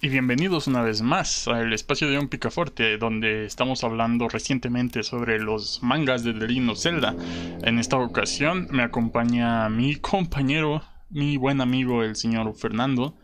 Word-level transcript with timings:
y 0.00 0.08
bienvenidos 0.08 0.68
una 0.68 0.82
vez 0.82 1.02
más 1.02 1.48
al 1.48 1.72
espacio 1.72 2.08
de 2.08 2.18
un 2.18 2.28
picaforte 2.28 2.98
donde 2.98 3.44
estamos 3.44 3.82
hablando 3.82 4.28
recientemente 4.28 5.02
sobre 5.02 5.40
los 5.40 5.82
mangas 5.82 6.22
de 6.22 6.32
of 6.70 6.78
Zelda. 6.78 7.16
En 7.62 7.80
esta 7.80 7.96
ocasión 7.96 8.68
me 8.70 8.84
acompaña 8.84 9.68
mi 9.68 9.96
compañero, 9.96 10.82
mi 11.10 11.36
buen 11.36 11.60
amigo 11.60 12.04
el 12.04 12.14
señor 12.14 12.54
Fernando 12.54 13.16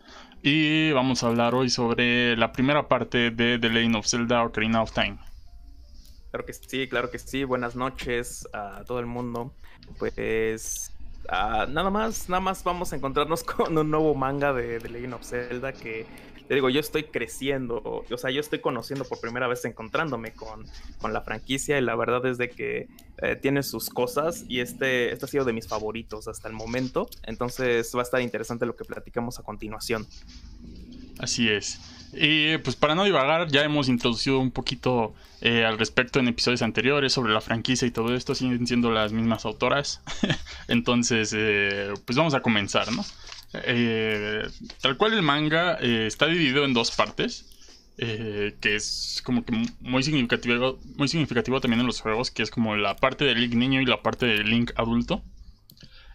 y 0.42 0.90
vamos 0.90 1.22
a 1.22 1.28
hablar 1.28 1.54
hoy 1.54 1.70
sobre 1.70 2.36
la 2.36 2.50
primera 2.50 2.88
parte 2.88 3.30
de 3.30 3.58
The 3.58 3.68
Legend 3.68 3.96
of 3.96 4.06
Zelda 4.08 4.42
Ocarina 4.42 4.82
of 4.82 4.92
Time. 4.92 5.18
Claro 6.30 6.44
que 6.44 6.52
sí, 6.52 6.88
claro 6.88 7.10
que 7.10 7.20
sí. 7.20 7.44
Buenas 7.44 7.76
noches 7.76 8.48
a 8.52 8.82
todo 8.84 8.98
el 8.98 9.06
mundo. 9.06 9.54
Pues 10.00 10.92
ah, 11.28 11.66
nada 11.68 11.90
más, 11.90 12.28
nada 12.28 12.40
más 12.40 12.64
vamos 12.64 12.92
a 12.92 12.96
encontrarnos 12.96 13.44
con 13.44 13.78
un 13.78 13.90
nuevo 13.90 14.16
manga 14.16 14.52
de, 14.52 14.80
The 14.80 14.88
Legend 14.88 15.14
of 15.14 15.24
Zelda 15.24 15.72
que 15.72 16.04
te 16.48 16.54
digo, 16.54 16.68
yo 16.68 16.80
estoy 16.80 17.04
creciendo, 17.04 18.04
o 18.10 18.18
sea, 18.18 18.30
yo 18.30 18.40
estoy 18.40 18.60
conociendo 18.60 19.04
por 19.04 19.20
primera 19.20 19.46
vez, 19.46 19.64
encontrándome 19.64 20.32
con, 20.32 20.64
la 21.12 21.20
franquicia 21.20 21.78
y 21.78 21.82
la 21.82 21.94
verdad 21.96 22.24
es 22.26 22.38
de 22.38 22.50
que 22.50 22.88
eh, 23.18 23.36
tiene 23.36 23.62
sus 23.62 23.90
cosas 23.90 24.44
y 24.48 24.60
este, 24.60 25.12
este 25.12 25.24
ha 25.24 25.28
sido 25.28 25.44
de 25.44 25.52
mis 25.52 25.68
favoritos 25.68 26.28
hasta 26.28 26.48
el 26.48 26.54
momento, 26.54 27.08
entonces 27.22 27.92
va 27.94 28.00
a 28.00 28.02
estar 28.02 28.20
interesante 28.20 28.66
lo 28.66 28.74
que 28.74 28.84
platicamos 28.84 29.38
a 29.38 29.42
continuación. 29.42 30.06
Así 31.18 31.48
es. 31.48 31.80
Y 32.16 32.58
pues 32.58 32.76
para 32.76 32.94
no 32.94 33.04
divagar, 33.04 33.48
ya 33.48 33.62
hemos 33.62 33.88
introducido 33.88 34.38
un 34.38 34.50
poquito 34.50 35.14
eh, 35.40 35.64
al 35.64 35.78
respecto 35.78 36.20
en 36.20 36.28
episodios 36.28 36.62
anteriores 36.62 37.12
sobre 37.12 37.32
la 37.32 37.40
franquicia 37.40 37.86
y 37.86 37.90
todo 37.90 38.14
esto, 38.14 38.34
siguen 38.34 38.66
siendo 38.66 38.90
las 38.90 39.12
mismas 39.12 39.44
autoras. 39.44 40.00
Entonces, 40.68 41.34
eh, 41.36 41.92
pues 42.04 42.16
vamos 42.16 42.34
a 42.34 42.40
comenzar, 42.40 42.92
¿no? 42.92 43.04
Eh, 43.64 44.48
tal 44.80 44.96
cual 44.96 45.12
el 45.12 45.22
manga 45.22 45.78
eh, 45.80 46.06
está 46.06 46.26
dividido 46.26 46.64
en 46.64 46.74
dos 46.74 46.90
partes. 46.90 47.50
Eh, 47.96 48.56
que 48.60 48.74
es 48.74 49.22
como 49.24 49.44
que 49.44 49.52
muy 49.80 50.02
significativo, 50.02 50.80
muy 50.96 51.06
significativo 51.06 51.60
también 51.60 51.80
en 51.80 51.86
los 51.86 52.00
juegos, 52.00 52.32
que 52.32 52.42
es 52.42 52.50
como 52.50 52.74
la 52.74 52.96
parte 52.96 53.24
del 53.24 53.40
Link 53.40 53.54
niño 53.54 53.80
y 53.80 53.86
la 53.86 54.02
parte 54.02 54.26
del 54.26 54.50
Link 54.50 54.72
adulto. 54.74 55.22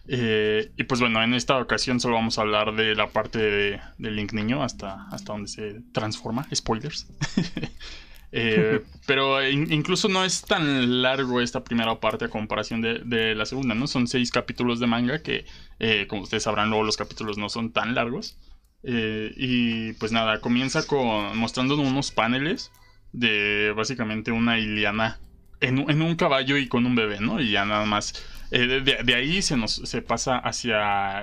y 0.06 0.84
pues 0.84 1.00
bueno, 1.00 1.22
en 1.22 1.34
esta 1.34 1.56
ocasión 1.58 2.00
solo 2.00 2.16
vamos 2.16 2.38
a 2.38 2.42
hablar 2.42 2.74
de 2.74 2.94
la 2.94 3.08
parte 3.08 3.38
de 3.38 4.10
Link 4.10 4.32
niño 4.32 4.62
hasta, 4.62 5.06
hasta 5.10 5.32
donde 5.32 5.48
se 5.48 5.80
transforma. 5.92 6.46
Spoilers. 6.54 7.06
Eh, 8.32 8.82
pero 9.06 9.46
incluso 9.48 10.08
no 10.08 10.24
es 10.24 10.42
tan 10.42 11.02
largo 11.02 11.40
esta 11.40 11.64
primera 11.64 11.98
parte 11.98 12.26
a 12.26 12.28
comparación 12.28 12.80
de, 12.80 13.34
la 13.34 13.46
segunda, 13.46 13.74
¿no? 13.74 13.86
Son 13.86 14.06
seis 14.06 14.30
capítulos 14.30 14.80
de 14.80 14.86
manga 14.86 15.22
que, 15.22 15.44
eh, 15.78 16.06
como 16.08 16.22
ustedes 16.22 16.44
sabrán, 16.44 16.70
luego 16.70 16.84
los 16.84 16.96
capítulos 16.96 17.38
no 17.38 17.48
son 17.48 17.72
tan 17.72 17.94
largos. 17.94 18.38
Eh, 18.82 19.32
y 19.36 19.92
pues 19.94 20.12
nada, 20.12 20.40
comienza 20.40 20.86
con 20.86 21.36
mostrándonos 21.36 21.86
unos 21.86 22.12
paneles 22.12 22.72
de 23.12 23.74
básicamente 23.76 24.32
una 24.32 24.58
Iliana 24.58 25.18
en, 25.60 25.78
un 26.00 26.16
caballo 26.16 26.56
y 26.56 26.68
con 26.68 26.86
un 26.86 26.94
bebé, 26.94 27.20
¿no? 27.20 27.40
Y 27.40 27.50
ya 27.50 27.64
nada 27.64 27.84
más. 27.84 28.14
De, 28.50 29.14
ahí 29.14 29.42
se 29.42 29.56
nos 29.56 29.74
se 29.74 30.02
pasa 30.02 30.38
hacia 30.38 31.22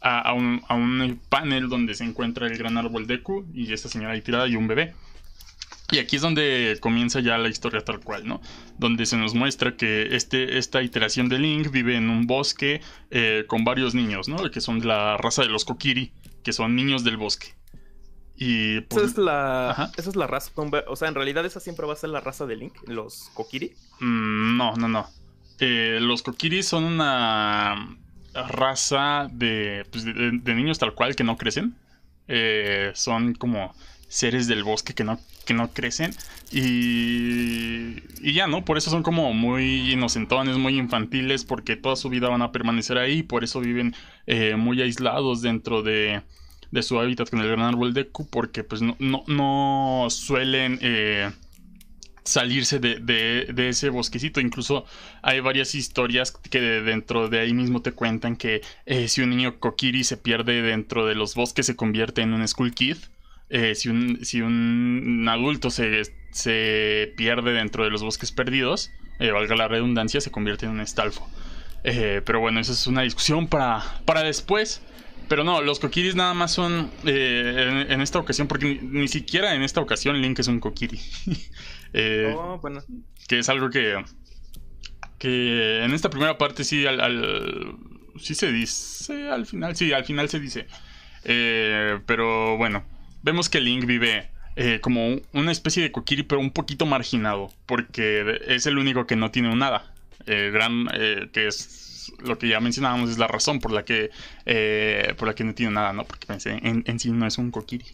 a, 0.00 0.32
un, 0.32 0.62
un, 0.68 1.20
panel 1.28 1.68
donde 1.68 1.94
se 1.94 2.04
encuentra 2.04 2.46
el 2.46 2.58
gran 2.58 2.76
árbol 2.76 3.06
Deku 3.06 3.46
y 3.54 3.72
esta 3.72 3.88
señora 3.88 4.14
ahí 4.14 4.22
tirada 4.22 4.48
y 4.48 4.56
un 4.56 4.66
bebé. 4.66 4.94
Y 5.90 5.98
aquí 5.98 6.16
es 6.16 6.22
donde 6.22 6.76
comienza 6.80 7.20
ya 7.20 7.38
la 7.38 7.48
historia 7.48 7.82
tal 7.82 8.00
cual, 8.00 8.26
¿no? 8.26 8.42
Donde 8.78 9.06
se 9.06 9.16
nos 9.16 9.34
muestra 9.34 9.74
que 9.74 10.14
este, 10.14 10.58
esta 10.58 10.82
iteración 10.82 11.30
de 11.30 11.38
Link 11.38 11.70
vive 11.70 11.96
en 11.96 12.10
un 12.10 12.26
bosque 12.26 12.82
eh, 13.10 13.44
con 13.46 13.64
varios 13.64 13.94
niños, 13.94 14.28
¿no? 14.28 14.50
Que 14.50 14.60
son 14.60 14.80
de 14.80 14.86
la 14.86 15.16
raza 15.16 15.42
de 15.42 15.48
los 15.48 15.64
Kokiri, 15.64 16.12
que 16.42 16.52
son 16.52 16.76
niños 16.76 17.04
del 17.04 17.16
bosque. 17.16 17.54
Y 18.36 18.82
pues, 18.82 19.02
esa, 19.02 19.10
es 19.10 19.18
la, 19.18 19.92
esa 19.96 20.10
es 20.10 20.16
la 20.16 20.26
raza. 20.26 20.52
O 20.88 20.96
sea, 20.96 21.08
en 21.08 21.14
realidad 21.14 21.46
esa 21.46 21.58
siempre 21.58 21.86
va 21.86 21.94
a 21.94 21.96
ser 21.96 22.10
la 22.10 22.20
raza 22.20 22.44
de 22.44 22.56
Link, 22.56 22.74
los 22.86 23.30
Kokiri. 23.32 23.74
Mm, 24.00 24.58
no, 24.58 24.76
no, 24.76 24.88
no. 24.88 25.08
Eh, 25.58 25.98
los 26.02 26.22
Kokiri 26.22 26.62
son 26.62 26.84
una 26.84 27.96
raza 28.34 29.28
de, 29.32 29.86
pues, 29.90 30.04
de, 30.04 30.54
niños 30.54 30.78
tal 30.78 30.94
cual 30.94 31.16
que 31.16 31.24
no 31.24 31.38
crecen. 31.38 31.74
Eh, 32.28 32.92
son 32.94 33.34
como 33.34 33.74
seres 34.08 34.48
del 34.48 34.64
bosque 34.64 34.94
que 34.94 35.04
no, 35.04 35.20
que 35.44 35.54
no 35.54 35.70
crecen. 35.70 36.12
Y, 36.50 38.02
y 38.20 38.32
ya, 38.32 38.46
¿no? 38.46 38.64
Por 38.64 38.78
eso 38.78 38.90
son 38.90 39.02
como 39.02 39.32
muy 39.34 39.92
inocentones, 39.92 40.56
muy 40.56 40.78
infantiles, 40.78 41.44
porque 41.44 41.76
toda 41.76 41.96
su 41.96 42.08
vida 42.08 42.28
van 42.28 42.42
a 42.42 42.52
permanecer 42.52 42.98
ahí. 42.98 43.22
Por 43.22 43.44
eso 43.44 43.60
viven 43.60 43.94
eh, 44.26 44.56
muy 44.56 44.82
aislados 44.82 45.42
dentro 45.42 45.82
de, 45.82 46.22
de, 46.70 46.82
su 46.82 46.98
hábitat 46.98 47.30
con 47.30 47.40
el 47.40 47.48
gran 47.48 47.60
árbol 47.60 47.94
de 47.94 48.08
Ku, 48.08 48.28
porque 48.28 48.64
pues 48.64 48.82
no, 48.82 48.96
no, 49.26 50.06
suelen... 50.10 50.78
Eh, 50.82 51.30
salirse 52.24 52.78
de, 52.78 52.96
de, 53.00 53.68
ese 53.68 53.88
bosquecito. 53.88 54.40
Incluso 54.40 54.84
hay 55.22 55.40
varias 55.40 55.74
historias 55.74 56.30
que 56.30 56.60
dentro 56.60 57.28
de 57.28 57.40
ahí 57.40 57.54
mismo 57.54 57.80
te 57.80 57.92
cuentan 57.92 58.36
que 58.36 58.60
eh, 58.84 59.08
si 59.08 59.22
un 59.22 59.30
niño 59.30 59.58
Kokiri 59.58 60.04
se 60.04 60.18
pierde 60.18 60.60
dentro 60.60 61.06
de 61.06 61.14
los 61.14 61.34
bosques 61.34 61.64
se 61.64 61.74
convierte 61.74 62.20
en 62.20 62.34
un 62.34 62.46
Skull 62.46 62.74
Kid. 62.74 62.98
Eh, 63.50 63.74
si, 63.74 63.88
un, 63.88 64.24
si 64.24 64.42
un 64.42 65.26
adulto 65.28 65.70
se, 65.70 66.02
se, 66.30 67.12
pierde 67.16 67.52
dentro 67.52 67.84
de 67.84 67.90
los 67.90 68.02
bosques 68.02 68.30
perdidos, 68.30 68.92
eh, 69.18 69.30
valga 69.30 69.56
la 69.56 69.68
redundancia, 69.68 70.20
se 70.20 70.30
convierte 70.30 70.66
en 70.66 70.72
un 70.72 70.80
estalfo. 70.80 71.28
Eh, 71.84 72.20
pero 72.24 72.40
bueno, 72.40 72.60
esa 72.60 72.72
es 72.72 72.86
una 72.86 73.02
discusión 73.02 73.48
para, 73.48 73.82
para 74.04 74.22
después. 74.22 74.82
Pero 75.28 75.44
no, 75.44 75.60
los 75.60 75.78
kokiris 75.78 76.14
nada 76.14 76.32
más 76.32 76.52
son 76.52 76.90
en, 77.04 78.00
esta 78.00 78.18
ocasión, 78.18 78.48
porque 78.48 78.80
ni, 78.82 79.08
siquiera 79.08 79.54
en 79.54 79.62
esta 79.62 79.80
ocasión 79.82 80.20
Link 80.22 80.38
es 80.38 80.48
un 80.48 80.58
kokiri. 80.58 80.98
oh, 82.34 82.58
bueno. 82.62 82.82
Que 83.28 83.40
es 83.40 83.48
algo 83.50 83.68
que, 83.68 84.02
que 85.18 85.84
en 85.84 85.92
esta 85.92 86.08
primera 86.08 86.38
parte 86.38 86.64
sí, 86.64 86.86
al, 86.86 86.98
al, 87.00 87.76
sí 88.18 88.34
se 88.34 88.50
dice 88.50 89.28
al 89.28 89.44
final, 89.44 89.76
sí, 89.76 89.92
al 89.92 90.06
final 90.06 90.30
se 90.30 90.40
dice. 90.40 90.66
pero 92.06 92.56
bueno, 92.56 92.86
vemos 93.22 93.48
que 93.48 93.60
Link 93.60 93.84
vive 93.84 94.30
eh, 94.56 94.80
como 94.80 95.20
una 95.32 95.52
especie 95.52 95.82
de 95.82 95.92
Kokiri, 95.92 96.24
pero 96.24 96.40
un 96.40 96.50
poquito 96.50 96.84
marginado, 96.84 97.52
porque 97.66 98.40
es 98.46 98.66
el 98.66 98.78
único 98.78 99.06
que 99.06 99.14
no 99.14 99.30
tiene 99.30 99.52
un 99.52 99.60
nada. 99.60 99.94
Eh, 100.26 100.50
gran, 100.52 100.88
eh, 100.92 101.28
que 101.32 101.46
es 101.46 102.12
lo 102.24 102.38
que 102.38 102.48
ya 102.48 102.58
mencionábamos, 102.58 103.10
es 103.10 103.18
la 103.18 103.28
razón 103.28 103.60
por 103.60 103.70
la 103.70 103.84
que, 103.84 104.10
por 105.16 105.28
la 105.28 105.34
que 105.34 105.44
no 105.44 105.54
tiene 105.54 105.72
nada, 105.72 105.92
¿no? 105.92 106.04
Porque 106.04 106.26
en, 106.28 106.98
sí 106.98 107.12
no 107.12 107.26
es 107.26 107.38
un 107.38 107.50
Kokiri. 107.50 107.84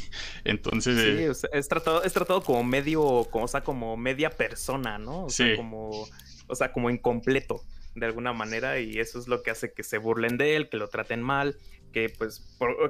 Entonces. 0.44 1.36
Sí, 1.36 1.46
es, 1.52 1.68
tratado, 1.68 2.02
es 2.02 2.12
tratado 2.14 2.42
como 2.42 2.64
medio, 2.64 3.28
como, 3.30 3.44
o 3.44 3.48
sea, 3.48 3.62
como 3.62 3.96
media 3.98 4.30
persona, 4.30 4.96
¿no? 4.96 5.24
O 5.24 5.30
sea, 5.30 5.54
como. 5.56 6.08
O 6.46 6.54
sea, 6.54 6.72
como 6.72 6.90
incompleto 6.90 7.62
de 7.94 8.06
alguna 8.06 8.32
manera 8.32 8.80
y 8.80 8.98
eso 8.98 9.18
es 9.18 9.28
lo 9.28 9.42
que 9.42 9.50
hace 9.50 9.72
que 9.72 9.82
se 9.82 9.98
burlen 9.98 10.36
de 10.36 10.56
él, 10.56 10.68
que 10.68 10.76
lo 10.76 10.88
traten 10.88 11.22
mal, 11.22 11.56
que 11.94 12.08
pues, 12.08 12.44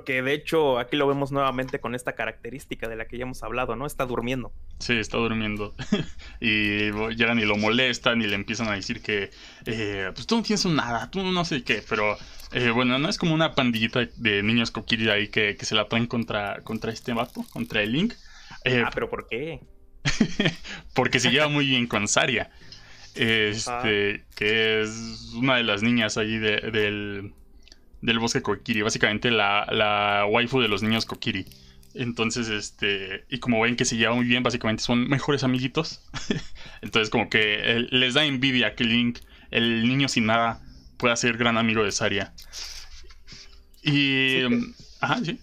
que 0.07 0.23
de 0.23 0.33
hecho 0.33 0.79
aquí 0.79 0.97
lo 0.97 1.07
vemos 1.07 1.31
nuevamente 1.31 1.79
con 1.79 1.95
esta 1.95 2.15
característica 2.15 2.89
de 2.89 2.97
la 2.97 3.07
que 3.07 3.19
ya 3.19 3.25
hemos 3.25 3.43
hablado, 3.43 3.77
¿no? 3.77 3.85
Está 3.85 4.07
durmiendo. 4.07 4.51
Sí, 4.79 4.95
está 4.95 5.19
durmiendo. 5.19 5.75
y 6.41 6.91
llegan 7.15 7.39
y 7.39 7.45
lo 7.45 7.57
molestan 7.57 8.23
y 8.23 8.27
le 8.27 8.35
empiezan 8.35 8.69
a 8.69 8.73
decir 8.73 9.03
que, 9.03 9.31
eh, 9.67 10.11
pues 10.15 10.27
tú 10.27 10.37
no 10.37 10.43
tienes 10.43 10.65
nada, 10.65 11.11
tú 11.11 11.23
no 11.23 11.45
sé 11.45 11.63
qué, 11.63 11.85
pero 11.87 12.17
eh, 12.53 12.71
bueno, 12.71 12.99
no 12.99 13.11
es 13.11 13.19
como 13.19 13.35
una 13.35 13.55
pandillita 13.55 14.09
de 14.17 14.43
niños 14.43 14.71
coquiri 14.71 15.11
ahí 15.11 15.29
que, 15.29 15.55
se 15.61 15.75
la 15.75 15.87
traen 15.87 16.07
contra, 16.07 16.63
contra 16.63 16.91
este 16.91 17.13
vato, 17.13 17.45
contra 17.53 17.83
el 17.83 17.93
Link. 17.93 18.15
Eh, 18.65 18.83
ah, 18.87 18.91
pero 18.95 19.11
¿por 19.11 19.29
qué? 19.29 19.61
porque 20.95 21.21
se 21.21 21.31
lleva 21.31 21.49
muy 21.49 21.67
bien 21.67 21.87
con 21.87 22.09
Saria. 22.09 22.51
Este, 23.17 24.25
que 24.35 24.81
es 24.81 25.31
una 25.37 25.55
de 25.55 25.63
las 25.63 25.85
niñas 25.85 26.17
allí 26.17 26.37
del, 26.39 27.33
del 28.05 28.19
bosque 28.19 28.43
Kokiri. 28.43 28.83
Básicamente 28.83 29.31
la, 29.31 29.67
la 29.73 30.27
waifu 30.27 30.61
de 30.61 30.69
los 30.69 30.83
niños 30.83 31.07
Kokiri. 31.07 31.47
Entonces, 31.95 32.49
este, 32.49 33.25
y 33.31 33.39
como 33.39 33.61
ven 33.61 33.77
que 33.77 33.85
se 33.85 33.97
lleva 33.97 34.15
muy 34.15 34.27
bien, 34.27 34.43
básicamente 34.43 34.83
son 34.83 35.09
mejores 35.09 35.43
amiguitos. 35.43 36.03
Entonces, 36.83 37.09
como 37.09 37.31
que 37.31 37.87
les 37.91 38.15
da 38.15 38.25
envidia 38.25 38.75
que 38.75 38.85
Link, 38.85 39.21
el 39.51 39.89
niño 39.89 40.09
sin 40.09 40.27
nada, 40.27 40.61
pueda 40.99 41.17
ser 41.17 41.39
gran 41.39 41.57
amigo 41.57 41.83
de 41.83 41.93
Saria. 41.93 42.35
Y. 43.83 44.43
Ajá, 45.01 45.21
sí. 45.25 45.41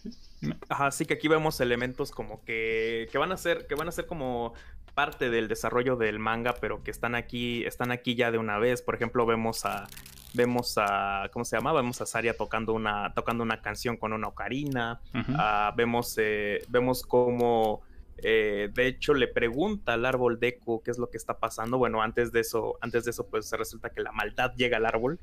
Ajá, 0.69 0.91
sí 0.91 1.05
que 1.05 1.15
aquí 1.15 1.27
vemos 1.27 1.59
elementos 1.61 2.11
como 2.11 2.43
que, 2.43 3.07
que 3.11 3.17
van 3.17 3.31
a 3.31 3.37
ser, 3.37 3.67
que 3.67 3.75
van 3.75 3.87
a 3.87 3.91
ser 3.91 4.07
como 4.07 4.53
parte 4.93 5.29
del 5.29 5.47
desarrollo 5.47 5.95
del 5.95 6.19
manga, 6.19 6.55
pero 6.59 6.83
que 6.83 6.91
están 6.91 7.15
aquí, 7.15 7.63
están 7.63 7.91
aquí 7.91 8.15
ya 8.15 8.31
de 8.31 8.37
una 8.39 8.57
vez. 8.59 8.81
Por 8.81 8.95
ejemplo, 8.95 9.25
vemos 9.25 9.65
a 9.65 9.87
vemos 10.33 10.75
a 10.77 11.29
¿cómo 11.31 11.45
se 11.45 11.57
llama? 11.57 11.73
Vemos 11.73 12.01
a 12.01 12.05
Saria 12.05 12.35
tocando 12.35 12.73
una 12.73 13.13
tocando 13.13 13.43
una 13.43 13.61
canción 13.61 13.97
con 13.97 14.13
una 14.13 14.27
ocarina. 14.27 15.01
Ah, 15.13 15.73
vemos 15.75 16.15
eh, 16.17 16.63
vemos 16.69 17.03
cómo 17.03 17.81
eh, 18.17 18.69
de 18.73 18.87
hecho 18.87 19.13
le 19.13 19.27
pregunta 19.27 19.93
al 19.93 20.05
árbol 20.05 20.39
Deku 20.39 20.81
qué 20.83 20.91
es 20.91 20.97
lo 20.97 21.09
que 21.09 21.17
está 21.17 21.39
pasando. 21.39 21.77
Bueno, 21.77 22.01
antes 22.01 22.31
de 22.31 22.41
eso, 22.41 22.77
antes 22.81 23.05
de 23.05 23.11
eso 23.11 23.27
pues 23.27 23.47
se 23.47 23.57
resulta 23.57 23.89
que 23.89 24.01
la 24.01 24.11
maldad 24.11 24.53
llega 24.55 24.77
al 24.77 24.85
árbol. 24.85 25.19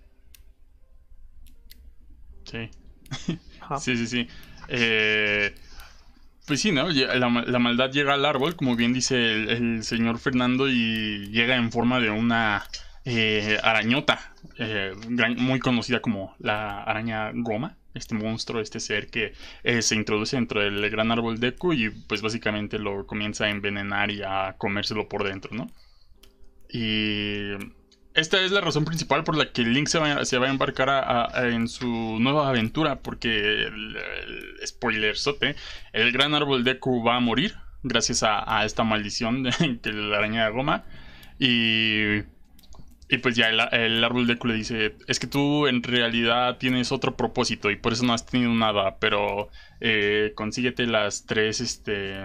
Sí. 2.44 2.70
sí, 3.80 3.96
sí, 3.96 4.06
sí. 4.06 4.28
Eh, 4.68 5.54
pues 6.46 6.62
sí, 6.62 6.72
¿no? 6.72 6.88
La, 6.88 7.28
maldad 7.28 7.90
llega 7.90 8.14
al 8.14 8.24
árbol, 8.24 8.56
como 8.56 8.74
bien 8.74 8.94
dice 8.94 9.32
el, 9.32 9.84
señor 9.84 10.18
Fernando, 10.18 10.66
y 10.66 11.28
llega 11.28 11.56
en 11.56 11.70
forma 11.70 12.00
de 12.00 12.08
una 12.08 12.64
eh, 13.10 13.58
arañota, 13.62 14.34
eh, 14.58 14.92
muy 15.38 15.60
conocida 15.60 16.02
como 16.02 16.36
la 16.38 16.82
araña 16.82 17.32
goma, 17.34 17.78
este 17.94 18.14
monstruo, 18.14 18.60
este 18.60 18.80
ser 18.80 19.08
que 19.08 19.32
eh, 19.64 19.80
se 19.80 19.94
introduce 19.94 20.36
dentro 20.36 20.60
del 20.60 20.90
gran 20.90 21.10
árbol 21.10 21.40
Deku 21.40 21.72
y 21.72 21.88
pues 21.88 22.20
básicamente 22.20 22.78
lo 22.78 23.06
comienza 23.06 23.46
a 23.46 23.48
envenenar 23.48 24.10
y 24.10 24.20
a 24.22 24.56
comérselo 24.58 25.08
por 25.08 25.24
dentro, 25.24 25.56
¿no? 25.56 25.68
Y 26.68 27.52
esta 28.12 28.42
es 28.42 28.50
la 28.50 28.60
razón 28.60 28.84
principal 28.84 29.24
por 29.24 29.38
la 29.38 29.52
que 29.52 29.62
Link 29.62 29.88
se 29.88 29.98
va, 29.98 30.26
se 30.26 30.36
va 30.36 30.48
a 30.48 30.50
embarcar 30.50 31.46
en 31.46 31.66
su 31.66 31.88
nueva 32.20 32.50
aventura, 32.50 33.00
porque, 33.00 33.64
el, 33.68 33.96
spoiler 34.66 35.16
sote, 35.16 35.56
el 35.94 36.12
gran 36.12 36.34
árbol 36.34 36.62
Deku 36.62 37.02
va 37.02 37.16
a 37.16 37.20
morir 37.20 37.54
gracias 37.82 38.22
a, 38.22 38.66
esta 38.66 38.84
maldición 38.84 39.44
de, 39.44 39.80
la 39.94 40.18
araña 40.18 40.46
goma. 40.50 40.84
Y, 41.38 42.20
y 43.08 43.18
pues 43.18 43.36
ya 43.36 43.48
el, 43.48 44.04
árbol 44.04 44.26
Deku 44.26 44.48
le 44.48 44.54
dice, 44.54 44.96
es 45.06 45.18
que 45.18 45.26
tú 45.26 45.66
en 45.66 45.82
realidad 45.82 46.58
tienes 46.58 46.92
otro 46.92 47.16
propósito 47.16 47.70
y 47.70 47.76
por 47.76 47.94
eso 47.94 48.04
no 48.04 48.12
has 48.12 48.26
tenido 48.26 48.52
nada, 48.52 48.98
pero 48.98 49.48
eh, 49.80 50.32
consíguete 50.34 50.86
las 50.86 51.24
tres 51.24 51.60
este, 51.60 52.16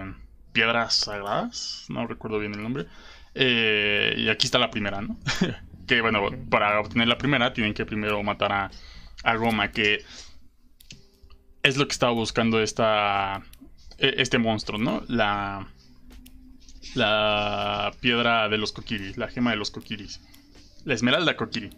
piedras 0.52 0.94
sagradas, 0.94 1.86
no 1.88 2.06
recuerdo 2.06 2.38
bien 2.38 2.54
el 2.54 2.62
nombre. 2.62 2.86
Eh, 3.34 4.14
y 4.18 4.28
aquí 4.28 4.46
está 4.46 4.58
la 4.58 4.70
primera, 4.70 5.00
¿no? 5.00 5.18
Que 5.86 6.00
bueno, 6.00 6.30
para 6.48 6.80
obtener 6.80 7.08
la 7.08 7.18
primera 7.18 7.52
tienen 7.52 7.74
que 7.74 7.84
primero 7.84 8.22
matar 8.22 8.52
a, 8.52 8.70
a 9.22 9.36
Goma, 9.36 9.70
que 9.70 10.02
es 11.62 11.76
lo 11.76 11.86
que 11.86 11.92
estaba 11.92 12.12
buscando 12.12 12.58
esta, 12.62 13.42
e, 13.98 14.14
este 14.16 14.38
monstruo, 14.38 14.78
¿no? 14.78 15.02
La, 15.08 15.68
la 16.94 17.92
piedra 18.00 18.48
de 18.48 18.56
los 18.56 18.72
Kokiris, 18.72 19.18
la 19.18 19.28
gema 19.28 19.50
de 19.50 19.56
los 19.56 19.70
Kokiris. 19.70 20.22
La 20.84 20.94
esmeralda 20.94 21.36
Kokiri. 21.36 21.70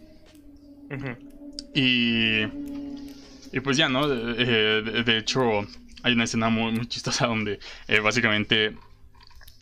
Y, 1.73 2.43
y 3.51 3.59
pues 3.63 3.77
ya, 3.77 3.89
¿no? 3.89 4.11
Eh, 4.11 5.03
de, 5.05 5.17
hecho, 5.17 5.61
hay 6.03 6.13
una 6.13 6.23
escena 6.23 6.49
muy, 6.49 6.85
chistosa 6.87 7.27
donde 7.27 7.59
eh, 7.87 7.99
básicamente 7.99 8.75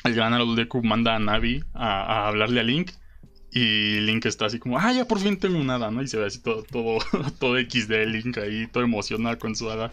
el 0.03 0.13
gran 0.13 0.55
Deku 0.55 0.83
manda 0.83 1.15
a 1.15 1.19
Navi 1.19 1.63
a, 1.73 2.01
a 2.01 2.27
hablarle 2.27 2.59
a 2.59 2.63
Link 2.63 2.91
y 3.55 4.01
Link 4.01 4.25
está 4.25 4.47
así 4.47 4.59
como, 4.59 4.77
ah, 4.77 4.91
ya 4.91 5.05
por 5.05 5.17
fin 5.17 5.37
tengo 5.37 5.63
nada, 5.63 5.89
¿no? 5.89 6.01
Y 6.01 6.09
se 6.09 6.17
ve 6.17 6.25
así 6.25 6.39
todo, 6.39 6.63
todo, 6.63 6.99
todo 7.39 7.57
XD 7.57 8.05
Link 8.05 8.37
ahí, 8.37 8.67
todo 8.67 8.83
emocionado 8.83 9.39
con 9.39 9.55
su 9.55 9.71
hada. 9.71 9.91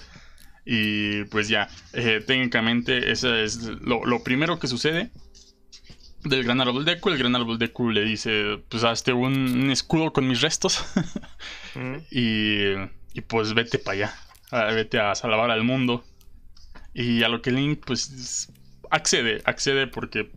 Y 0.64 1.25
pues 1.26 1.48
ya, 1.48 1.69
eh, 1.93 2.20
técnicamente, 2.26 3.12
eso 3.12 3.32
es 3.32 3.62
lo, 3.81 4.22
primero 4.25 4.58
que 4.58 4.66
sucede 4.66 5.10
del 6.24 6.44
gran 6.44 6.60
árbol 6.60 6.84
Deku. 6.84 7.10
El 7.10 7.19
gran 7.19 7.34
árbol 7.36 7.58
Deku 7.58 7.90
le 7.90 8.04
dice, 8.04 8.62
pues 8.69 8.84
hazte 8.84 9.12
un, 9.12 9.70
escudo 9.70 10.12
con 10.12 10.26
mis 10.28 10.40
restos. 10.40 10.84
Mm. 11.74 11.96
y, 12.10 12.74
y, 13.14 13.20
pues 13.26 13.54
vete 13.54 13.78
para 13.78 13.94
allá, 13.94 14.74
vete 14.74 15.00
a 15.00 15.14
salvar 15.14 15.50
al 15.50 15.64
mundo. 15.64 16.04
Y 16.92 17.22
a 17.22 17.28
lo 17.28 17.40
que 17.40 17.50
Link, 17.50 17.82
pues, 17.86 18.52
accede, 18.90 19.40
accede 19.46 19.86
porque 19.86 20.30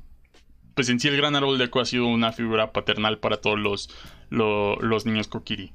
pues 0.76 0.90
en 0.90 1.00
sí 1.00 1.08
el 1.08 1.18
gran 1.18 1.36
árbol 1.36 1.58
de 1.58 1.70
ha 1.74 1.86
sido 1.86 2.06
una 2.06 2.32
figura 2.32 2.72
paternal 2.74 3.20
para 3.20 3.38
todos 3.38 3.58
los, 3.58 3.90
los 4.30 5.06
niños 5.06 5.28
Kokiri. 5.28 5.74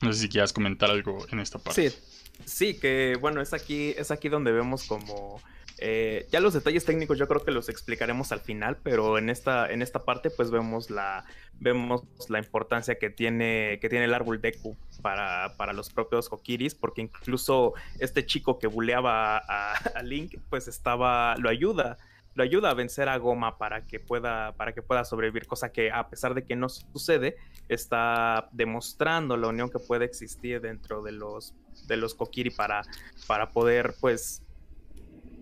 No 0.00 0.12
sé 0.12 0.20
si 0.20 0.28
quieras 0.28 0.52
comentar 0.52 0.90
algo 0.90 1.24
en 1.30 1.38
esta 1.40 1.58
parte. 1.58 1.90
Sí, 1.90 1.96
sí, 2.44 2.80
que 2.80 3.16
bueno, 3.20 3.40
es 3.40 3.52
aquí, 3.52 3.94
es 3.96 4.10
aquí 4.10 4.28
donde 4.28 4.50
vemos 4.50 4.84
como... 4.84 5.40
Eh, 5.84 6.28
ya 6.30 6.38
los 6.38 6.54
detalles 6.54 6.84
técnicos 6.84 7.18
yo 7.18 7.26
creo 7.26 7.44
que 7.44 7.50
los 7.50 7.68
explicaremos 7.68 8.30
al 8.30 8.38
final, 8.38 8.76
pero 8.84 9.18
en 9.18 9.28
esta, 9.28 9.68
en 9.68 9.82
esta 9.82 10.04
parte 10.04 10.30
pues 10.30 10.52
vemos 10.52 10.90
la, 10.90 11.24
vemos 11.58 12.04
la 12.28 12.38
importancia 12.38 13.00
que 13.00 13.10
tiene, 13.10 13.80
que 13.80 13.88
tiene 13.88 14.04
el 14.04 14.14
árbol 14.14 14.40
Deku 14.40 14.76
para, 15.02 15.56
para 15.56 15.72
los 15.72 15.90
propios 15.90 16.28
Kokiris, 16.28 16.76
porque 16.76 17.00
incluso 17.00 17.74
este 17.98 18.24
chico 18.24 18.60
que 18.60 18.68
buleaba 18.68 19.38
a, 19.38 19.72
a 19.72 20.02
Link 20.04 20.36
pues 20.48 20.68
estaba, 20.68 21.34
lo 21.38 21.48
ayuda 21.48 21.98
lo 22.34 22.44
ayuda 22.44 22.70
a 22.70 22.74
vencer 22.74 23.08
a 23.08 23.18
Goma 23.18 23.58
para 23.58 23.86
que 23.86 24.00
pueda, 24.00 24.52
para 24.52 24.72
que 24.72 24.82
pueda 24.82 25.04
sobrevivir, 25.04 25.46
cosa 25.46 25.72
que 25.72 25.90
a 25.90 26.08
pesar 26.08 26.34
de 26.34 26.44
que 26.44 26.56
no 26.56 26.68
sucede, 26.68 27.36
está 27.68 28.48
demostrando 28.52 29.36
la 29.36 29.48
unión 29.48 29.68
que 29.68 29.78
puede 29.78 30.04
existir 30.04 30.60
dentro 30.60 31.02
de 31.02 31.12
los, 31.12 31.54
de 31.88 31.96
los 31.96 32.14
Kokiri 32.14 32.50
para, 32.50 32.82
para 33.26 33.50
poder, 33.50 33.94
pues, 34.00 34.42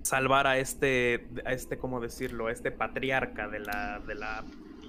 salvar 0.03 0.47
a 0.47 0.59
este, 0.59 1.29
a 1.45 1.53
este, 1.53 1.79
¿cómo 1.79 2.01
decirlo? 2.01 2.47
A 2.47 2.53
este 2.53 2.71
patriarca 2.71 3.49
de 3.49 3.61
la, 3.61 4.01
de 4.07 4.15
la, 4.15 4.45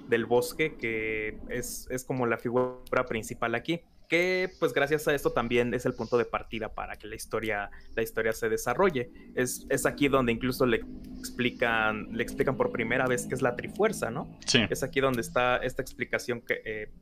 del 0.08 0.26
bosque, 0.26 0.76
que 0.76 1.38
es, 1.48 1.86
es 1.90 2.04
como 2.04 2.26
la 2.26 2.38
figura 2.38 3.06
principal 3.08 3.54
aquí 3.54 3.82
que 4.12 4.50
pues 4.60 4.74
gracias 4.74 5.08
a 5.08 5.14
esto 5.14 5.32
también 5.32 5.72
es 5.72 5.86
el 5.86 5.94
punto 5.94 6.18
de 6.18 6.26
partida 6.26 6.74
para 6.74 6.96
que 6.96 7.06
la 7.06 7.14
historia, 7.14 7.70
la 7.96 8.02
historia 8.02 8.34
se 8.34 8.50
desarrolle. 8.50 9.10
Es, 9.34 9.64
es 9.70 9.86
aquí 9.86 10.08
donde 10.08 10.32
incluso 10.32 10.66
le 10.66 10.82
explican, 11.18 12.08
le 12.12 12.22
explican 12.22 12.58
por 12.58 12.70
primera 12.70 13.06
vez 13.06 13.24
qué 13.24 13.34
es 13.34 13.40
la 13.40 13.56
Trifuerza, 13.56 14.10
¿no? 14.10 14.38
Sí. 14.44 14.60
Es 14.68 14.82
aquí 14.82 15.00
donde 15.00 15.22
está 15.22 15.56
esta 15.56 15.80
explicación 15.80 16.42
que 16.42 16.60
eh, 16.62 16.92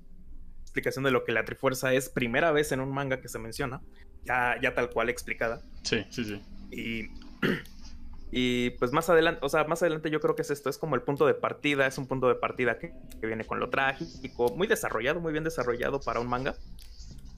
explicación 0.63 1.03
de 1.03 1.11
lo 1.11 1.25
que 1.25 1.33
la 1.33 1.45
Trifuerza 1.45 1.93
es, 1.93 2.09
primera 2.09 2.53
vez 2.53 2.71
en 2.71 2.79
un 2.79 2.93
manga 2.93 3.21
que 3.21 3.27
se 3.27 3.41
menciona, 3.41 3.83
ya, 4.25 4.55
ya 4.63 4.73
tal 4.77 4.91
cual 4.91 5.09
explicada. 5.09 5.63
Sí, 5.83 6.07
sí, 6.11 6.25
sí. 6.25 6.41
Y 6.71 7.09
y 8.31 8.71
pues 8.71 8.93
más 8.93 9.09
adelante, 9.11 9.41
o 9.45 9.49
sea, 9.49 9.65
más 9.65 9.83
adelante 9.83 10.11
yo 10.11 10.21
creo 10.21 10.37
que 10.37 10.43
es 10.43 10.51
esto, 10.51 10.71
es 10.71 10.79
como 10.79 10.95
el 10.95 11.03
punto 11.03 11.27
de 11.27 11.35
partida, 11.35 11.87
es 11.87 11.99
un 11.99 12.07
punto 12.07 12.29
de 12.29 12.37
partida 12.37 12.79
que, 12.79 12.93
que 13.21 13.27
viene 13.27 13.45
con 13.45 13.59
lo 13.59 13.71
trágico, 13.71 14.55
muy 14.57 14.67
desarrollado, 14.67 15.21
muy 15.21 15.33
bien 15.33 15.45
desarrollado 15.45 16.01
para 16.01 16.21
un 16.21 16.29
manga. 16.29 16.55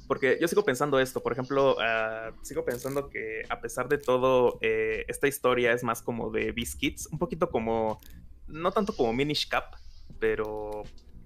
Porque 0.07 0.37
yo 0.41 0.49
sigo 0.49 0.65
pensando 0.65 1.01
esto, 1.01 1.23
por 1.23 1.33
ejemplo, 1.33 1.77
ah, 1.81 2.33
sigo 2.43 2.65
pensando 2.67 3.09
que 3.09 3.45
a 3.49 3.61
pesar 3.61 3.89
de 3.89 3.97
todo, 3.97 4.59
eh, 4.61 5.07
esta 5.09 5.29
historia 5.29 5.73
es 5.73 5.85
más 5.85 6.03
como 6.03 6.31
de 6.31 6.53
Biscuits, 6.53 7.09
un 7.11 7.19
poquito 7.19 7.51
como, 7.51 7.99
no 8.47 8.73
tanto 8.73 8.95
como 8.95 9.15
Minish 9.15 9.49
Cap, 9.49 9.77
pero 10.19 10.83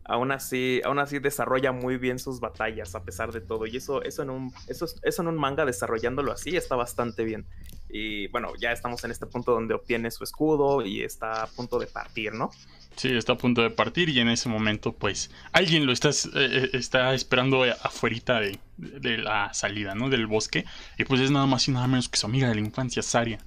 aún 0.08 0.32
así, 0.32 0.80
aún 0.84 0.98
así 0.98 1.18
desarrolla 1.18 1.72
muy 1.72 1.96
bien 1.96 2.18
sus 2.18 2.40
batallas 2.40 2.94
a 2.94 3.02
pesar 3.02 3.32
de 3.32 3.40
todo. 3.40 3.66
Y 3.66 3.76
eso, 3.76 4.02
eso, 4.02 4.22
en 4.22 4.30
un, 4.30 4.52
eso, 4.68 4.86
eso 5.02 5.22
en 5.22 5.28
un 5.28 5.36
manga 5.36 5.64
desarrollándolo 5.64 6.32
así 6.32 6.56
está 6.56 6.76
bastante 6.76 7.24
bien. 7.24 7.46
Y 7.88 8.28
bueno, 8.28 8.52
ya 8.60 8.72
estamos 8.72 9.02
en 9.04 9.10
este 9.10 9.26
punto 9.26 9.52
donde 9.52 9.74
obtiene 9.74 10.10
su 10.10 10.24
escudo 10.24 10.84
y 10.84 11.02
está 11.02 11.44
a 11.44 11.46
punto 11.46 11.78
de 11.78 11.86
partir, 11.86 12.32
¿no? 12.34 12.50
Sí, 12.96 13.14
está 13.14 13.34
a 13.34 13.36
punto 13.36 13.62
de 13.62 13.70
partir 13.70 14.08
y 14.08 14.20
en 14.20 14.28
ese 14.28 14.48
momento 14.48 14.92
pues 14.92 15.30
alguien 15.52 15.84
lo 15.84 15.92
está, 15.92 16.08
eh, 16.10 16.12
eh, 16.34 16.70
está 16.72 17.12
esperando 17.12 17.62
afuera 17.64 18.40
de, 18.40 18.58
de, 18.78 19.18
la 19.18 19.52
salida, 19.52 19.94
¿no? 19.94 20.08
Del 20.08 20.26
bosque. 20.26 20.64
Y 20.98 21.04
pues 21.04 21.20
es 21.20 21.30
nada 21.30 21.46
más 21.46 21.68
y 21.68 21.72
nada 21.72 21.86
menos 21.86 22.08
que 22.08 22.18
su 22.18 22.26
amiga 22.26 22.48
de 22.48 22.54
la 22.54 22.60
infancia, 22.60 23.02
Saria. 23.02 23.38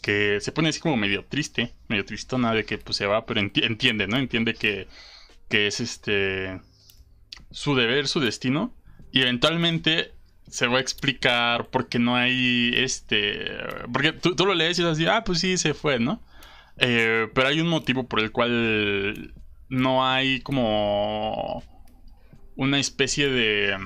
Que 0.00 0.38
se 0.40 0.52
pone 0.52 0.68
así 0.68 0.80
como 0.80 0.96
medio 0.96 1.24
triste, 1.24 1.72
medio 1.88 2.04
tristona 2.04 2.52
de 2.52 2.64
que 2.64 2.78
pues 2.78 2.96
se 2.96 3.06
va, 3.06 3.24
pero 3.26 3.40
entiende, 3.40 4.06
¿no? 4.06 4.16
Entiende 4.16 4.54
que, 4.54 4.86
que 5.48 5.66
es 5.66 5.80
este 5.80 6.60
su 7.50 7.74
deber, 7.74 8.08
su 8.08 8.20
destino. 8.20 8.74
Y 9.12 9.22
eventualmente 9.22 10.12
se 10.48 10.66
va 10.66 10.78
a 10.78 10.80
explicar 10.80 11.70
por 11.70 11.88
qué 11.88 11.98
no 11.98 12.16
hay 12.16 12.72
este... 12.74 13.46
Porque 13.92 14.12
tú, 14.12 14.34
tú 14.34 14.44
lo 14.44 14.54
lees 14.54 14.78
y 14.78 14.82
es 14.82 14.88
así, 14.88 15.06
ah, 15.06 15.22
pues 15.24 15.40
sí, 15.40 15.56
se 15.56 15.72
fue, 15.72 15.98
¿no? 15.98 16.20
Eh, 16.78 17.28
pero 17.34 17.48
hay 17.48 17.60
un 17.60 17.68
motivo 17.68 18.08
por 18.08 18.20
el 18.20 18.32
cual 18.32 19.34
no 19.68 20.06
hay 20.06 20.40
como 20.40 21.62
una 22.56 22.78
especie 22.78 23.28
de... 23.28 23.76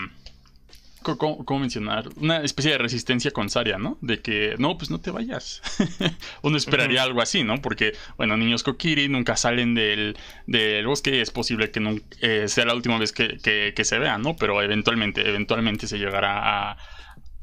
¿Cómo, 1.17 1.61
mencionar? 1.61 2.09
Una 2.17 2.43
especie 2.43 2.73
de 2.73 2.79
resistencia 2.79 3.31
con 3.31 3.49
Saria, 3.49 3.79
¿no? 3.79 3.97
De 4.01 4.21
que, 4.21 4.57
no, 4.59 4.77
pues 4.77 4.91
no 4.91 5.01
te 5.01 5.11
vayas. 5.11 5.63
Uno 6.43 6.57
esperaría 6.57 7.03
algo 7.03 7.23
así, 7.23 7.45
¿no? 7.45 7.63
Porque, 7.63 7.93
bueno, 8.17 8.37
niños 8.37 8.63
Kokiri 8.63 9.09
nunca 9.09 9.37
salen 9.37 9.75
del, 9.75 10.17
del 10.47 10.87
bosque. 10.87 11.21
Es 11.21 11.31
posible 11.31 11.71
que 11.71 11.81
no, 11.81 11.97
eh, 12.21 12.49
sea 12.49 12.67
la 12.67 12.75
última 12.75 12.99
vez 12.99 13.13
que, 13.13 13.39
que, 13.39 13.85
se 13.85 13.99
vean, 13.99 14.23
¿no? 14.23 14.37
Pero 14.37 14.61
eventualmente, 14.61 15.27
eventualmente 15.27 15.87
se 15.87 15.99
llegará 15.99 16.71
a, 16.71 16.77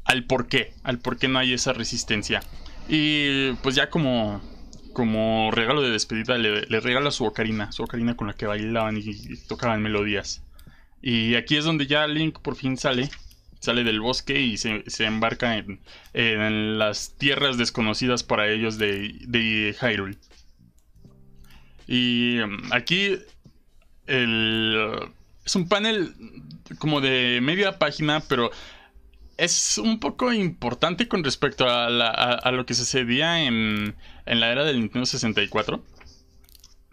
al 0.04 0.24
por 0.24 0.46
qué. 0.46 0.74
Al 0.84 0.98
por 0.98 1.18
qué 1.18 1.28
no 1.28 1.38
hay 1.38 1.52
esa 1.54 1.72
resistencia. 1.72 2.42
Y 2.88 3.52
pues 3.62 3.74
ya 3.74 3.90
como 3.90 4.40
como 4.96 5.50
regalo 5.50 5.82
de 5.82 5.90
despedida 5.90 6.38
le, 6.38 6.80
regala 6.80 7.10
su 7.10 7.26
ocarina, 7.26 7.70
su 7.70 7.82
ocarina 7.82 8.16
con 8.16 8.28
la 8.28 8.32
que 8.32 8.46
bailaban 8.46 8.96
y, 8.96 9.36
tocaban 9.46 9.82
melodías. 9.82 10.42
Y 11.02 11.34
aquí 11.34 11.58
es 11.58 11.66
donde 11.66 11.86
ya 11.86 12.06
Link 12.06 12.38
por 12.38 12.56
fin 12.56 12.78
sale, 12.78 13.10
sale 13.60 13.84
del 13.84 14.00
bosque 14.00 14.40
y 14.40 14.56
se, 14.56 14.82
embarca 15.00 15.56
en, 15.56 16.78
las 16.78 17.16
tierras 17.18 17.58
desconocidas 17.58 18.22
para 18.22 18.48
ellos 18.48 18.78
de, 18.78 19.14
de 19.26 19.74
Hyrule. 19.80 20.16
Y 21.86 22.38
um, 22.40 22.58
aquí 22.72 23.18
el, 24.06 25.12
es 25.44 25.56
un 25.56 25.68
panel 25.68 26.14
como 26.78 27.00
de 27.00 27.40
media 27.42 27.78
página, 27.78 28.20
pero 28.28 28.50
es 29.36 29.78
un 29.78 30.00
poco 30.00 30.32
importante 30.32 31.08
con 31.08 31.22
respecto 31.22 31.68
a, 31.68 31.86
a, 31.86 32.52
lo 32.52 32.66
que 32.66 32.74
sucedía 32.74 33.44
en, 33.44 33.94
en 34.24 34.40
la 34.40 34.50
era 34.50 34.64
del 34.64 34.80
Nintendo 34.80 35.06
64. 35.06 35.82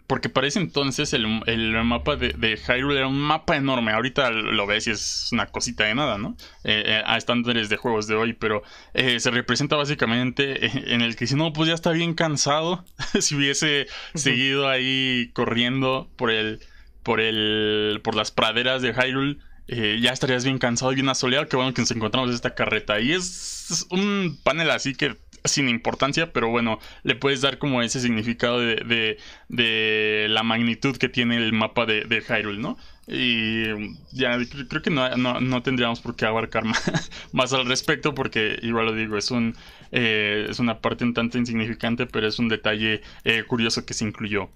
Porque 0.06 0.28
para 0.28 0.46
ese 0.46 0.58
entonces 0.58 1.14
el, 1.14 1.26
mapa 1.26 2.16
de, 2.16 2.34
de, 2.34 2.58
Hyrule 2.58 2.98
era 2.98 3.08
un 3.08 3.18
mapa 3.18 3.56
enorme. 3.56 3.92
Ahorita 3.92 4.30
lo 4.30 4.66
ves 4.66 4.86
y 4.86 4.90
es 4.90 5.30
una 5.32 5.46
cosita 5.46 5.84
de 5.84 5.94
nada, 5.94 6.18
¿no? 6.18 6.36
Eh, 6.62 6.82
eh, 6.86 7.02
a 7.06 7.16
estándares 7.16 7.70
de 7.70 7.78
juegos 7.78 8.06
de 8.06 8.14
hoy. 8.14 8.34
Pero 8.34 8.62
eh, 8.92 9.18
se 9.18 9.30
representa 9.30 9.76
básicamente 9.76 10.92
en 10.92 11.00
el 11.00 11.16
que 11.16 11.26
si 11.26 11.36
no, 11.36 11.54
pues 11.54 11.68
ya 11.68 11.74
está 11.74 11.92
bien 11.92 12.12
cansado. 12.12 12.84
si 13.18 13.34
hubiese 13.34 13.86
seguido 14.14 14.68
ahí 14.68 15.30
corriendo 15.32 16.10
por 16.16 16.30
el. 16.30 16.60
por 17.02 17.20
el. 17.20 18.00
por 18.04 18.14
las 18.14 18.30
praderas 18.30 18.82
de 18.82 18.92
Hyrule. 18.92 19.38
ya 19.66 20.12
estarías 20.12 20.44
bien 20.44 20.58
cansado 20.58 20.92
y 20.92 20.96
bien 20.96 21.08
asoleado. 21.08 21.48
Que 21.48 21.56
bueno 21.56 21.72
que 21.72 21.80
nos 21.80 21.90
encontramos 21.92 22.30
esta 22.30 22.54
carreta. 22.54 23.00
Y 23.00 23.12
es 23.12 23.86
un 23.90 24.38
panel 24.44 24.70
así 24.70 24.94
que 24.94 25.16
sin 25.44 25.68
importancia, 25.68 26.32
pero 26.32 26.48
bueno, 26.48 26.78
le 27.02 27.14
puedes 27.14 27.42
dar 27.42 27.58
como 27.58 27.82
ese 27.82 28.00
significado 28.00 28.60
de, 28.60 29.18
de, 29.48 30.26
la 30.30 30.42
magnitud 30.42 30.96
que 30.96 31.08
tiene 31.08 31.36
el 31.36 31.52
mapa 31.52 31.86
de, 31.86 32.04
de 32.04 32.22
Hyrule, 32.22 32.58
¿no? 32.58 32.78
Y 33.06 33.64
ya 34.12 34.38
creo 34.68 34.80
que 34.82 34.90
no, 34.90 35.16
no, 35.18 35.62
tendríamos 35.62 36.00
por 36.00 36.16
qué 36.16 36.24
abarcar 36.24 36.64
más, 37.32 37.52
al 37.52 37.66
respecto, 37.66 38.14
porque 38.14 38.58
igual 38.62 38.86
lo 38.86 38.94
digo, 38.94 39.18
es 39.18 39.30
un 39.30 39.54
eh, 39.92 40.46
es 40.48 40.58
una 40.58 40.80
parte 40.80 41.04
un 41.04 41.14
tanto 41.14 41.38
insignificante, 41.38 42.06
pero 42.06 42.26
es 42.26 42.38
un 42.38 42.48
detalle 42.48 43.02
eh, 43.24 43.44
curioso 43.46 43.84
que 43.84 43.94
se 43.94 44.04
incluyó. 44.04 44.48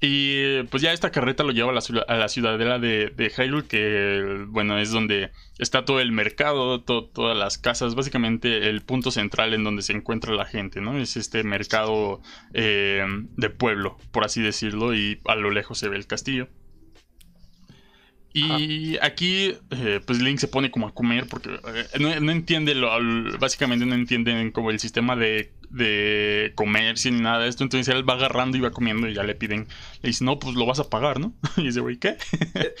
Y 0.00 0.62
pues 0.64 0.82
ya 0.82 0.92
esta 0.92 1.10
carreta 1.10 1.42
lo 1.42 1.52
lleva 1.52 1.70
a 1.70 1.74
la, 1.74 1.80
a 2.06 2.16
la 2.16 2.28
ciudadela 2.28 2.78
de, 2.78 3.08
de 3.16 3.30
Hyrule, 3.30 3.66
que 3.66 4.44
bueno, 4.48 4.78
es 4.78 4.90
donde 4.90 5.30
está 5.58 5.86
todo 5.86 6.00
el 6.00 6.12
mercado, 6.12 6.82
todas 6.82 7.36
las 7.36 7.56
casas, 7.56 7.94
básicamente 7.94 8.68
el 8.68 8.82
punto 8.82 9.10
central 9.10 9.54
en 9.54 9.64
donde 9.64 9.82
se 9.82 9.94
encuentra 9.94 10.34
la 10.34 10.44
gente, 10.44 10.82
¿no? 10.82 10.98
Es 10.98 11.16
este 11.16 11.44
mercado 11.44 12.20
eh, 12.52 13.06
de 13.36 13.50
pueblo, 13.50 13.96
por 14.12 14.24
así 14.24 14.42
decirlo, 14.42 14.94
y 14.94 15.20
a 15.24 15.34
lo 15.34 15.50
lejos 15.50 15.78
se 15.78 15.88
ve 15.88 15.96
el 15.96 16.06
castillo. 16.06 16.48
Y 18.38 18.98
aquí, 19.00 19.56
eh, 19.70 20.00
pues 20.06 20.20
Link 20.20 20.38
se 20.38 20.48
pone 20.48 20.70
como 20.70 20.86
a 20.86 20.94
comer 20.94 21.26
porque 21.26 21.48
eh, 21.54 21.98
no, 21.98 22.30
entiende, 22.30 22.74
lo, 22.74 22.90
básicamente 23.38 23.86
no 23.86 23.94
entienden 23.94 24.52
como 24.52 24.70
el 24.70 24.78
sistema 24.78 25.16
de, 25.16 25.54
de 25.70 26.52
comercio 26.54 27.10
ni 27.12 27.20
nada 27.20 27.42
de 27.42 27.48
esto. 27.48 27.64
Entonces 27.64 27.94
él 27.94 28.06
va 28.06 28.12
agarrando 28.12 28.58
y 28.58 28.60
va 28.60 28.72
comiendo 28.72 29.08
y 29.08 29.14
ya 29.14 29.22
le 29.22 29.34
piden, 29.34 29.68
le 30.02 30.08
dice, 30.08 30.22
no, 30.22 30.38
pues 30.38 30.54
lo 30.54 30.66
vas 30.66 30.80
a 30.80 30.90
pagar, 30.90 31.18
¿no? 31.18 31.34
Y 31.56 31.62
dice, 31.62 31.80
güey, 31.80 31.96
¿qué? 31.96 32.18
Eh, 32.56 32.74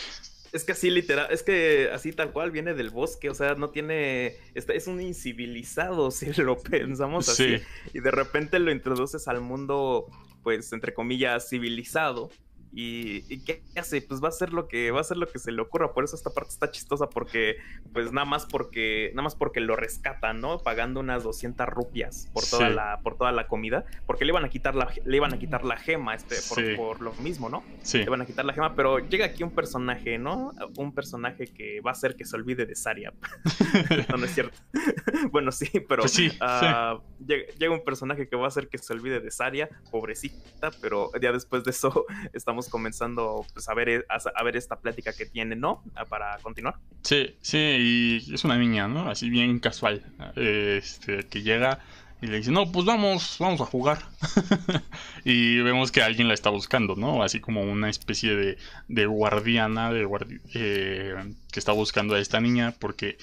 es 0.52 0.64
que 0.64 0.72
así 0.72 0.90
literal, 0.90 1.28
es 1.30 1.42
que 1.42 1.88
así 1.90 2.12
tal 2.12 2.32
cual 2.32 2.50
viene 2.50 2.74
del 2.74 2.90
bosque, 2.90 3.30
o 3.30 3.34
sea, 3.34 3.54
no 3.54 3.70
tiene, 3.70 4.36
es 4.54 4.86
un 4.86 5.00
incivilizado 5.00 6.10
si 6.10 6.32
lo 6.34 6.58
pensamos 6.58 7.30
así. 7.30 7.62
Y 7.94 8.00
de 8.00 8.10
repente 8.10 8.58
lo 8.58 8.70
introduces 8.70 9.26
al 9.26 9.40
mundo, 9.40 10.06
pues, 10.42 10.70
entre 10.74 10.92
comillas, 10.92 11.48
civilizado 11.48 12.30
y, 12.72 13.22
qué 13.44 13.62
hace 13.76 14.02
pues 14.02 14.22
va 14.22 14.28
a 14.28 14.32
ser 14.32 14.52
lo 14.52 14.68
que 14.68 14.90
va 14.90 15.00
a 15.00 15.04
ser 15.04 15.16
lo 15.16 15.28
que 15.28 15.38
se 15.38 15.52
le 15.52 15.62
ocurra 15.62 15.92
por 15.92 16.04
eso 16.04 16.16
esta 16.16 16.30
parte 16.30 16.50
está 16.50 16.70
chistosa 16.70 17.08
porque 17.08 17.56
pues 17.92 18.12
nada 18.12 18.24
más 18.24 18.46
porque 18.46 19.10
nada 19.14 19.22
más 19.22 19.34
porque 19.34 19.60
lo 19.60 19.76
rescatan 19.76 20.40
no 20.40 20.58
pagando 20.58 21.00
unas 21.00 21.22
200 21.22 21.66
rupias 21.68 22.28
por 22.32 22.44
toda 22.44 22.68
la 22.70 23.00
por 23.02 23.16
toda 23.16 23.32
la 23.32 23.46
comida 23.46 23.84
porque 24.06 24.24
le 24.24 24.32
iban 24.32 24.44
a 24.44 24.48
quitar 24.48 24.74
la 24.74 24.90
le 25.04 25.16
iban 25.16 25.32
a 25.32 25.38
quitar 25.38 25.64
la 25.64 25.76
gema 25.76 26.14
este 26.14 26.36
por, 26.76 27.00
lo 27.00 27.12
mismo 27.14 27.48
no 27.48 27.62
sí. 27.82 27.98
le 27.98 28.04
iban 28.04 28.20
a 28.20 28.26
quitar 28.26 28.44
la 28.44 28.52
gema 28.52 28.74
pero 28.74 28.98
llega 28.98 29.26
aquí 29.26 29.42
un 29.42 29.52
personaje 29.52 30.18
no 30.18 30.52
un 30.76 30.92
personaje 30.92 31.46
que 31.46 31.80
va 31.80 31.90
a 31.90 31.92
hacer 31.92 32.16
que 32.16 32.24
se 32.24 32.36
olvide 32.36 32.66
de 32.66 32.74
Saria. 32.74 33.12
No, 34.08 34.18
no 34.18 34.24
es 34.24 34.34
cierto. 34.34 34.56
Bueno 35.30 35.52
sí 35.52 35.68
pero 35.88 36.02
pues 36.02 36.36
ah, 36.40 36.98
llega, 37.18 37.72
un 37.72 37.84
personaje 37.84 38.28
que 38.28 38.36
va 38.36 38.44
a 38.44 38.48
hacer 38.48 38.68
que 38.68 38.78
se 38.78 38.92
olvide 38.92 39.20
de 39.20 39.30
Saria 39.30 39.68
pobrecita 39.90 40.70
pero 40.80 41.10
ya 41.20 41.32
después 41.32 41.64
de 41.64 41.70
eso 41.70 42.06
estamos 42.32 42.55
comenzando 42.62 43.44
pues, 43.52 43.68
a, 43.68 43.74
ver, 43.74 43.88
e, 43.88 44.04
a, 44.08 44.42
ver 44.42 44.56
esta 44.56 44.76
plática 44.80 45.12
que 45.12 45.26
tiene, 45.26 45.56
¿no? 45.56 45.82
Ah, 45.94 46.04
para 46.04 46.38
continuar. 46.38 46.76
Sí, 47.02 47.36
sí, 47.40 47.58
y 47.58 48.34
es 48.34 48.44
una 48.44 48.58
niña, 48.58 48.88
¿no? 48.88 49.08
Así 49.08 49.30
bien 49.30 49.58
casual, 49.60 50.04
este, 50.34 51.24
que 51.28 51.42
llega 51.42 51.80
y 52.22 52.28
le 52.28 52.38
dice, 52.38 52.50
no, 52.50 52.72
pues 52.72 52.86
vamos, 52.86 53.36
vamos 53.38 53.60
a 53.60 53.66
jugar. 53.66 53.98
y 55.24 55.60
vemos 55.60 55.92
que 55.92 56.02
alguien 56.02 56.28
la 56.28 56.34
está 56.34 56.48
buscando, 56.48 56.96
¿no? 56.96 57.22
Así 57.22 57.40
como 57.40 57.62
una 57.62 57.90
especie 57.90 58.34
de, 58.34 58.58
de 58.88 59.06
guardiana 59.06 59.92
de 59.92 60.08
eh, 60.54 61.14
que 61.52 61.60
está 61.60 61.72
buscando 61.72 62.14
a 62.14 62.20
esta 62.20 62.40
niña 62.40 62.74
porque 62.78 63.18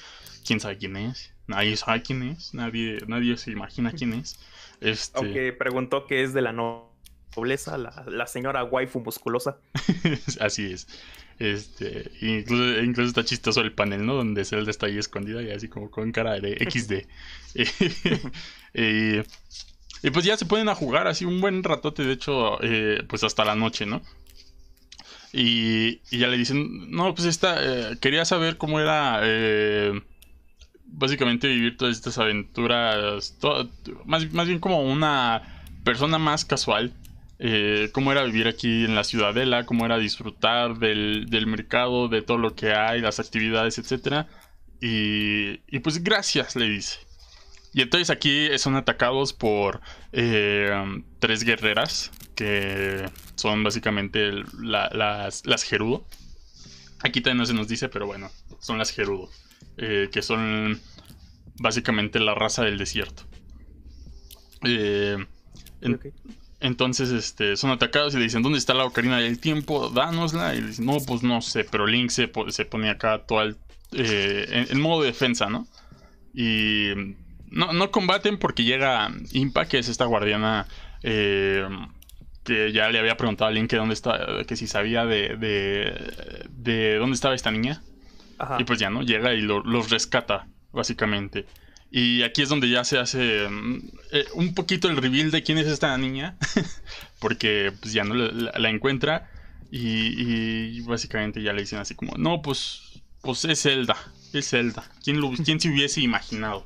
quién 0.46 0.60
sabe 0.60 0.78
quién 0.78 0.96
es. 0.96 1.34
Nadie 1.48 1.76
sabe 1.76 2.04
quién 2.04 2.24
es, 2.24 2.54
nadie, 2.54 3.00
nadie 3.08 3.36
se 3.38 3.52
imagina 3.52 3.92
quién 3.92 4.14
es. 4.14 4.40
Este... 4.80 5.18
Aunque 5.18 5.54
preguntó 5.54 6.06
que 6.06 6.24
es 6.24 6.34
de 6.34 6.42
la 6.42 6.54
no 6.54 6.93
nobleza, 7.36 7.78
la, 7.78 8.28
señora 8.28 8.64
waifu 8.64 9.00
musculosa. 9.00 9.58
así 10.40 10.74
es. 10.74 10.88
Este, 11.40 12.12
incluso, 12.22 12.82
incluso 12.82 13.10
está 13.10 13.26
chistoso 13.26 13.62
el 13.62 13.74
panel, 13.74 14.06
¿no? 14.06 14.16
Donde 14.16 14.46
Zelda 14.46 14.72
está 14.72 14.86
ahí 14.86 14.98
escondida 14.98 15.42
y 15.42 15.52
así 15.52 15.68
como 15.68 15.90
con 15.90 16.12
cara 16.12 16.40
de 16.40 16.58
XD. 16.70 17.06
y, 18.74 20.10
pues 20.10 20.26
ya 20.26 20.38
se 20.38 20.46
pueden 20.46 20.70
a 20.70 20.76
jugar 20.76 21.08
así 21.08 21.26
un 21.26 21.42
buen 21.42 21.64
ratote, 21.64 22.04
de 22.04 22.14
hecho, 22.14 22.62
eh, 22.62 23.04
pues 23.08 23.24
hasta 23.24 23.46
la 23.46 23.56
noche, 23.56 23.86
¿no? 23.86 24.02
Y, 25.32 26.00
ya 26.16 26.28
le 26.28 26.38
dicen, 26.38 26.92
no, 26.92 27.14
pues 27.16 27.28
esta, 27.28 27.58
eh, 27.60 27.98
quería 28.00 28.24
saber 28.26 28.58
cómo 28.58 28.80
era 28.80 29.22
eh, 29.24 30.00
básicamente 30.86 31.48
vivir 31.48 31.76
todas 31.76 31.96
estas 31.96 32.20
aventuras, 32.20 33.36
más, 34.06 34.32
más 34.32 34.48
bien 34.48 34.60
como 34.60 34.84
una 34.84 35.64
persona 35.84 36.20
más 36.20 36.46
casual 36.46 36.94
eh, 37.40 37.90
cómo 37.92 38.12
era 38.12 38.24
vivir 38.24 38.48
aquí 38.48 38.86
en 38.86 38.96
la 38.96 39.04
ciudadela, 39.04 39.66
cómo 39.66 39.86
era 39.86 39.98
disfrutar 39.98 40.78
del, 40.78 41.46
mercado, 41.48 42.08
de 42.08 42.22
todo 42.22 42.38
lo 42.38 42.56
que 42.56 42.74
hay, 42.74 43.02
las 43.02 43.20
actividades, 43.20 43.78
etc. 43.78 44.28
Y, 44.80 45.80
pues 45.80 46.04
gracias, 46.04 46.56
le 46.56 46.70
dice. 46.70 47.00
Y 47.74 47.82
entonces 47.82 48.10
aquí 48.12 48.50
son 48.60 48.76
atacados 48.76 49.34
por 49.34 49.82
eh, 50.12 50.72
tres 51.20 51.44
guerreras, 51.44 52.12
que 52.36 53.10
son 53.36 53.64
básicamente 53.64 54.32
las, 54.62 55.46
las 55.46 55.64
Gerudo. 55.64 56.06
Aquí 57.00 57.22
también 57.22 57.40
no 57.40 57.46
se 57.46 57.54
nos 57.54 57.68
dice, 57.68 57.90
pero 57.90 58.06
bueno, 58.06 58.32
son 58.60 58.78
las 58.78 58.92
Gerudo, 58.92 59.30
eh, 59.78 60.10
que 60.12 60.22
son 60.22 60.80
básicamente 61.60 62.20
la 62.20 62.36
raza 62.36 62.64
del 62.64 62.78
desierto. 62.78 63.24
Eh, 64.64 65.18
entonces, 66.64 67.12
este, 67.12 67.58
son 67.58 67.72
atacados 67.72 68.14
y 68.14 68.18
le 68.18 68.24
dicen, 68.24 68.42
¿dónde 68.42 68.58
está 68.58 68.74
la 68.74 68.86
ocarina 68.86 69.18
del 69.20 69.38
tiempo? 69.38 69.90
Dánosla. 69.90 70.56
Y 70.56 70.62
le 70.62 70.68
dicen, 70.68 70.86
no, 70.86 70.98
pues 71.06 71.22
no 71.22 71.42
sé, 71.42 71.66
pero 71.66 71.86
Link 71.86 72.10
se, 72.10 72.32
se 72.48 72.64
pone 72.64 72.90
acá 72.90 73.22
eh, 73.92 74.66
en, 74.70 74.80
modo 74.80 75.02
de 75.02 75.08
defensa, 75.08 75.50
¿no? 75.50 75.68
Y 76.34 76.92
no, 77.52 77.74
no, 77.74 77.92
combaten 77.92 78.40
porque 78.40 78.64
llega 78.64 79.12
Impa, 79.34 79.66
que 79.66 79.78
es 79.78 79.90
esta 79.90 80.06
guardiana 80.06 80.66
eh, 81.04 81.68
que 82.46 82.72
ya 82.72 82.90
le 82.90 83.00
había 83.00 83.18
preguntado 83.18 83.50
a 83.50 83.52
Link 83.52 83.70
que 83.70 83.76
dónde 83.76 83.94
está, 83.94 84.46
que 84.48 84.56
si 84.56 84.66
sabía 84.66 85.06
de, 85.06 85.36
de, 86.50 86.96
dónde 86.98 87.16
estaba 87.16 87.36
esta 87.36 87.52
niña. 87.52 87.84
Y 88.58 88.64
pues 88.64 88.80
ya, 88.80 88.90
¿no? 88.90 89.02
Llega 89.02 89.34
y 89.34 89.42
los 89.42 89.90
rescata, 89.90 90.48
básicamente. 90.72 91.46
Y 91.96 92.24
aquí 92.24 92.42
es 92.42 92.50
donde 92.50 92.68
ya 92.68 92.84
se 92.84 92.98
hace 92.98 93.48
mm, 93.48 93.92
eh, 94.14 94.26
un 94.34 94.56
poquito 94.56 94.90
el 94.90 94.98
reveal 94.98 95.30
de 95.30 95.44
quién 95.44 95.60
es 95.60 95.68
esta 95.68 95.96
niña. 95.96 96.36
porque 97.20 97.72
pues 97.80 97.94
ya 97.94 98.04
no 98.04 98.16
la, 98.16 98.70
encuentra. 98.72 99.30
Y, 99.70 100.82
básicamente 100.82 101.44
ya 101.44 101.54
le 101.54 101.62
dicen 101.62 101.78
así 101.78 101.94
como, 101.94 102.18
no, 102.18 102.42
pues, 102.42 103.04
pues 103.22 103.46
es 103.46 103.62
Zelda. 103.62 103.96
Es 104.34 104.50
Zelda. 104.50 104.90
¿Quién, 105.04 105.22
lo, 105.22 105.30
¿Quién 105.46 105.60
se 105.60 105.70
hubiese 105.70 106.02
imaginado? 106.02 106.66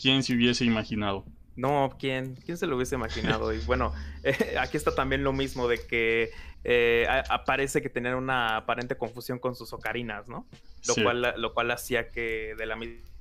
¿Quién 0.00 0.22
se 0.22 0.34
hubiese 0.34 0.64
imaginado? 0.64 1.26
No, 1.54 1.94
¿quién? 1.98 2.36
¿Quién 2.46 2.56
se 2.56 2.66
lo 2.66 2.76
hubiese 2.76 2.94
imaginado? 2.94 3.52
Y 3.52 3.58
bueno, 3.66 3.92
eh, 4.24 4.56
aquí 4.58 4.78
está 4.78 4.94
también 4.94 5.24
lo 5.24 5.34
mismo 5.34 5.68
de 5.68 5.86
que 5.86 6.30
eh, 6.64 7.06
aparece 7.28 7.82
que 7.82 7.90
tener 7.90 8.14
una 8.14 8.56
aparente 8.56 8.96
confusión 8.96 9.38
con 9.38 9.56
sus 9.56 9.74
ocarinas, 9.74 10.26
¿no? 10.26 10.46
Lo, 10.88 10.94
cual, 10.94 11.34
lo 11.36 11.52
cual 11.52 11.70
hacía 11.70 12.08
que 12.08 12.54
de 12.56 12.64
la 12.64 12.76
misma 12.76 13.11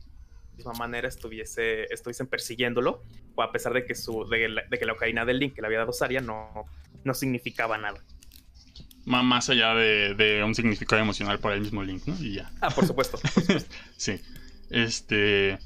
misma 0.56 0.74
manera 0.74 1.08
estuviese, 1.08 1.84
estuviesen 1.94 2.28
persiguiéndolo, 2.28 3.04
o 3.36 3.42
a 3.42 3.52
pesar 3.52 3.74
de 3.74 3.86
que, 3.86 3.96
su, 3.96 4.28
de, 4.30 4.64
que 4.78 4.86
la 4.86 4.94
ocarina 4.94 5.26
del 5.26 5.40
Link 5.40 5.54
que 5.56 5.62
le 5.62 5.68
había 5.68 5.80
dado 5.80 5.94
Saria 5.94 6.22
no, 6.22 6.66
no 7.04 7.14
significaba 7.14 7.78
nada. 7.78 8.04
Más 9.06 9.50
allá 9.50 9.74
de, 9.74 10.44
un 10.46 10.54
significado 10.54 11.02
emocional 11.02 11.40
para 11.40 11.56
el 11.56 11.62
mismo 11.62 11.84
Link, 11.84 12.06
¿no? 12.06 12.16
Y 12.20 12.36
ya. 12.36 12.52
Ah, 12.62 12.70
por 12.70 12.86
supuesto. 12.86 13.20
sí. 13.98 14.22
Este. 14.70 15.58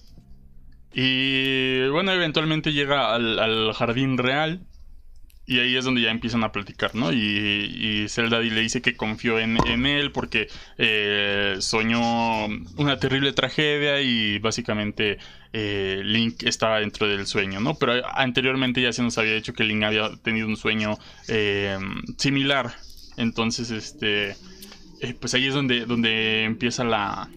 Y 0.93 1.87
bueno, 1.89 2.13
eventualmente 2.13 2.71
llega 2.71 3.13
al, 3.13 3.73
jardín 3.73 4.17
real. 4.17 4.65
Y 5.47 5.59
ahí 5.59 5.75
es 5.75 5.85
donde 5.85 6.01
ya 6.01 6.09
empiezan 6.09 6.43
a 6.43 6.51
platicar, 6.51 6.95
¿no? 6.95 7.13
Y, 7.13 7.17
y 7.17 8.09
Zelda 8.09 8.39
le 8.39 8.61
dice 8.61 8.81
que 8.81 8.95
confió 8.95 9.39
en, 9.39 9.57
él 9.85 10.11
porque 10.11 10.47
eh, 10.77 11.57
soñó 11.59 12.47
una 12.77 12.99
terrible 12.99 13.31
tragedia 13.31 14.01
y 14.01 14.39
básicamente 14.39 15.19
eh, 15.53 16.01
Link 16.03 16.43
estaba 16.43 16.79
dentro 16.79 17.07
del 17.07 17.27
sueño, 17.27 17.59
¿no? 17.59 17.75
Pero 17.75 17.93
anteriormente 18.15 18.81
ya 18.81 18.91
se 18.91 19.03
nos 19.03 19.17
había 19.19 19.35
dicho 19.35 19.53
que 19.53 19.63
Link 19.63 19.83
había 19.83 20.15
tenido 20.23 20.47
un 20.47 20.57
sueño 20.57 20.97
eh, 21.27 21.77
similar. 22.17 22.73
Entonces, 23.17 23.69
este, 23.69 24.35
pues 25.19 25.35
ahí 25.35 25.45
es 25.45 25.53
donde, 25.53 25.85
donde 25.85 26.43
empieza 26.43 26.83
la... 26.83 27.29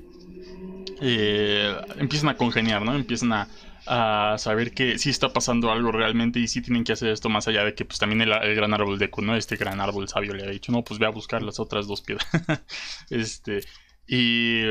empiezan 1.01 2.31
a 2.31 2.37
congeniar, 2.37 2.83
¿no? 2.83 2.95
Empiezan 2.95 3.33
a, 3.35 3.49
a 3.89 4.37
saber 4.37 4.75
que 4.75 4.99
sí 4.99 5.09
está 5.09 5.33
pasando 5.33 5.73
algo 5.73 5.91
realmente 5.91 6.39
y 6.39 6.47
sí 6.47 6.61
tienen 6.61 6.85
que 6.85 6.93
hacer 6.93 7.09
esto 7.09 7.31
más 7.31 7.49
allá 7.49 7.65
de 7.65 7.75
que 7.75 7.87
pues 7.87 7.99
también 7.99 8.21
el, 8.21 8.55
gran 8.55 8.75
árbol 8.75 8.99
de 8.99 9.11
¿no? 9.23 9.35
Este 9.35 9.57
gran 9.57 9.81
árbol 9.81 10.09
sabio 10.09 10.35
le 10.35 10.45
ha 10.45 10.51
dicho, 10.51 10.73
no, 10.73 10.85
pues 10.85 11.01
ve 11.01 11.07
a 11.07 11.11
buscar 11.11 11.43
las 11.43 11.59
otras 11.59 11.87
dos 11.87 12.03
piedras. 12.03 12.29
este, 13.11 13.61
y, 14.07 14.63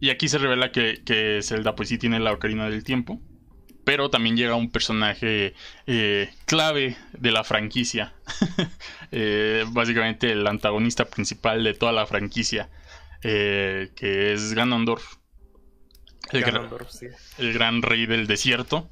y, 0.00 0.10
aquí 0.10 0.28
se 0.28 0.38
revela 0.38 0.70
que, 0.70 1.02
que, 1.04 1.40
Zelda 1.42 1.74
pues 1.74 1.88
sí 1.88 1.96
tiene 1.96 2.20
la 2.20 2.32
ocarina 2.32 2.68
del 2.68 2.84
tiempo, 2.84 3.20
pero 3.84 4.10
también 4.10 4.36
llega 4.36 4.54
un 4.54 4.70
personaje 4.70 5.54
eh, 5.86 6.30
clave 6.44 6.96
de 7.18 7.32
la 7.32 7.44
franquicia, 7.44 8.14
eh, 9.12 9.64
básicamente 9.68 10.30
el 10.30 10.46
antagonista 10.46 11.06
principal 11.06 11.64
de 11.64 11.72
toda 11.72 11.92
la 11.92 12.06
franquicia, 12.06 12.68
eh, 13.22 13.92
que 13.96 14.34
es 14.34 14.52
Ganondorf 14.52 15.21
el, 16.32 17.52
gran, 17.52 17.82
rey 17.82 18.06
del 18.06 18.26
desierto. 18.26 18.88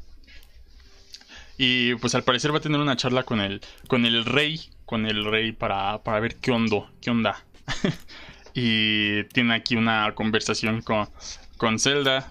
Y 1.58 1.94
pues 1.96 2.14
al 2.14 2.24
parecer 2.24 2.52
va 2.52 2.58
a 2.58 2.62
tener 2.62 2.80
una 2.80 2.96
charla 2.96 3.24
con 3.24 3.40
el, 3.40 3.60
con 3.86 4.06
el 4.06 4.24
rey, 4.24 4.60
con 4.86 5.06
el 5.06 5.24
rey 5.24 5.52
para, 5.52 6.02
para 6.02 6.20
ver 6.20 6.36
qué 6.36 6.50
onda, 6.50 6.90
qué 7.00 7.10
onda. 7.10 7.44
y 8.54 9.24
tiene 9.24 9.54
aquí 9.54 9.76
una 9.76 10.14
conversación 10.14 10.80
con, 10.82 11.08
con 11.56 11.78
Zelda. 11.78 12.28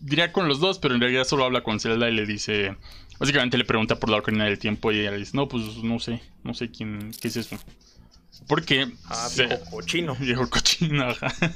diría 0.00 0.32
con 0.32 0.48
los 0.48 0.60
dos, 0.60 0.78
pero 0.78 0.94
en 0.94 1.00
realidad 1.00 1.24
solo 1.24 1.44
habla 1.44 1.62
con 1.62 1.78
Zelda 1.78 2.08
y 2.08 2.14
le 2.14 2.24
dice, 2.24 2.76
básicamente 3.18 3.58
le 3.58 3.66
pregunta 3.66 4.00
por 4.00 4.08
la 4.08 4.16
ocarina 4.16 4.46
del 4.46 4.58
tiempo 4.58 4.90
y 4.90 5.00
ella 5.00 5.10
le 5.10 5.18
dice, 5.18 5.36
no, 5.36 5.46
pues 5.46 5.76
no 5.82 5.98
sé, 6.00 6.22
no 6.42 6.54
sé 6.54 6.70
quién, 6.70 7.12
qué 7.20 7.28
es 7.28 7.36
eso. 7.36 7.58
Porque. 8.46 8.88
Ah, 9.06 9.28
viejo 9.36 9.70
cochino. 9.70 10.14
Viejo 10.20 10.50
cochino, 10.50 11.08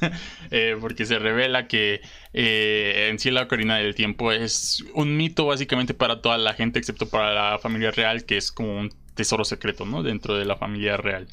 eh, 0.51 0.77
porque 0.81 1.07
se 1.07 1.19
revela 1.19 1.67
que 1.67 2.01
eh, 2.33 3.09
en 3.11 3.19
sí 3.19 3.31
la 3.31 3.43
Ocarina 3.43 3.77
del 3.77 3.95
Tiempo 3.95 4.31
es 4.33 4.85
un 4.95 5.17
mito 5.17 5.47
básicamente 5.47 5.95
para 5.95 6.23
toda 6.23 6.39
la 6.39 6.55
gente, 6.55 6.79
excepto 6.79 7.09
para 7.09 7.53
la 7.53 7.59
familia 7.59 7.91
real, 7.91 8.25
que 8.25 8.37
es 8.37 8.53
como 8.53 8.79
un 8.79 8.95
tesoro 9.15 9.45
secreto, 9.45 9.85
¿no? 9.85 10.03
Dentro 10.03 10.37
de 10.37 10.45
la 10.45 10.57
familia 10.57 10.97
real. 10.97 11.27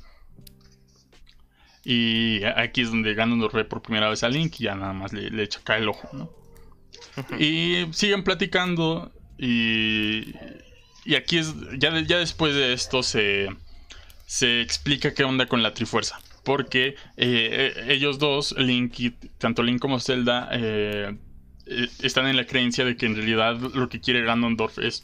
Y 1.84 2.44
aquí 2.44 2.82
es 2.82 2.90
donde 2.90 3.14
Ganondorf 3.16 3.54
ve 3.54 3.66
por 3.66 3.82
primera 3.82 4.10
vez 4.10 4.24
a 4.24 4.30
Link 4.30 4.60
y 4.60 4.66
ya 4.66 4.76
nada 4.76 4.94
más 4.94 5.14
le, 5.14 5.32
le 5.32 5.44
echa 5.44 5.62
el 5.78 5.90
ojo, 5.90 6.10
¿no? 6.14 6.32
y 7.40 7.88
siguen 7.92 8.24
platicando 8.24 9.12
y, 9.38 10.34
y 11.06 11.16
aquí 11.16 11.38
es, 11.38 11.54
ya, 11.78 12.00
ya 12.02 12.20
después 12.20 12.54
de 12.54 12.74
esto 12.74 13.02
se 13.04 13.50
se 14.32 14.62
explica 14.62 15.14
qué 15.14 15.26
onda 15.26 15.46
con 15.46 15.62
la 15.62 15.74
Trifuerza. 15.74 16.18
Porque 16.46 16.96
eh, 17.18 17.74
eh, 17.76 17.86
ellos 17.90 18.18
dos, 18.18 18.56
Link 18.58 18.98
y 18.98 19.12
tanto 19.38 19.62
Link 19.62 19.82
como 19.82 20.00
Zelda, 20.00 20.48
eh, 20.54 21.18
están 22.02 22.28
en 22.28 22.38
la 22.38 22.46
creencia 22.46 22.86
de 22.86 22.96
que 22.96 23.08
en 23.08 23.18
realidad 23.18 23.58
lo 23.58 23.90
que 23.90 24.00
quiere 24.00 24.24
Ganondorf 24.24 24.80
es 24.80 25.04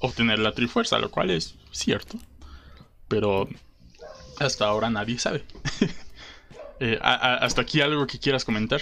obtener 0.00 0.40
la 0.40 0.50
Trifuerza, 0.50 0.98
lo 0.98 1.08
cual 1.08 1.30
es 1.30 1.54
cierto. 1.70 2.18
Pero 3.06 3.48
hasta 4.40 4.66
ahora 4.66 4.90
nadie 4.90 5.20
sabe. 5.20 5.44
hasta 7.00 7.60
aquí 7.60 7.80
algo 7.80 8.08
que 8.08 8.18
quieras 8.18 8.44
comentar. 8.44 8.80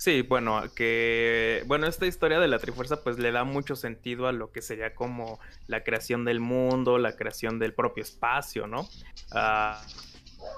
Sí, 0.00 0.22
bueno, 0.22 0.62
que 0.76 1.64
bueno, 1.66 1.88
esta 1.88 2.06
historia 2.06 2.38
de 2.38 2.46
la 2.46 2.60
Trifuerza 2.60 3.02
pues 3.02 3.18
le 3.18 3.32
da 3.32 3.42
mucho 3.42 3.74
sentido 3.74 4.28
a 4.28 4.32
lo 4.32 4.52
que 4.52 4.62
sería 4.62 4.94
como 4.94 5.40
la 5.66 5.82
creación 5.82 6.24
del 6.24 6.38
mundo, 6.38 6.98
la 6.98 7.16
creación 7.16 7.58
del 7.58 7.74
propio 7.74 8.04
espacio, 8.04 8.68
¿no? 8.68 8.88
Ah, 9.32 9.84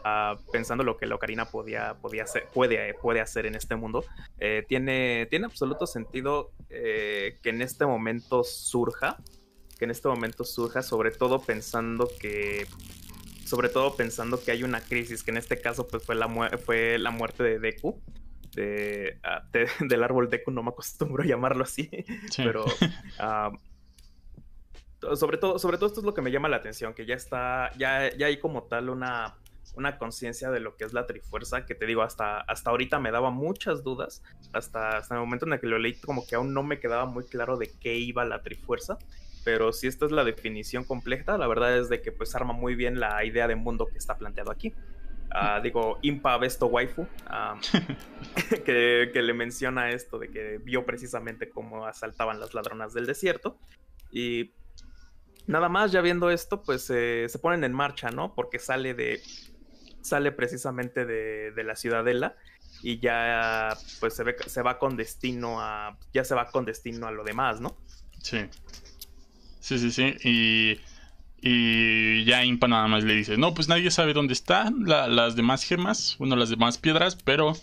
ah, 0.04 0.38
pensando 0.52 0.84
lo 0.84 0.98
que 0.98 1.06
la 1.06 1.14
Ocarina 1.14 1.46
podía, 1.46 1.94
podía 2.02 2.24
hacer, 2.24 2.48
puede, 2.52 2.92
puede 2.92 3.22
hacer 3.22 3.46
en 3.46 3.54
este 3.54 3.76
mundo, 3.76 4.04
eh, 4.38 4.66
tiene, 4.68 5.26
tiene 5.30 5.46
absoluto 5.46 5.86
sentido 5.86 6.52
eh, 6.68 7.38
que 7.42 7.48
en 7.48 7.62
este 7.62 7.86
momento 7.86 8.44
surja, 8.44 9.16
que 9.78 9.86
en 9.86 9.90
este 9.90 10.08
momento 10.08 10.44
surja, 10.44 10.82
sobre 10.82 11.12
todo 11.12 11.40
pensando 11.40 12.10
que 12.20 12.66
sobre 13.46 13.70
todo 13.70 13.96
pensando 13.96 14.42
que 14.42 14.52
hay 14.52 14.64
una 14.64 14.82
crisis, 14.82 15.24
que 15.24 15.30
en 15.30 15.38
este 15.38 15.60
caso 15.60 15.88
pues 15.88 16.04
fue 16.04 16.14
la, 16.14 16.28
fue 16.58 16.98
la 16.98 17.10
muerte 17.10 17.42
de 17.42 17.58
Deku. 17.58 18.02
Ah, 19.22 19.42
del 19.80 20.02
árbol 20.02 20.28
Deku, 20.28 20.50
no 20.50 20.62
me 20.62 20.70
acostumbro 20.70 21.22
a 21.22 21.26
llamarlo 21.26 21.64
así, 21.64 21.88
pero 22.36 22.64
ah, 23.18 23.52
sobre, 25.16 25.38
todo, 25.38 25.58
sobre 25.58 25.76
todo 25.76 25.86
esto 25.86 26.00
es 26.00 26.06
lo 26.06 26.14
que 26.14 26.22
me 26.22 26.30
llama 26.30 26.48
la 26.48 26.56
atención, 26.56 26.94
que 26.94 27.06
ya 27.06 27.14
está, 27.14 27.70
ya, 27.78 28.14
ya 28.16 28.26
hay 28.26 28.38
como 28.38 28.64
tal 28.64 28.90
una, 28.90 29.36
una 29.76 29.98
conciencia 29.98 30.50
de 30.50 30.60
lo 30.60 30.76
que 30.76 30.84
es 30.84 30.92
la 30.92 31.06
Trifuerza, 31.06 31.64
que 31.64 31.74
te 31.74 31.86
digo, 31.86 32.02
hasta, 32.02 32.40
hasta 32.40 32.70
ahorita 32.70 32.98
me 32.98 33.10
daba 33.10 33.30
muchas 33.30 33.84
dudas, 33.84 34.22
hasta, 34.52 34.98
hasta 34.98 35.14
el 35.14 35.20
momento 35.20 35.46
en 35.46 35.54
el 35.54 35.60
que 35.60 35.68
lo 35.68 35.78
leí 35.78 35.94
como 35.94 36.26
que 36.26 36.34
aún 36.34 36.52
no 36.52 36.62
me 36.62 36.80
quedaba 36.80 37.06
muy 37.06 37.24
claro 37.24 37.56
de 37.56 37.70
qué 37.80 37.96
iba 37.96 38.24
la 38.24 38.42
Trifuerza, 38.42 38.98
pero 39.44 39.72
si 39.72 39.86
esta 39.86 40.04
es 40.04 40.12
la 40.12 40.24
definición 40.24 40.84
completa, 40.84 41.38
la 41.38 41.46
verdad 41.46 41.78
es 41.78 41.88
de 41.88 42.02
que 42.02 42.12
pues 42.12 42.34
arma 42.34 42.52
muy 42.52 42.74
bien 42.74 43.00
la 43.00 43.24
idea 43.24 43.48
de 43.48 43.54
mundo 43.54 43.86
que 43.86 43.96
está 43.96 44.18
planteado 44.18 44.50
aquí. 44.50 44.74
Ah, 45.32 45.60
digo, 45.62 45.98
Impa 46.02 46.36
Besto 46.38 46.66
Waifu, 46.66 47.06
ah, 47.26 47.58
que, 48.64 49.10
le 49.14 49.32
menciona 49.32 49.90
esto 49.90 50.18
de 50.18 50.28
que 50.28 50.58
vio 50.58 50.84
precisamente 50.84 51.48
cómo 51.48 51.86
asaltaban 51.86 52.40
las 52.40 52.52
ladronas 52.52 52.92
del 52.92 53.06
desierto. 53.06 53.58
Y 54.10 54.50
nada 55.46 55.68
más, 55.68 55.92
ya 55.92 56.00
viendo 56.00 56.30
esto, 56.30 56.62
pues 56.62 56.82
se 56.82 57.38
ponen 57.40 57.62
en 57.64 57.72
marcha, 57.72 58.10
¿no? 58.10 58.34
Porque 58.34 58.58
sale 58.58 58.94
de. 58.94 59.20
Sale 60.02 60.32
precisamente 60.32 61.04
de, 61.04 61.52
de, 61.52 61.62
la 61.62 61.76
ciudadela 61.76 62.34
y 62.82 63.00
ya 63.00 63.76
pues 64.00 64.14
se, 64.14 64.24
ve, 64.24 64.34
se 64.46 64.62
va 64.62 64.78
con 64.78 64.96
destino 64.96 65.60
a. 65.60 65.98
Ya 66.14 66.24
se 66.24 66.34
va 66.34 66.46
con 66.46 66.64
destino 66.64 67.06
a 67.06 67.10
lo 67.10 67.22
demás, 67.22 67.60
¿no? 67.60 67.76
Sí. 68.22 68.48
Sí, 69.60 69.78
sí, 69.78 69.90
sí. 69.90 70.16
Y 70.24 70.80
y 71.42 72.24
ya 72.24 72.44
Impa 72.44 72.68
nada 72.68 72.86
más 72.86 73.04
le 73.04 73.14
dice, 73.14 73.36
no, 73.38 73.54
pues 73.54 73.68
nadie 73.68 73.90
sabe 73.90 74.12
dónde 74.12 74.34
están 74.34 74.84
las 74.84 75.36
demás 75.36 75.64
gemas, 75.64 76.16
bueno, 76.18 76.36
las 76.36 76.50
demás 76.50 76.76
piedras, 76.78 77.16
pero 77.16 77.54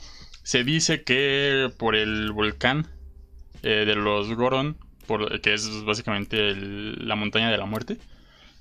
se 0.43 0.63
dice 0.63 1.03
que 1.03 1.69
por 1.77 1.95
el 1.95 2.31
volcán 2.31 2.87
eh, 3.61 3.83
de 3.85 3.95
los 3.95 4.33
Goron, 4.33 4.77
por, 5.05 5.41
que 5.41 5.53
es 5.53 5.83
básicamente 5.83 6.55
la 6.55 7.15
montaña 7.15 7.51
de 7.51 7.57
la 7.57 7.65
muerte, 7.65 7.97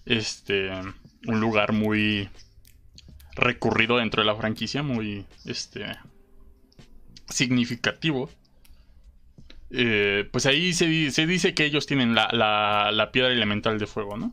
este, 0.05 0.70
un 1.26 1.40
lugar 1.40 1.72
muy 1.72 2.29
recurrido 3.35 3.96
dentro 3.96 4.22
de 4.22 4.26
la 4.26 4.37
franquicia, 4.37 4.83
muy, 4.83 5.24
este, 5.46 5.87
significativo. 7.29 8.31
Eh, 9.70 10.29
pues 10.31 10.46
ahí 10.46 10.74
se, 10.74 11.11
se, 11.11 11.26
dice 11.26 11.55
que 11.55 11.64
ellos 11.64 11.87
tienen 11.87 12.14
la, 12.14 12.29
la 12.92 13.11
piedra 13.11 13.33
elemental 13.33 13.79
de 13.79 13.87
fuego, 13.87 14.16
¿no? 14.16 14.33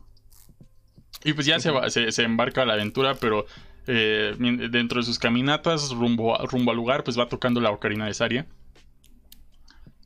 Y 1.23 1.33
pues 1.33 1.45
ya 1.45 1.59
se, 1.59 1.71
va, 1.71 1.89
se, 1.89 2.23
embarca 2.23 2.63
a 2.63 2.65
la 2.65 2.73
aventura, 2.73 3.15
pero 3.15 3.45
eh, 3.87 4.35
dentro 4.37 4.99
de 4.99 5.05
sus 5.05 5.19
caminatas 5.19 5.91
rumbo, 5.91 6.37
rumbo 6.47 6.71
al 6.71 6.77
lugar, 6.77 7.03
pues 7.03 7.17
va 7.17 7.29
tocando 7.29 7.61
la 7.61 7.71
ocarina 7.71 8.05
de 8.05 8.13
Saria. 8.13 8.45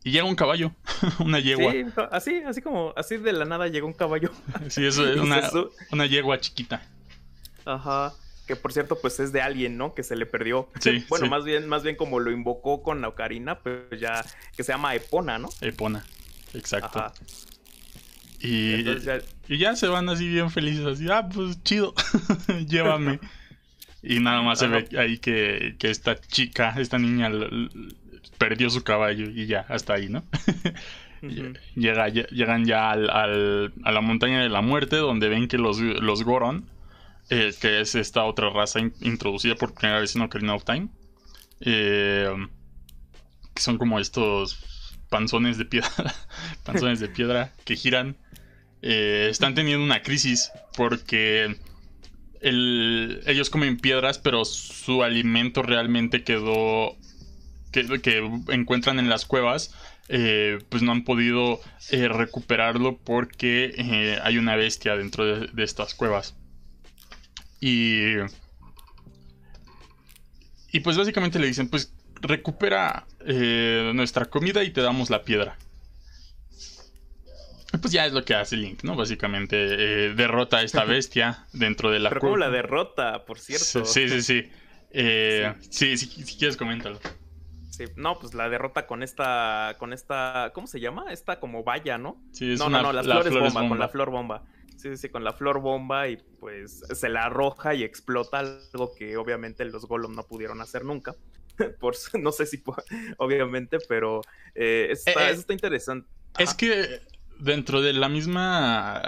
Y 0.04 0.12
llega 0.12 0.26
un 0.26 0.36
caballo, 0.36 0.72
una 1.20 1.40
yegua. 1.40 1.72
Sí, 1.72 1.86
así, 2.12 2.42
así 2.46 2.62
como, 2.62 2.94
así 2.96 3.18
de 3.18 3.34
la 3.34 3.46
nada 3.46 3.68
llegó 3.68 3.88
un 3.88 3.94
caballo. 3.94 4.32
Sí, 4.70 4.86
eso 4.86 5.06
es 5.12 5.20
una, 5.20 5.42
una 5.92 6.06
yegua 6.06 6.40
chiquita. 6.40 6.82
Ajá. 7.66 8.14
Que 8.48 8.56
por 8.56 8.72
cierto, 8.72 8.98
pues 9.02 9.20
es 9.20 9.34
de 9.34 9.42
alguien, 9.42 9.78
¿no? 9.78 9.94
Que 9.94 10.04
se 10.04 10.16
le 10.16 10.26
perdió. 10.26 10.70
Sí, 10.80 11.04
bueno, 11.10 11.28
más 11.28 11.44
bien, 11.44 11.68
más 11.68 11.84
bien 11.84 11.98
como 11.98 12.22
lo 12.22 12.32
invocó 12.32 12.82
con 12.82 13.02
la 13.02 13.10
ocarina, 13.10 13.60
pues 13.60 14.00
ya, 14.00 14.24
que 14.56 14.64
se 14.64 14.72
llama 14.72 14.96
Epona, 14.96 15.38
¿no? 15.38 15.50
Epona, 15.60 16.06
exacto. 16.54 17.00
Ajá. 17.00 17.14
Y, 18.40 18.84
ya... 18.84 19.20
se 19.76 19.88
van 19.88 20.10
así 20.10 20.28
bien 20.28 20.52
felices, 20.52 20.86
así, 20.86 21.08
ah, 21.10 21.28
pues 21.34 21.64
chido, 21.64 21.94
llévame. 22.68 23.20
y 24.04 24.20
nada 24.20 24.42
más 24.42 24.60
se 24.60 24.68
ve 24.68 24.88
ahí 24.98 25.18
que, 25.18 25.76
esta 25.82 26.20
chica, 26.20 26.76
esta 26.78 26.98
niña, 26.98 27.32
perdió 28.38 28.70
su 28.70 28.84
caballo 28.84 29.30
y 29.30 29.48
ya, 29.48 29.66
hasta 29.70 29.94
ahí, 29.94 30.10
¿no? 30.10 30.24
Llega, 31.76 32.10
llegan 32.10 32.66
ya 32.66 32.92
al, 32.92 33.10
a 33.10 33.92
la 33.92 34.02
montaña 34.02 34.44
de 34.44 34.50
la 34.50 34.62
muerte, 34.62 34.98
donde 34.98 35.30
ven 35.30 35.48
que 35.48 35.58
los, 35.58 35.80
los 35.80 36.24
Goron, 36.24 36.70
eh, 37.30 37.54
que 37.60 37.82
es 37.82 37.96
esta 37.96 38.24
otra 38.24 38.50
raza 38.50 38.80
introducida 39.02 39.56
por 39.56 39.74
primera 39.74 40.00
vez 40.00 40.16
en 40.16 40.22
Ocarina 40.22 40.54
of 40.54 40.64
Time, 40.64 40.90
eh, 41.62 42.30
que 43.54 43.62
son 43.62 43.78
como 43.78 44.00
estos 44.00 44.98
panzones 45.10 45.58
de 45.58 45.66
piedra, 45.66 45.90
panzones 46.64 47.00
de 47.00 47.10
piedra 47.10 47.54
que 47.66 47.76
giran 47.76 48.16
eh, 48.82 49.28
están 49.30 49.56
teniendo 49.56 49.84
una 49.84 50.02
crisis 50.02 50.52
porque 50.76 51.56
ellos 52.42 53.50
comen 53.50 53.78
piedras, 53.78 54.20
pero 54.20 54.46
su 54.46 55.04
alimento 55.04 55.64
realmente 55.64 56.24
quedó 56.24 56.96
que, 57.72 58.42
encuentran 58.50 59.00
en 59.00 59.10
las 59.10 59.26
cuevas. 59.26 59.74
Eh, 60.10 60.60
pues 60.70 60.84
no 60.84 60.94
han 60.94 61.04
podido 61.04 61.60
eh, 61.90 62.08
recuperarlo 62.08 62.98
porque 62.98 64.18
hay 64.24 64.38
una 64.38 64.56
bestia 64.56 64.96
dentro 64.96 65.26
de, 65.26 65.64
estas 65.64 65.94
cuevas. 65.94 66.36
Y. 67.60 68.16
Y 70.72 70.80
pues 70.82 70.98
básicamente 70.98 71.40
le 71.40 71.48
dicen: 71.48 71.68
Pues 71.68 71.92
recupera 72.22 73.06
nuestra 73.94 74.26
comida 74.26 74.64
y 74.64 74.72
te 74.72 74.82
damos 74.82 75.10
la 75.10 75.24
piedra. 75.24 75.58
Pues 77.72 77.92
ya 77.92 78.06
es 78.06 78.14
lo 78.14 78.24
que 78.24 78.34
hace 78.34 78.56
Link, 78.56 78.84
¿no? 78.84 78.96
Básicamente 78.96 79.56
eh, 79.58 80.14
derrota 80.14 80.58
a 80.58 80.64
esta 80.64 80.84
bestia 80.86 81.46
dentro 81.54 81.92
de 81.92 82.00
la 82.00 82.10
Pero 82.10 82.22
¿cómo 82.22 82.38
la 82.38 82.50
derrota, 82.50 83.26
por 83.26 83.40
cierto? 83.40 83.86
Sí, 83.86 84.08
sí, 84.10 84.22
sí. 84.22 84.50
Eh, 84.92 85.54
sí, 85.70 85.98
si, 85.98 86.38
quieres 86.38 86.56
coméntalo. 86.56 87.00
Sí, 87.70 87.86
no, 87.96 88.18
pues 88.18 88.34
la 88.34 88.50
derrota 88.50 88.88
con 88.88 89.04
esta, 89.04 89.76
con 89.78 89.94
esta, 89.94 90.52
¿cómo 90.54 90.66
se 90.66 90.80
llama? 90.80 91.12
Esta 91.12 91.40
como 91.40 91.64
valla, 91.64 91.98
¿no? 91.98 92.22
Sí, 92.32 92.54
es 92.54 92.60
no, 92.60 92.70
no, 92.70 92.82
no, 92.82 92.94
las 92.94 93.06
flores, 93.06 93.34
bomba, 93.34 93.68
con 93.68 93.80
la 93.80 93.90
flor 93.90 94.10
bomba. 94.10 94.44
Sí, 94.78 94.90
sí, 94.90 94.98
sí, 94.98 95.10
con 95.10 95.24
la 95.24 95.34
flor 95.34 95.60
bomba 95.60 96.08
y 96.08 96.18
pues 96.40 96.84
se 96.92 97.10
la 97.10 97.26
arroja 97.26 97.74
y 97.74 97.84
explota 97.84 98.40
algo 98.40 98.94
que 98.96 99.18
obviamente 99.18 99.66
los 99.66 99.86
Gollum 99.86 100.16
no 100.16 100.24
pudieron 100.24 100.62
hacer 100.62 100.86
nunca. 100.86 101.16
Por, 101.80 101.96
no 102.20 102.32
sé 102.32 102.46
si, 102.46 102.64
obviamente, 103.18 103.78
pero 103.90 104.22
eh, 104.56 104.88
está, 104.92 105.30
está 105.30 105.54
interesante. 105.54 106.08
Es 106.38 106.54
que 106.54 107.02
dentro 107.40 107.82
de 107.82 107.94
la 107.94 108.10
misma, 108.10 109.02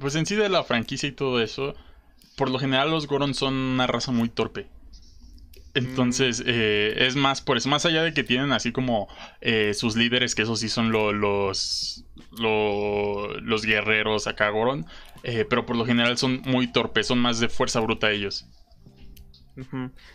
pues 0.00 0.14
en 0.14 0.26
sí 0.26 0.34
de 0.34 0.48
la 0.48 0.64
franquicia 0.64 1.08
y 1.08 1.12
todo 1.12 1.40
eso, 1.40 1.74
por 2.36 2.50
lo 2.50 2.58
general 2.58 2.90
los 2.90 3.06
Goron 3.06 3.34
son 3.34 3.54
una 3.54 3.86
raza 3.86 4.12
muy 4.12 4.28
torpe. 4.28 4.66
Entonces, 5.74 6.40
mm. 6.40 6.44
eh, 6.46 7.06
es 7.06 7.16
más 7.16 7.40
por 7.40 7.56
eso, 7.56 7.68
más 7.68 7.86
allá 7.86 8.02
de 8.02 8.12
que 8.12 8.24
tienen 8.24 8.52
así 8.52 8.72
como 8.72 9.08
eh, 9.40 9.74
sus 9.74 9.96
líderes, 9.96 10.34
que 10.34 10.42
esos 10.42 10.60
sí 10.60 10.68
son 10.68 10.90
los, 10.92 12.04
los 12.32 13.62
guerreros 13.64 14.26
acá 14.26 14.48
Goron, 14.50 14.86
eh, 15.22 15.44
pero 15.48 15.66
por 15.66 15.76
lo 15.76 15.84
general 15.84 16.18
son 16.18 16.42
muy 16.44 16.66
torpes, 16.72 17.06
son 17.06 17.18
más 17.18 17.40
de 17.40 17.48
fuerza 17.48 17.80
bruta 17.80 18.10
ellos. 18.10 18.46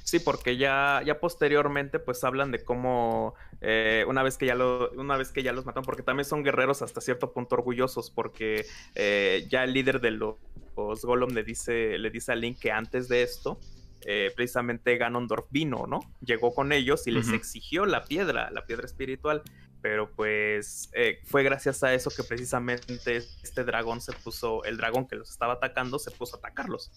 Sí, 0.03 0.19
porque 0.19 0.58
ya, 0.58 1.01
ya 1.06 1.19
posteriormente 1.19 1.99
pues 1.99 2.23
hablan 2.23 2.51
de 2.51 2.63
cómo 2.63 3.36
eh, 3.62 4.06
una 4.08 4.23
vez 4.23 4.38
que 4.38 4.45
ya 4.45 4.56
lo, 4.56 4.91
una 4.91 5.17
vez 5.17 5.32
que 5.32 5.43
ya 5.43 5.53
los 5.53 5.65
matan, 5.65 5.84
porque 5.84 6.03
también 6.03 6.25
son 6.25 6.43
guerreros 6.43 6.82
hasta 6.82 7.01
cierto 7.01 7.34
punto 7.34 7.56
orgullosos, 7.56 8.10
porque 8.10 8.65
eh, 8.95 9.45
ya 9.49 9.63
el 9.63 9.73
líder 9.73 10.01
de 10.01 10.12
los, 10.12 10.36
Gollum 10.75 11.32
le 11.34 11.43
dice, 11.43 11.97
le 11.97 12.10
dice 12.10 12.32
a 12.32 12.36
Link 12.36 12.60
que 12.60 12.71
antes 12.71 13.08
de 13.08 13.21
esto, 13.23 13.60
eh, 14.06 14.32
precisamente 14.36 14.97
Ganondorf 14.97 15.45
vino, 15.49 15.86
¿no? 15.88 15.99
Llegó 16.21 16.53
con 16.53 16.71
ellos 16.71 17.08
y 17.08 17.12
les 17.12 17.29
exigió 17.29 17.86
la 17.86 18.03
piedra, 18.03 18.51
la 18.51 18.65
piedra 18.65 18.86
espiritual 18.86 19.43
pero 19.84 20.10
pues 20.10 20.89
eh, 20.93 21.19
fue 21.26 21.43
gracias 21.43 21.84
a 21.84 21.93
eso 21.93 22.10
que 22.10 22.24
precisamente 22.24 23.17
este 23.17 23.65
dragón 23.65 24.00
se 24.00 24.13
puso, 24.13 24.63
el 24.63 24.78
dragón 24.78 25.10
que 25.10 25.17
los 25.17 25.30
estaba 25.30 25.54
atacando 25.54 26.00
se 26.00 26.10
puso 26.10 26.38
a 26.38 26.39
atacarlos, 26.39 26.89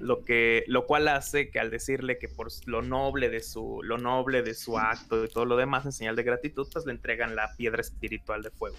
lo 0.00 0.24
que, 0.24 0.64
lo 0.68 0.86
cual 0.86 1.06
hace 1.08 1.50
que 1.50 1.60
al 1.60 1.70
decirle 1.70 2.18
que 2.18 2.28
por 2.28 2.48
lo 2.64 2.80
noble 2.80 3.28
de 3.28 3.42
su, 3.42 3.82
lo 3.82 3.98
noble 3.98 4.42
de 4.42 4.54
su 4.54 4.78
acto 4.78 5.22
y 5.22 5.28
todo 5.28 5.44
lo 5.44 5.56
demás 5.56 5.84
en 5.84 5.92
señal 5.92 6.16
de 6.16 6.22
gratitud, 6.22 6.66
pues 6.72 6.86
le 6.86 6.92
entregan 6.92 7.36
la 7.36 7.54
piedra 7.58 7.82
espiritual 7.82 8.42
de 8.42 8.52
fuego. 8.52 8.76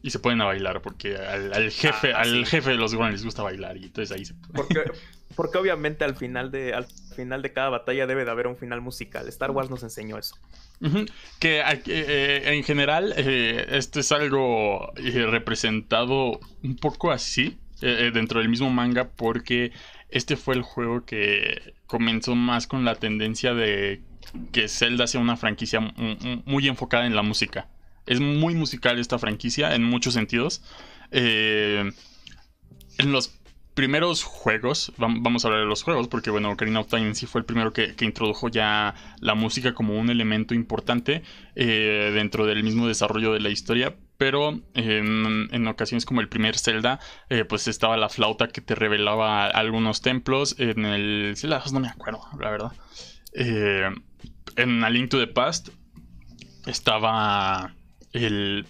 Y 0.00 0.08
se 0.08 0.18
pueden 0.18 0.40
a 0.40 0.46
bailar 0.46 0.80
porque 0.80 1.16
al, 1.16 1.70
jefe, 1.70 2.14
ah, 2.14 2.22
al 2.22 2.46
jefe 2.46 2.70
de 2.70 2.76
los 2.76 2.94
golems 2.94 3.16
les 3.16 3.24
gusta 3.26 3.42
bailar 3.42 3.76
y 3.76 3.84
entonces 3.84 4.16
ahí 4.16 4.24
se 4.24 4.34
porque, 4.54 4.82
porque 5.34 5.58
obviamente 5.58 6.04
al 6.04 6.16
final 6.16 6.50
de, 6.50 6.74
al 6.74 6.86
final 7.14 7.42
de 7.42 7.52
cada 7.52 7.68
batalla 7.70 8.06
debe 8.06 8.24
de 8.24 8.30
haber 8.30 8.46
un 8.46 8.56
final 8.56 8.80
musical. 8.80 9.28
Star 9.28 9.50
Wars 9.50 9.70
nos 9.70 9.82
enseñó 9.82 10.18
eso. 10.18 10.36
Que 11.38 11.62
eh, 11.86 12.42
en 12.46 12.64
general 12.64 13.14
eh, 13.16 13.66
esto 13.70 14.00
es 14.00 14.10
algo 14.10 14.92
eh, 14.96 15.26
representado 15.26 16.40
un 16.62 16.76
poco 16.76 17.12
así 17.12 17.58
dentro 17.80 18.38
del 18.38 18.48
mismo 18.48 18.70
manga 18.70 19.08
porque 19.08 19.72
este 20.08 20.36
fue 20.36 20.54
el 20.54 20.62
juego 20.62 21.04
que 21.04 21.74
comenzó 21.86 22.36
más 22.36 22.68
con 22.68 22.84
la 22.84 22.94
tendencia 22.94 23.54
de 23.54 24.02
que 24.52 24.68
Zelda 24.68 25.08
sea 25.08 25.20
una 25.20 25.36
franquicia 25.36 25.80
muy 26.44 26.68
enfocada 26.68 27.06
en 27.06 27.16
la 27.16 27.22
música. 27.22 27.66
Es 28.06 28.20
muy 28.20 28.54
musical 28.54 29.00
esta 29.00 29.18
franquicia 29.18 29.74
en 29.74 29.82
muchos 29.82 30.14
sentidos. 30.14 30.62
en 31.10 31.92
los 32.98 33.41
primeros 33.74 34.22
juegos, 34.22 34.92
vamos 34.96 35.44
a 35.44 35.48
hablar 35.48 35.62
de 35.62 35.68
los 35.68 35.82
juegos, 35.82 36.08
porque 36.08 36.30
bueno, 36.30 36.50
Ocarina 36.50 36.80
of 36.80 36.88
Time 36.88 37.14
sí 37.14 37.26
fue 37.26 37.40
el 37.40 37.44
primero 37.44 37.72
que, 37.72 37.94
introdujo 38.00 38.48
ya 38.48 38.94
la 39.20 39.34
música 39.34 39.74
como 39.74 39.98
un 39.98 40.10
elemento 40.10 40.54
importante 40.54 41.22
eh, 41.54 42.10
dentro 42.14 42.46
del 42.46 42.62
mismo 42.62 42.86
desarrollo 42.86 43.32
de 43.32 43.40
la 43.40 43.50
historia. 43.50 43.96
Pero 44.18 44.60
en, 44.74 45.66
ocasiones 45.66 46.04
como 46.04 46.20
el 46.20 46.28
primer 46.28 46.56
Zelda, 46.56 47.00
eh, 47.28 47.44
pues 47.44 47.66
estaba 47.66 47.96
la 47.96 48.08
flauta 48.08 48.48
que 48.48 48.60
te 48.60 48.76
revelaba 48.76 49.46
algunos 49.46 50.00
templos. 50.00 50.54
En 50.58 50.84
el 50.84 51.34
Zelda 51.36 51.58
2 51.58 51.72
no 51.72 51.80
me 51.80 51.88
acuerdo, 51.88 52.20
la 52.38 52.50
verdad. 52.50 52.72
Eh, 53.32 53.90
en 54.56 54.84
A 54.84 54.90
Link 54.90 55.10
to 55.10 55.18
the 55.18 55.26
Past 55.26 55.70
estaba 56.66 57.74
el 58.12 58.66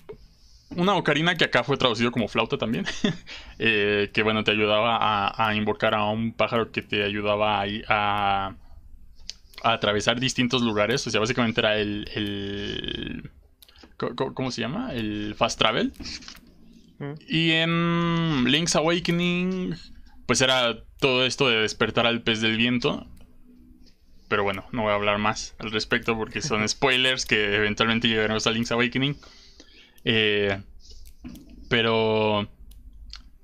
una 0.76 0.94
ocarina 0.94 1.36
que 1.36 1.44
acá 1.44 1.64
fue 1.64 1.76
traducido 1.76 2.10
como 2.10 2.28
flauta 2.28 2.58
también. 2.58 2.84
Eh, 3.64 4.10
que 4.12 4.24
bueno, 4.24 4.42
te 4.42 4.50
ayudaba 4.50 5.32
a, 5.36 5.54
invocar 5.54 5.94
a 5.94 6.04
un 6.06 6.32
pájaro 6.32 6.72
que 6.72 6.82
te 6.82 7.04
ayudaba 7.04 7.62
a, 7.62 7.66
a, 7.88 8.56
atravesar 9.62 10.18
distintos 10.18 10.62
lugares. 10.62 11.06
O 11.06 11.10
sea, 11.10 11.20
básicamente 11.20 11.60
era 11.60 11.78
el. 11.78 13.30
¿Cómo 14.34 14.50
se 14.50 14.62
llama? 14.62 14.92
El 14.92 15.34
Fast 15.36 15.60
Travel. 15.60 15.92
Y 17.28 17.52
en 17.52 18.44
Link's 18.44 18.76
Awakening, 18.76 19.74
pues 20.26 20.40
era 20.40 20.82
todo 20.98 21.26
esto 21.26 21.48
de 21.48 21.56
despertar 21.56 22.06
al 22.06 22.22
pez 22.22 22.40
del 22.40 22.56
viento. 22.56 23.06
Pero 24.28 24.44
bueno, 24.44 24.64
no 24.72 24.82
voy 24.82 24.92
a 24.92 24.94
hablar 24.94 25.18
más 25.18 25.54
al 25.58 25.70
respecto 25.72 26.16
porque 26.16 26.40
son 26.40 26.66
spoilers 26.68 27.26
que 27.26 27.56
eventualmente 27.56 28.08
llegaremos 28.08 28.46
a 28.46 28.50
Link's 28.50 28.72
Awakening. 28.72 29.16
Eh, 30.04 30.60
pero 31.68 32.48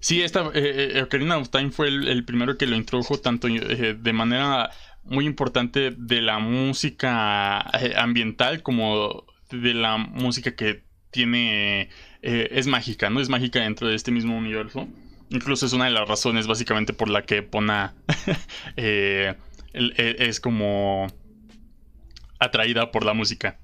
sí, 0.00 0.22
esta 0.22 0.50
eh, 0.54 0.92
eh, 0.94 1.02
Ocarina 1.02 1.38
of 1.38 1.50
Time 1.50 1.70
fue 1.70 1.88
el, 1.88 2.24
primero 2.24 2.56
que 2.58 2.66
lo 2.66 2.76
introdujo 2.76 3.18
tanto 3.18 3.48
de 3.48 4.12
manera 4.12 4.70
muy 5.04 5.26
importante 5.26 5.92
de 5.96 6.20
la 6.20 6.38
música 6.38 7.60
ambiental 7.96 8.62
como 8.62 9.24
de 9.50 9.74
la 9.74 9.96
música 9.96 10.54
que 10.54 10.84
tiene 11.10 11.88
es 12.20 12.66
mágica, 12.66 13.08
¿no? 13.08 13.20
Es 13.20 13.30
mágica 13.30 13.60
dentro 13.60 13.88
de 13.88 13.94
este 13.94 14.10
mismo 14.10 14.36
universo. 14.36 14.86
Incluso 15.30 15.66
es 15.66 15.72
una 15.72 15.86
de 15.86 15.92
las 15.92 16.06
razones 16.08 16.46
básicamente 16.46 16.92
por 16.92 17.08
la 17.08 17.22
que 17.22 17.42
Pona 17.42 17.94
es 18.76 20.40
como 20.40 21.06
atraída 22.38 22.90
por 22.90 23.04
la 23.04 23.14
música. 23.14 23.58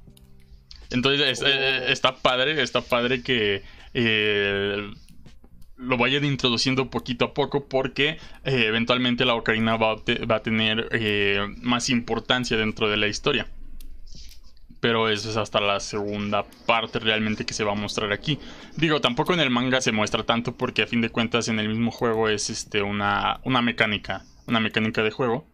Entonces 0.91 1.43
eh, 1.43 1.47
eh, 1.47 1.85
está 1.89 2.17
padre, 2.17 2.63
está 2.63 2.81
padre 2.81 3.23
que 3.23 3.63
eh, 3.95 4.91
lo 5.77 5.97
vayan 5.97 6.25
introduciendo 6.25 6.91
poquito 6.91 7.27
a 7.27 7.35
poco 7.35 7.69
porque 7.69 8.19
eventualmente 8.45 9.25
la 9.25 9.35
ocarina 9.35 9.77
va, 9.77 9.93
a 9.93 10.41
tener 10.41 10.89
más 11.63 11.91
importancia 11.91 12.57
dentro 12.57 12.89
de 12.89 12.97
la 12.97 13.09
historia. 13.09 13.49
Pero 14.81 15.09
eso 15.09 15.31
es 15.31 15.37
hasta 15.39 15.61
la 15.61 15.81
segunda 15.81 16.45
parte 16.67 16.99
realmente 16.99 17.47
que 17.47 17.55
se 17.55 17.65
va 17.65 17.73
a 17.73 17.75
mostrar 17.75 18.13
aquí. 18.13 18.39
Digo, 18.77 19.01
tampoco 19.01 19.33
en 19.33 19.41
el 19.41 19.51
manga 19.51 19.81
se 19.81 19.93
muestra 19.93 20.25
tanto 20.25 20.57
porque 20.57 20.83
a 20.83 20.87
fin 20.87 21.01
de 21.01 21.09
cuentas 21.09 21.49
en 21.49 21.59
el 21.59 21.69
mismo 21.69 21.91
juego 21.91 22.29
es 22.29 22.51
este, 22.51 22.83
una, 22.83 23.41
una 23.45 23.63
mecánica, 23.63 24.25
una 24.47 24.61
mecánica 24.61 25.03
de 25.03 25.11
juego. 25.11 25.47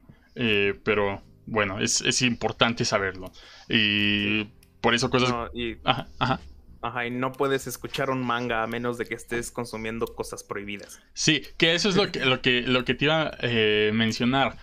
pero 0.85 1.23
bueno, 1.47 1.81
es, 1.81 2.01
es 2.03 2.23
importante 2.23 2.85
saberlo. 2.85 3.33
Y 3.69 4.47
por 4.81 4.95
eso 4.95 5.11
cosas. 5.11 5.51
y... 5.55 5.77
Ajá, 5.85 6.09
ajá. 6.19 6.41
Ajá, 6.83 7.07
y 7.07 7.11
no 7.11 7.33
puedes 7.33 7.67
escuchar 7.67 8.09
un 8.09 8.23
manga 8.23 8.63
a 8.63 8.67
menos 8.67 8.97
de 8.97 9.05
que 9.05 9.15
estés 9.15 9.51
consumiendo 9.51 10.07
cosas 10.07 10.43
prohibidas. 10.43 11.01
Sí, 11.13 11.43
que 11.59 11.75
eso 11.75 11.91
es 11.91 11.97
lo 11.97 12.11
que, 12.11 12.25
lo 12.25 12.41
que, 12.41 12.63
lo 12.63 12.85
que 12.87 12.95
te 12.95 13.05
iba 13.05 13.25
a 13.25 13.37
eh, 13.43 13.91
mencionar. 13.93 14.57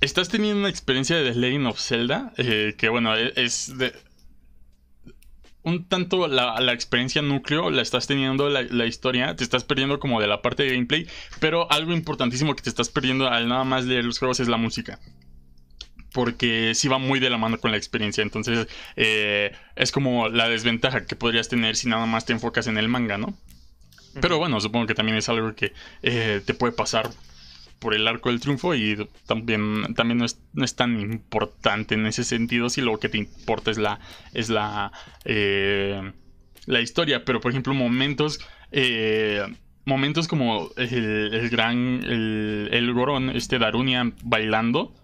Estás 0.00 0.30
teniendo 0.30 0.60
una 0.60 0.70
experiencia 0.70 1.16
de 1.16 1.30
The 1.30 1.38
Legend 1.38 1.66
of 1.66 1.78
Zelda, 1.78 2.32
eh, 2.38 2.74
que 2.78 2.88
bueno, 2.88 3.14
e, 3.16 3.32
es 3.36 3.76
de... 3.76 3.92
Un 5.62 5.88
tanto 5.88 6.26
la, 6.26 6.72
experiencia 6.72 7.22
núcleo, 7.22 7.70
la 7.70 7.80
estás 7.80 8.06
teniendo 8.06 8.50
la, 8.50 8.62
la, 8.62 8.84
historia, 8.84 9.34
te 9.34 9.44
estás 9.44 9.64
perdiendo 9.64 9.98
como 9.98 10.20
de 10.20 10.26
la 10.26 10.42
parte 10.42 10.62
de 10.62 10.72
gameplay, 10.72 11.06
pero 11.40 11.70
algo 11.72 11.94
importantísimo 11.94 12.54
que 12.54 12.62
te 12.62 12.68
estás 12.68 12.90
perdiendo 12.90 13.28
al 13.28 13.48
nada 13.48 13.64
más 13.64 13.86
leer 13.86 14.04
los 14.04 14.18
juegos 14.18 14.40
es 14.40 14.48
la 14.48 14.58
música 14.58 15.00
porque 16.14 16.76
sí 16.76 16.86
va 16.86 16.98
muy 16.98 17.18
de 17.18 17.28
la 17.28 17.38
mano 17.38 17.58
con 17.58 17.72
la 17.72 17.76
experiencia. 17.76 18.22
Entonces, 18.22 18.68
eh, 18.94 19.50
es 19.74 19.90
como 19.90 20.28
la 20.28 20.48
desventaja 20.48 21.06
que 21.06 21.16
podrías 21.16 21.48
tener 21.48 21.74
si 21.74 21.88
nada 21.88 22.06
más 22.06 22.24
te 22.24 22.32
enfocas 22.32 22.68
en 22.68 22.78
el 22.78 22.88
manga, 22.88 23.18
¿no? 23.18 23.36
Pero 24.20 24.38
bueno, 24.38 24.60
supongo 24.60 24.86
que 24.86 24.94
también 24.94 25.18
es 25.18 25.28
algo 25.28 25.56
que 25.56 25.72
eh, 26.02 26.40
te 26.46 26.54
puede 26.54 26.72
pasar 26.72 27.10
por 27.80 27.94
el 27.94 28.06
arco 28.06 28.28
del 28.28 28.38
triunfo 28.38 28.76
y 28.76 29.08
también, 29.26 29.92
también 29.96 30.18
no, 30.18 30.24
es, 30.24 30.38
no 30.52 30.64
es 30.64 30.76
tan 30.76 31.00
importante 31.00 31.96
en 31.96 32.06
ese 32.06 32.22
sentido 32.22 32.70
si 32.70 32.80
lo 32.80 33.00
que 33.00 33.08
te 33.08 33.18
importa 33.18 33.72
es 33.72 33.78
la, 33.78 33.98
es 34.34 34.50
la, 34.50 34.92
eh, 35.24 36.12
la 36.66 36.80
historia. 36.80 37.24
Pero 37.24 37.40
por 37.40 37.50
ejemplo, 37.50 37.74
momentos... 37.74 38.38
Eh, 38.70 39.44
momentos 39.86 40.28
como 40.28 40.70
el, 40.76 41.50
gran, 41.50 42.02
el, 42.04 42.70
el 42.72 42.92
Gorón, 42.94 43.28
este 43.30 43.58
Darunia 43.58 44.12
bailando, 44.22 44.94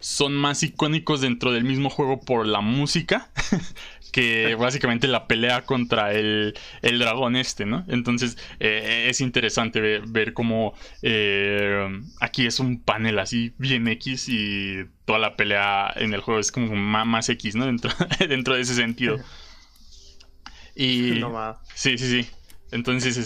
son 0.00 0.34
más 0.34 0.62
icónicos 0.62 1.20
dentro 1.20 1.52
del 1.52 1.64
mismo 1.64 1.90
juego 1.90 2.20
por 2.20 2.46
la 2.46 2.60
música 2.60 3.30
que 4.12 4.54
básicamente 4.56 5.06
la 5.06 5.26
pelea 5.26 5.64
contra 5.64 6.12
el, 6.12 6.54
el 6.82 6.98
dragón 6.98 7.36
este, 7.36 7.66
¿no? 7.66 7.84
Entonces 7.88 8.36
eh, 8.58 9.06
es 9.08 9.20
interesante 9.20 9.80
ver, 9.80 10.32
cómo 10.32 10.74
eh, 11.02 11.88
aquí 12.20 12.46
es 12.46 12.60
un 12.60 12.82
panel 12.82 13.18
así 13.18 13.54
bien 13.58 13.86
X 13.88 14.28
y 14.28 14.86
toda 15.04 15.18
la 15.18 15.36
pelea 15.36 15.92
en 15.96 16.14
el 16.14 16.20
juego 16.20 16.40
es 16.40 16.50
como 16.50 16.74
más, 16.74 17.28
X, 17.28 17.54
¿no? 17.54 17.66
Dentro, 17.66 17.90
dentro 18.28 18.54
de 18.54 18.62
ese 18.62 18.74
sentido. 18.74 19.18
Y... 20.76 21.20
sí, 21.74 21.98
sí, 21.98 22.22
sí. 22.22 22.30
Entonces, 22.70 23.16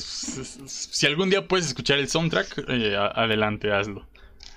si 0.66 1.06
algún 1.06 1.30
día 1.30 1.46
puedes 1.46 1.66
escuchar 1.66 1.98
el 1.98 2.08
soundtrack, 2.08 2.64
eh, 2.68 2.96
adelante, 2.96 3.70
hazlo. 3.70 4.08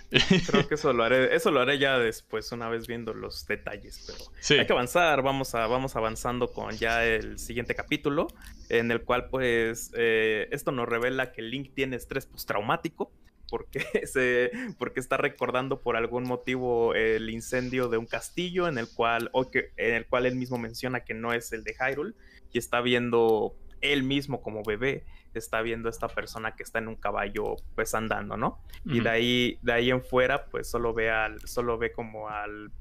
Creo 0.10 0.68
que 0.68 0.76
eso 0.76 0.94
lo 0.94 1.04
haré, 1.04 1.36
eso 1.36 1.52
lo 1.52 1.60
haré 1.60 1.80
ya 1.80 1.98
después, 2.00 2.52
una 2.52 2.70
vez 2.70 2.88
viendo 2.88 3.14
los 3.14 3.46
detalles. 3.46 4.06
Pero 4.08 4.60
hay 4.62 4.66
que 4.66 4.74
avanzar, 4.74 5.22
vamos 5.22 5.54
a, 5.56 5.68
vamos 5.68 5.96
avanzando 5.96 6.52
con 6.52 6.72
ya 6.78 7.06
el 7.06 7.40
siguiente 7.40 7.76
capítulo, 7.76 8.28
en 8.70 8.92
el 8.92 9.04
cual, 9.04 9.30
pues, 9.30 9.92
eh, 9.96 10.48
esto 10.52 10.72
nos 10.72 10.88
revela 10.88 11.32
que 11.32 11.42
Link 11.42 11.74
tiene 11.74 11.96
estrés 11.96 12.26
postraumático. 12.26 13.12
Porque, 13.50 13.80
se, 14.06 14.52
porque 14.78 15.00
está 15.00 15.16
recordando 15.16 15.82
por 15.82 15.96
algún 15.96 16.26
motivo 16.26 16.94
el 16.96 17.30
incendio 17.30 17.88
de 17.88 17.98
un 17.98 18.06
castillo 18.06 18.68
en 18.68 18.78
el 18.78 18.90
cual, 18.94 19.30
o 19.32 19.50
que, 19.50 19.72
en 19.78 19.94
el 19.94 20.06
cual 20.06 20.26
él 20.26 20.36
mismo 20.36 20.58
menciona 20.58 21.06
que 21.06 21.14
no 21.14 21.32
es 21.32 21.54
el 21.54 21.64
de 21.64 21.74
Hyrule 21.74 22.14
y 22.52 22.58
está 22.58 22.82
viendo 22.82 23.56
él 23.80 24.04
mismo 24.04 24.42
como 24.42 24.64
bebé 24.64 25.06
está 25.38 25.62
viendo 25.62 25.90
esta 25.90 26.08
persona 26.08 26.56
que 26.56 26.64
está 26.64 26.80
en 26.80 26.88
un 26.88 26.96
caballo 26.96 27.56
pues 27.76 27.94
andando, 27.96 28.38
¿no? 28.38 28.60
Y 28.86 29.00
de 29.00 29.10
ahí, 29.10 29.60
de 29.62 29.74
ahí 29.74 29.90
en 29.90 30.04
fuera 30.04 30.46
pues 30.46 30.70
solo 30.70 30.94
ve 30.94 31.12
al, 31.12 31.40
solo 31.48 31.78
ve 31.78 31.92
como 31.92 32.30
al, 32.30 32.72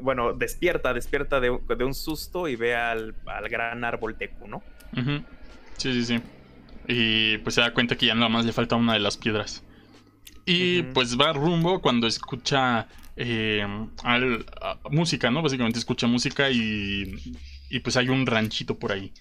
bueno, 0.00 0.32
despierta, 0.32 0.92
despierta 0.94 1.40
de, 1.40 1.50
un 1.50 1.94
susto 1.94 2.48
y 2.48 2.56
ve 2.56 2.74
al, 2.76 3.14
gran 3.48 3.84
árbol 3.84 4.16
Deku, 4.18 4.48
¿no? 4.48 4.62
Sí, 5.76 5.92
sí, 5.92 6.04
sí. 6.04 6.20
Y 6.88 7.38
pues 7.38 7.54
se 7.54 7.60
da 7.60 7.72
cuenta 7.72 7.96
que 7.96 8.06
ya 8.06 8.14
nada 8.14 8.28
más 8.28 8.44
le 8.44 8.52
falta 8.52 8.76
una 8.76 8.94
de 8.94 9.00
las 9.00 9.16
piedras. 9.16 9.62
Y 10.46 10.82
pues 10.82 11.18
va 11.18 11.32
rumbo 11.32 11.80
cuando 11.80 12.06
escucha 12.06 12.88
eh, 13.16 13.66
música, 14.90 15.30
¿no? 15.30 15.42
Básicamente 15.42 15.78
escucha 15.78 16.06
música 16.06 16.50
y, 16.50 17.36
y 17.68 17.80
pues 17.80 17.96
hay 17.96 18.08
un 18.08 18.26
ranchito 18.26 18.78
por 18.78 18.92
ahí. 18.92 19.12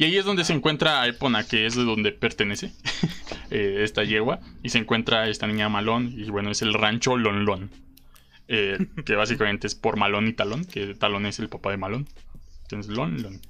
Y 0.00 0.04
ahí 0.04 0.16
es 0.16 0.24
donde 0.24 0.46
se 0.46 0.54
encuentra 0.54 1.02
a 1.02 1.08
Epona, 1.08 1.46
que 1.46 1.66
es 1.66 1.74
de 1.74 1.84
donde 1.84 2.10
pertenece 2.10 2.72
eh, 3.50 3.80
esta 3.82 4.02
yegua. 4.02 4.40
Y 4.62 4.70
se 4.70 4.78
encuentra 4.78 5.28
esta 5.28 5.46
niña 5.46 5.68
Malón. 5.68 6.14
Y 6.16 6.30
bueno, 6.30 6.50
es 6.50 6.62
el 6.62 6.72
rancho 6.72 7.18
Lonlon. 7.18 7.70
Eh, 8.48 8.78
que 9.04 9.14
básicamente 9.14 9.66
es 9.66 9.74
por 9.74 9.98
Malón 9.98 10.26
y 10.26 10.32
Talón. 10.32 10.64
Que 10.64 10.94
Talón 10.94 11.26
es 11.26 11.38
el 11.38 11.50
papá 11.50 11.70
de 11.70 11.76
Malón. 11.76 12.08
Entonces, 12.62 12.96
Lonlon. 12.96 13.42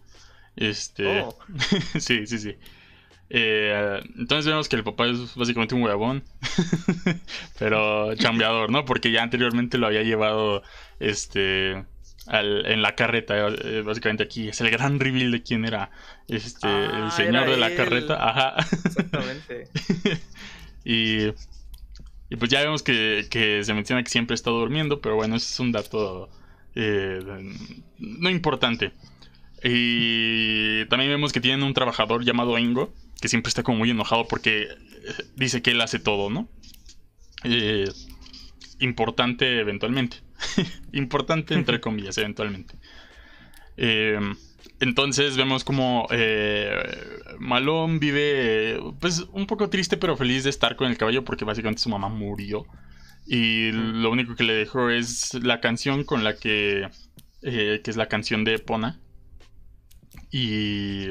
Este. 0.57 1.21
Oh. 1.21 1.39
sí, 2.01 2.27
sí, 2.27 2.39
sí. 2.41 2.57
Eh, 3.29 4.01
entonces 4.19 4.47
vemos 4.47 4.69
que 4.69 4.75
el 4.75 4.83
papá 4.83 5.07
es 5.07 5.37
básicamente 5.37 5.77
un 5.77 5.85
huevón. 5.85 6.25
pero 7.61 8.13
chambeador, 8.17 8.73
¿no? 8.73 8.85
Porque 8.85 9.13
ya 9.13 9.23
anteriormente 9.23 9.79
lo 9.79 9.87
había 9.87 10.03
llevado. 10.03 10.65
Este 10.99 11.85
en 12.31 12.83
la 12.83 12.95
carreta. 12.95 13.49
Eh, 13.49 13.83
básicamente 13.83 14.25
aquí 14.25 14.49
es 14.49 14.61
el 14.61 14.71
gran 14.71 15.01
reveal 15.01 15.31
de 15.31 15.43
quién 15.43 15.65
era 15.65 15.91
este, 16.29 16.69
el 16.69 17.05
ah, 17.05 17.11
señor 17.11 17.51
de 17.51 17.57
la 17.57 17.75
carreta. 17.75 18.29
Ajá. 18.29 18.55
Exactamente. 18.85 19.69
y, 20.85 21.29
y 22.31 22.37
pues 22.37 22.51
ya 22.51 22.61
vemos 22.61 22.83
que, 22.83 23.27
se 23.63 23.75
menciona 23.75 24.03
que 24.03 24.11
siempre 24.11 24.35
está 24.35 24.51
durmiendo, 24.51 25.01
pero 25.01 25.17
bueno, 25.17 25.37
ese 25.37 25.53
es 25.53 25.61
un 25.61 25.73
dato 25.73 26.31
eh, 26.75 27.21
no 27.99 28.31
importante. 28.31 28.93
Y 29.63 30.87
también 30.87 31.11
vemos 31.11 31.33
que 31.33 31.41
tienen 31.41 31.63
un 31.63 31.75
trabajador 31.75 32.25
llamado 32.25 32.57
Ingo, 32.59 32.95
que 33.21 33.29
siempre 33.29 33.49
está 33.49 33.63
como 33.63 33.79
muy 33.79 33.91
enojado 33.91 34.27
porque 34.27 34.63
eh, 34.63 34.69
dice 35.37 35.61
que 35.61 35.73
él 35.73 35.81
hace 35.81 35.99
todo, 35.99 36.31
¿no? 36.31 36.49
importante 38.81 39.61
eventualmente. 39.61 40.19
Importante 40.93 41.55
entre 41.55 41.81
comillas, 41.81 42.17
eventualmente. 42.19 42.75
Eh, 43.77 44.19
entonces 44.81 45.37
vemos 45.37 45.65
como 45.65 46.07
eh, 46.11 46.71
Malón 47.39 47.99
vive 47.99 48.79
pues 49.01 49.21
un 49.33 49.47
poco 49.47 49.71
triste 49.71 49.97
pero 49.97 50.17
feliz 50.17 50.45
de 50.45 50.51
estar 50.51 50.77
con 50.77 50.91
el 50.91 50.99
caballo 50.99 51.25
porque 51.25 51.45
básicamente 51.45 51.83
su 51.83 51.89
mamá 51.89 52.09
murió. 52.09 52.67
Y 53.27 53.71
lo 53.73 54.11
único 54.11 54.35
que 54.35 54.45
le 54.45 54.55
dejó 54.55 54.91
es 54.91 55.35
la 55.35 55.61
canción 55.61 56.05
con 56.05 56.25
la 56.25 56.37
que... 56.37 56.89
Eh, 57.43 57.81
que 57.83 57.91
es 57.91 57.97
la 57.97 58.07
canción 58.07 58.45
de 58.45 58.55
Epona. 58.55 58.99
Y... 60.31 61.09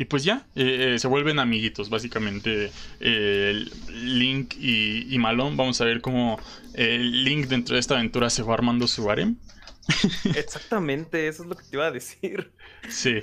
Y 0.00 0.04
pues 0.04 0.22
ya, 0.22 0.46
se 0.54 1.08
vuelven 1.08 1.40
amiguitos, 1.40 1.90
básicamente. 1.90 2.70
Link 3.00 4.54
y, 4.60 5.12
y, 5.12 5.18
Malón. 5.18 5.56
Vamos 5.56 5.80
a 5.80 5.86
ver 5.86 6.00
cómo 6.00 6.38
el 6.78 7.24
Link 7.24 7.46
dentro 7.46 7.74
de 7.74 7.80
esta 7.80 7.94
aventura 7.94 8.30
se 8.30 8.44
va 8.44 8.54
armando 8.54 8.86
su 8.86 9.10
harem. 9.10 9.36
Exactamente, 10.36 11.26
eso 11.26 11.42
es 11.42 11.48
lo 11.48 11.56
que 11.56 11.64
te 11.64 11.76
iba 11.76 11.86
a 11.86 11.90
decir. 11.90 12.52
Sí. 12.88 13.20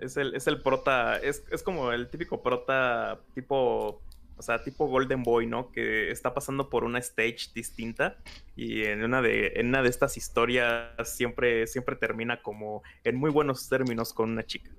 Es 0.00 0.16
el, 0.16 0.34
es 0.34 0.46
el 0.46 0.62
prota, 0.62 1.18
es, 1.18 1.42
como 1.62 1.92
el 1.92 2.08
típico 2.08 2.42
prota 2.42 3.20
tipo, 3.34 4.02
o 4.36 4.42
sea, 4.42 4.64
tipo 4.64 4.86
Golden 4.86 5.22
Boy, 5.22 5.46
¿no? 5.46 5.70
Que 5.70 6.10
está 6.10 6.32
pasando 6.32 6.70
por 6.70 6.84
una 6.84 6.98
stage 7.00 7.50
distinta 7.54 8.16
y 8.56 8.84
en 8.84 9.04
una 9.04 9.20
de, 9.20 9.52
en 9.56 9.68
una 9.68 9.82
de 9.82 9.90
estas 9.90 10.16
historias 10.16 10.88
siempre, 11.04 11.66
siempre 11.66 11.96
termina 11.96 12.40
como 12.40 12.82
en 13.04 13.16
muy 13.16 13.30
buenos 13.30 13.68
términos 13.68 14.14
con 14.14 14.30
una 14.30 14.42
chica. 14.42 14.70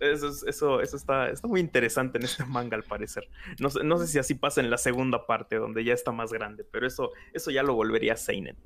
Eso, 0.00 0.46
eso, 0.46 0.80
eso, 0.80 0.96
está, 0.96 1.30
está 1.30 1.48
muy 1.48 1.60
interesante 1.60 2.18
en 2.18 2.24
este 2.24 2.44
manga, 2.44 2.76
al 2.76 2.84
parecer. 2.84 3.28
No, 3.58 3.68
no, 3.82 3.98
sé 3.98 4.06
si 4.06 4.18
así 4.18 4.34
pasa 4.34 4.60
en 4.60 4.70
la 4.70 4.78
segunda 4.78 5.26
parte, 5.26 5.56
donde 5.56 5.84
ya 5.84 5.94
está 5.94 6.12
más 6.12 6.32
grande, 6.32 6.64
pero 6.64 6.86
eso, 6.86 7.10
eso 7.32 7.50
ya 7.50 7.62
lo 7.62 7.74
volvería 7.74 8.14
a 8.14 8.16
Seinen. 8.16 8.56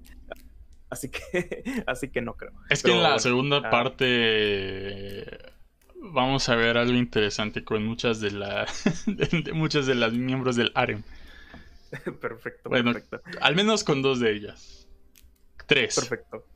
Así 0.90 1.10
que, 1.10 1.20
así 1.86 2.08
que 2.08 2.20
no 2.20 2.36
creo. 2.36 2.52
Es 2.70 2.82
que 2.82 2.92
en 2.92 3.02
la 3.02 3.18
segunda 3.18 3.58
ah. 3.64 3.70
parte 3.70 5.54
vamos 6.12 6.48
a 6.48 6.56
ver 6.56 6.78
algo 6.78 6.96
interesante 6.96 7.64
con 7.64 7.84
muchas 7.84 8.20
de, 8.20 8.30
las 8.30 8.84
de, 9.06 9.52
muchas 9.52 9.86
de 9.86 9.94
las 9.94 10.12
miembros 10.12 10.56
del 10.56 10.72
harem. 10.74 11.02
perfecto, 12.20 12.68
bueno, 12.68 12.92
perfecto. 12.92 13.20
Al 13.40 13.54
menos 13.54 13.84
con 13.84 14.02
dos 14.02 14.20
de 14.20 14.32
ellas. 14.32 14.88
Tres. 15.66 15.96
Perfecto. 15.96 16.46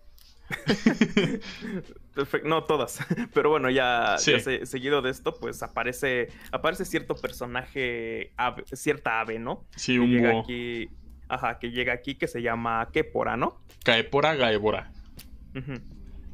no 2.45 2.65
todas, 2.65 2.99
pero 3.35 3.51
bueno, 3.51 3.71
ya, 3.71 4.17
seguido 4.19 5.03
de 5.03 5.11
esto, 5.11 5.35
pues 5.39 5.63
aparece 5.63 6.29
aparece 6.53 6.85
cierto 6.85 7.15
personaje, 7.17 8.33
cierta 8.73 9.21
ave, 9.21 9.39
¿no? 9.39 9.65
Sí, 9.77 9.99
un 9.99 10.11
llega 10.11 10.41
aquí, 10.41 10.89
ajá, 11.29 11.59
que 11.59 11.71
llega 11.71 11.93
aquí 11.93 12.15
que 12.15 12.29
se 12.29 12.43
llama 12.43 12.89
Kepora, 12.93 13.37
¿no? 13.37 13.61
Kaepora 13.85 14.35
Gaebora. 14.35 14.91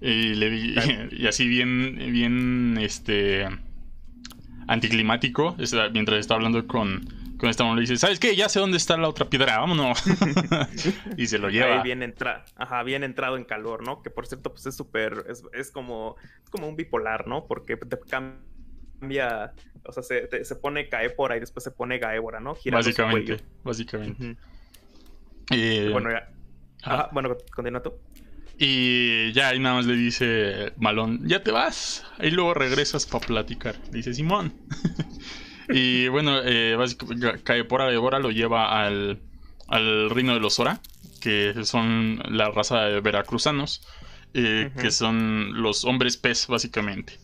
Y 0.00 0.34
le 0.34 0.48
y 1.10 1.26
así 1.26 1.48
bien 1.48 1.96
bien 2.12 2.78
este 2.80 3.46
anticlimático, 4.66 5.56
mientras 5.92 6.18
está 6.18 6.34
hablando 6.34 6.66
con 6.66 7.15
con 7.38 7.48
esta 7.48 7.64
mano 7.64 7.76
le 7.76 7.82
dice, 7.82 7.96
¿sabes 7.96 8.18
qué? 8.18 8.34
Ya 8.34 8.48
sé 8.48 8.60
dónde 8.60 8.76
está 8.76 8.96
la 8.96 9.08
otra 9.08 9.28
piedra, 9.28 9.58
vámonos. 9.58 10.02
y 11.16 11.26
se 11.26 11.38
lo 11.38 11.50
lleva. 11.50 11.76
Ahí 11.76 11.82
bien, 11.82 12.02
entra 12.02 12.44
Ajá, 12.56 12.82
bien 12.82 13.04
entrado 13.04 13.36
en 13.36 13.44
calor, 13.44 13.84
¿no? 13.84 14.02
Que 14.02 14.10
por 14.10 14.26
cierto, 14.26 14.52
pues 14.52 14.66
es 14.66 14.76
súper, 14.76 15.26
es, 15.52 15.70
como, 15.70 16.16
como 16.50 16.68
un 16.68 16.76
bipolar, 16.76 17.26
¿no? 17.26 17.46
Porque 17.46 17.76
te 17.76 17.98
cambia, 18.00 19.52
o 19.84 19.92
sea, 19.92 20.02
se, 20.02 20.44
se 20.44 20.56
pone 20.56 20.88
Caépora 20.88 21.36
y 21.36 21.40
después 21.40 21.64
se 21.64 21.70
pone 21.70 21.98
Gaébora, 21.98 22.40
¿no? 22.40 22.56
básicamente, 22.70 23.38
básicamente. 23.62 24.36
Eh, 25.50 25.90
bueno, 25.92 26.10
ya. 26.10 26.28
Ajá, 26.82 27.10
bueno, 27.12 27.36
continúa 27.54 27.82
tú. 27.82 27.94
Y 28.58 29.32
ya 29.32 29.48
ahí 29.48 29.58
nada 29.58 29.76
más 29.76 29.86
le 29.86 29.94
dice 29.94 30.72
Malón, 30.76 31.28
ya 31.28 31.42
te 31.42 31.50
vas. 31.50 32.04
Ahí 32.18 32.30
luego 32.30 32.54
regresas 32.54 33.04
para 33.04 33.26
platicar. 33.26 33.76
Dice 33.90 34.14
Simón. 34.14 34.54
Y 35.68 36.08
bueno, 36.08 36.40
eh, 36.42 36.76
básicamente 36.76 37.42
Caepora 37.42 37.86
de 37.86 37.96
Bora 37.96 38.18
lo 38.18 38.30
lleva 38.30 38.84
al, 38.84 39.20
al 39.68 40.10
reino 40.10 40.34
de 40.34 40.40
los 40.40 40.58
Ora, 40.58 40.80
que 41.20 41.54
son 41.64 42.22
la 42.28 42.50
raza 42.50 42.82
de 42.82 43.00
veracruzanos, 43.00 43.86
eh, 44.34 44.70
que 44.80 44.90
son 44.90 45.62
los 45.62 45.84
hombres 45.84 46.16
pez, 46.16 46.46
básicamente. 46.46 47.18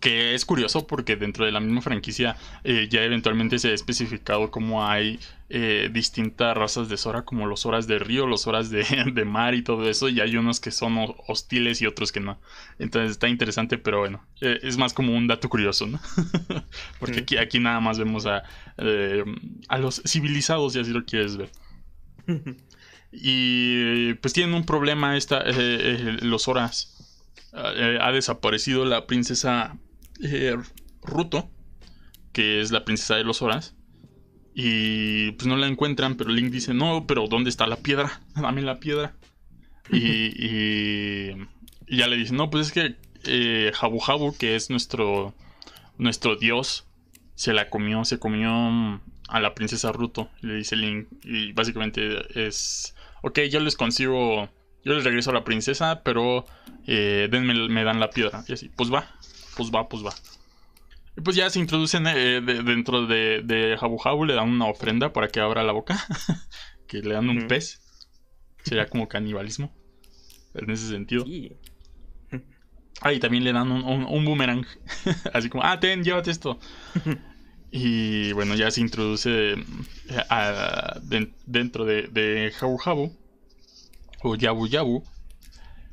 Que 0.00 0.34
es 0.34 0.44
curioso 0.44 0.86
porque 0.86 1.16
dentro 1.16 1.46
de 1.46 1.52
la 1.52 1.60
misma 1.60 1.80
franquicia 1.80 2.36
eh, 2.64 2.86
ya 2.90 3.02
eventualmente 3.02 3.58
se 3.58 3.70
ha 3.70 3.72
especificado 3.72 4.50
cómo 4.50 4.86
hay 4.86 5.18
eh, 5.48 5.90
distintas 5.92 6.56
razas 6.56 6.88
de 6.88 6.96
Sora, 6.96 7.24
como 7.24 7.46
los 7.46 7.66
Horas 7.66 7.86
de 7.86 7.98
río, 7.98 8.26
los 8.26 8.46
Horas 8.46 8.70
de, 8.70 9.24
mar 9.24 9.54
y 9.54 9.62
todo 9.62 9.88
eso, 9.88 10.08
y 10.08 10.20
hay 10.20 10.36
unos 10.36 10.60
que 10.60 10.70
son 10.70 10.96
hostiles 11.28 11.80
y 11.82 11.86
otros 11.86 12.12
que 12.12 12.20
no. 12.20 12.40
Entonces 12.78 13.12
está 13.12 13.28
interesante, 13.28 13.78
pero 13.78 14.00
bueno, 14.00 14.26
eh, 14.40 14.58
es 14.62 14.76
más 14.76 14.92
como 14.92 15.14
un 15.14 15.26
dato 15.26 15.48
curioso, 15.48 15.86
¿no? 15.86 16.00
porque 17.00 17.20
aquí, 17.20 17.36
aquí 17.36 17.58
nada 17.58 17.80
más 17.80 17.98
vemos 17.98 18.26
a, 18.26 18.42
a 19.68 19.78
los 19.78 20.02
civilizados, 20.06 20.72
si 20.74 20.80
así 20.80 20.90
lo 20.90 21.04
quieres 21.04 21.36
ver. 21.36 21.50
y 23.12 24.14
pues 24.14 24.34
tienen 24.34 24.54
un 24.54 24.64
problema 24.64 25.16
esta, 25.16 25.44
los 26.22 26.48
Horas. 26.48 26.92
ha 27.52 28.12
desaparecido 28.12 28.84
la 28.84 29.06
princesa 29.06 29.78
eh, 30.22 30.56
Ruto, 31.02 31.50
que 32.32 32.60
es 32.60 32.70
la 32.70 32.84
princesa 32.84 33.16
de 33.16 33.24
los 33.24 33.42
Horas. 33.42 33.74
Y 34.58 35.32
pues 35.32 35.46
no 35.46 35.58
la 35.58 35.66
encuentran, 35.66 36.16
pero 36.16 36.30
Link 36.30 36.50
dice, 36.50 36.72
no, 36.72 37.06
pero 37.06 37.26
¿dónde 37.28 37.50
está 37.50 37.66
la 37.66 37.76
piedra? 37.76 38.22
Dame 38.34 38.62
la 38.62 38.80
piedra. 38.80 39.14
y, 39.92 41.32
ya 41.88 42.06
le 42.08 42.16
dice, 42.16 42.32
no, 42.32 42.48
pues 42.48 42.68
es 42.68 42.72
que 42.72 42.96
eh, 43.26 43.70
Jabu 43.74 43.98
Jabu, 43.98 44.34
que 44.34 44.56
es 44.56 44.70
nuestro, 44.70 45.34
nuestro 45.98 46.36
dios, 46.36 46.86
se 47.34 47.52
la 47.52 47.68
comió, 47.68 48.06
se 48.06 48.18
comió 48.18 48.50
a 49.28 49.40
la 49.40 49.54
princesa 49.54 49.92
Ruto. 49.92 50.30
Y 50.42 50.46
le 50.46 50.54
dice 50.54 50.74
Link, 50.74 51.08
y 51.22 51.52
básicamente 51.52 52.46
es, 52.48 52.96
ok, 53.22 53.40
yo 53.50 53.60
les 53.60 53.76
consigo, 53.76 54.48
yo 54.86 54.94
les 54.94 55.04
regreso 55.04 55.32
a 55.32 55.34
la 55.34 55.44
princesa, 55.44 56.00
pero 56.02 56.46
eh, 56.86 57.28
denme, 57.30 57.68
me 57.68 57.84
dan 57.84 58.00
la 58.00 58.08
piedra. 58.08 58.42
Y 58.48 58.54
así, 58.54 58.70
pues 58.74 58.90
va 58.90 59.06
pues 59.56 59.70
va, 59.70 59.88
pues 59.88 60.04
va. 60.04 60.14
Y 61.16 61.20
pues 61.22 61.34
ya 61.36 61.48
se 61.48 61.58
introducen 61.58 62.06
eh, 62.06 62.40
dentro 62.42 63.06
de, 63.06 63.42
de 63.42 63.76
Jabu 63.78 63.96
Jabu, 63.98 64.24
le 64.24 64.34
dan 64.34 64.50
una 64.50 64.66
ofrenda 64.66 65.12
para 65.12 65.28
que 65.28 65.40
abra 65.40 65.62
la 65.62 65.72
boca, 65.72 65.98
que 66.86 66.98
le 66.98 67.14
dan 67.14 67.28
un 67.28 67.48
pez. 67.48 67.80
Sería 68.62 68.88
como 68.88 69.08
canibalismo, 69.08 69.74
en 70.54 70.70
ese 70.70 70.88
sentido. 70.88 71.24
Ah, 73.00 73.12
y 73.12 73.20
también 73.20 73.44
le 73.44 73.52
dan 73.52 73.70
un, 73.70 74.24
boomerang, 74.24 74.66
así 75.32 75.48
como, 75.48 75.62
ah, 75.64 75.78
ten, 75.78 76.02
llévate 76.02 76.30
esto. 76.30 76.58
y 77.70 78.32
bueno, 78.32 78.54
ya 78.54 78.70
se 78.70 78.80
introduce 78.80 79.52
eh, 79.52 81.26
dentro 81.46 81.84
de, 81.84 82.08
de 82.08 82.52
Jabu 82.58 82.76
Jabu, 82.78 83.12
o 84.22 84.34
Yabu 84.34 84.66
Yabu, 84.66 85.04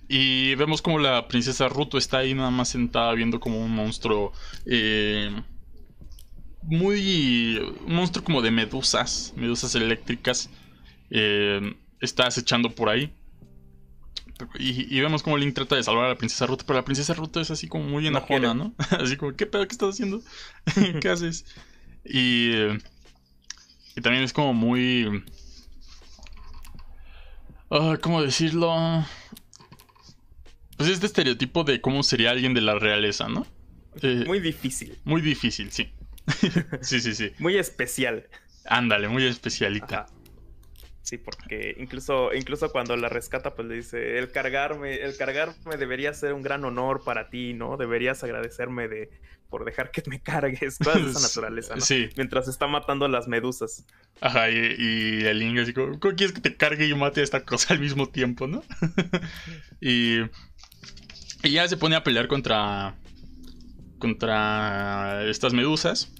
y 0.08 0.56
vemos 0.56 0.82
como 0.82 1.00
la 1.00 1.28
princesa 1.28 1.70
Ruto 1.70 1.98
está 1.98 2.20
ahí 2.20 2.34
nada 2.34 2.52
más 2.52 2.70
sentada 2.70 3.14
viendo 3.14 3.40
como 3.40 3.64
un 3.64 3.72
monstruo. 3.72 4.34
Eh, 4.66 5.32
muy. 6.64 7.58
Un 7.86 7.96
monstruo 7.96 8.24
como 8.24 8.42
de 8.42 8.52
medusas. 8.52 9.34
Medusas 9.36 9.76
eléctricas. 9.76 10.50
Eh, 11.10 11.76
está 12.02 12.28
acechando 12.28 12.74
por 12.74 12.90
ahí. 12.90 13.14
Y, 14.60 15.00
vemos 15.00 15.24
como 15.24 15.38
Link 15.38 15.54
trata 15.54 15.76
de 15.76 15.84
salvar 15.84 16.06
a 16.06 16.10
la 16.10 16.18
princesa 16.18 16.46
Ruto. 16.46 16.66
Pero 16.66 16.80
la 16.80 16.86
princesa 16.86 17.14
Ruto 17.14 17.40
es 17.40 17.50
así 17.50 17.68
como 17.68 17.86
muy 17.86 18.06
enojona, 18.08 18.54
¿no? 18.54 18.74
así 19.00 19.16
como, 19.16 19.36
¿qué 19.36 19.46
pedo? 19.46 19.66
¿Qué 19.68 19.74
estás 19.74 19.92
haciendo? 19.92 20.22
¿Qué 21.02 21.10
haces? 21.10 21.46
Y. 22.04 22.52
Y 23.96 24.02
también 24.02 24.24
es 24.24 24.34
como 24.34 24.54
muy. 24.54 25.24
Ah, 27.70 27.98
¿Cómo 28.02 28.22
decirlo? 28.22 29.06
Pues 30.84 30.96
este 30.96 31.06
estereotipo 31.06 31.64
de 31.64 31.80
cómo 31.80 32.04
sería 32.04 32.32
alguien 32.32 32.54
de 32.54 32.60
la 32.60 32.78
realeza, 32.78 33.30
¿no? 33.30 33.48
Eh, 34.02 34.26
muy 34.28 34.42
difícil. 34.42 35.00
Muy 35.06 35.22
difícil, 35.22 35.72
sí. 35.72 35.94
sí, 36.82 37.00
sí, 37.00 37.14
sí. 37.14 37.32
Muy 37.40 37.56
especial. 37.58 38.28
Ándale, 38.66 39.08
muy 39.08 39.26
especialita. 39.26 40.08
Sí, 41.02 41.18
porque 41.18 41.74
incluso, 41.80 42.34
incluso 42.34 42.70
cuando 42.70 42.98
la 42.98 43.08
rescata, 43.08 43.56
pues 43.56 43.66
le 43.70 43.76
dice, 43.76 44.20
el 44.20 44.30
cargarme, 44.32 44.96
el 44.96 45.16
cargarme 45.16 45.78
debería 45.78 46.14
ser 46.14 46.34
un 46.34 46.42
gran 46.42 46.66
honor 46.66 47.06
para 47.06 47.30
ti, 47.30 47.54
¿no? 47.54 47.78
Deberías 47.78 48.22
agradecerme 48.26 48.90
de 48.90 49.10
por 49.50 49.64
dejar 49.64 49.90
que 49.92 50.04
me 50.08 50.20
cargues, 50.22 50.80
toda 50.80 51.00
esa 51.00 51.22
naturaleza, 51.28 51.76
¿no? 51.76 51.82
Sí. 51.82 52.10
Mientras 52.18 52.50
está 52.50 52.68
matando 52.68 53.06
a 53.06 53.08
las 53.08 53.30
medusas. 53.30 53.86
Ajá, 54.20 54.50
y, 54.50 55.24
el 55.24 55.60
así 55.60 55.72
como, 55.72 55.98
¿cómo 55.98 56.14
quieres 56.16 56.34
que 56.34 56.42
te 56.42 56.58
cargue 56.58 56.88
y 56.88 56.94
mate 56.94 57.22
a 57.22 57.24
esta 57.24 57.46
cosa 57.46 57.74
al 57.74 57.80
mismo 57.80 58.10
tiempo, 58.10 58.48
no? 58.48 58.64
y 59.80 60.24
y 61.44 61.52
ya 61.52 61.68
se 61.68 61.78
pone 61.78 61.96
a 61.96 62.04
pelear 62.04 62.28
contra. 62.28 62.96
contra 64.00 65.26
estas 65.30 65.54
medusas. 65.54 66.12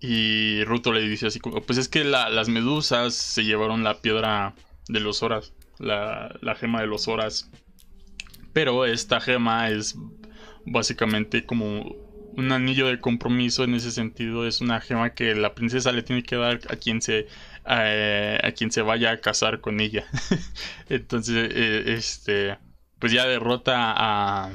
Y 0.00 0.62
Ruto 0.64 0.92
le 0.92 1.00
dice 1.00 1.26
así 1.26 1.40
Pues 1.40 1.78
es 1.78 1.88
que 1.88 2.04
las 2.04 2.48
medusas 2.48 3.14
se 3.14 3.44
llevaron 3.44 3.82
la 3.82 4.00
piedra 4.00 4.54
de 4.88 5.00
los 5.00 5.22
horas. 5.22 5.52
La, 5.78 6.34
la 6.40 6.54
gema 6.54 6.80
de 6.80 6.86
los 6.86 7.08
horas. 7.08 7.50
Pero 8.52 8.86
esta 8.86 9.20
gema 9.20 9.68
es 9.70 9.96
básicamente 10.64 11.44
como 11.44 11.94
un 12.36 12.52
anillo 12.52 12.86
de 12.86 13.00
compromiso 13.00 13.64
en 13.64 13.74
ese 13.74 13.90
sentido. 13.90 14.46
Es 14.46 14.60
una 14.60 14.80
gema 14.80 15.14
que 15.14 15.34
la 15.34 15.54
princesa 15.54 15.90
le 15.92 16.02
tiene 16.02 16.22
que 16.22 16.36
dar 16.36 16.60
a 16.68 16.76
quien 16.76 17.02
se. 17.02 17.26
a 17.64 18.52
quien 18.52 18.70
se 18.70 18.82
vaya 18.82 19.10
a 19.10 19.20
casar 19.20 19.60
con 19.60 19.80
ella. 19.80 20.06
Entonces, 20.88 21.50
eh, 21.52 21.94
este 21.96 22.56
pues 22.98 23.12
ya 23.12 23.26
derrota 23.26 23.92
a, 23.96 24.52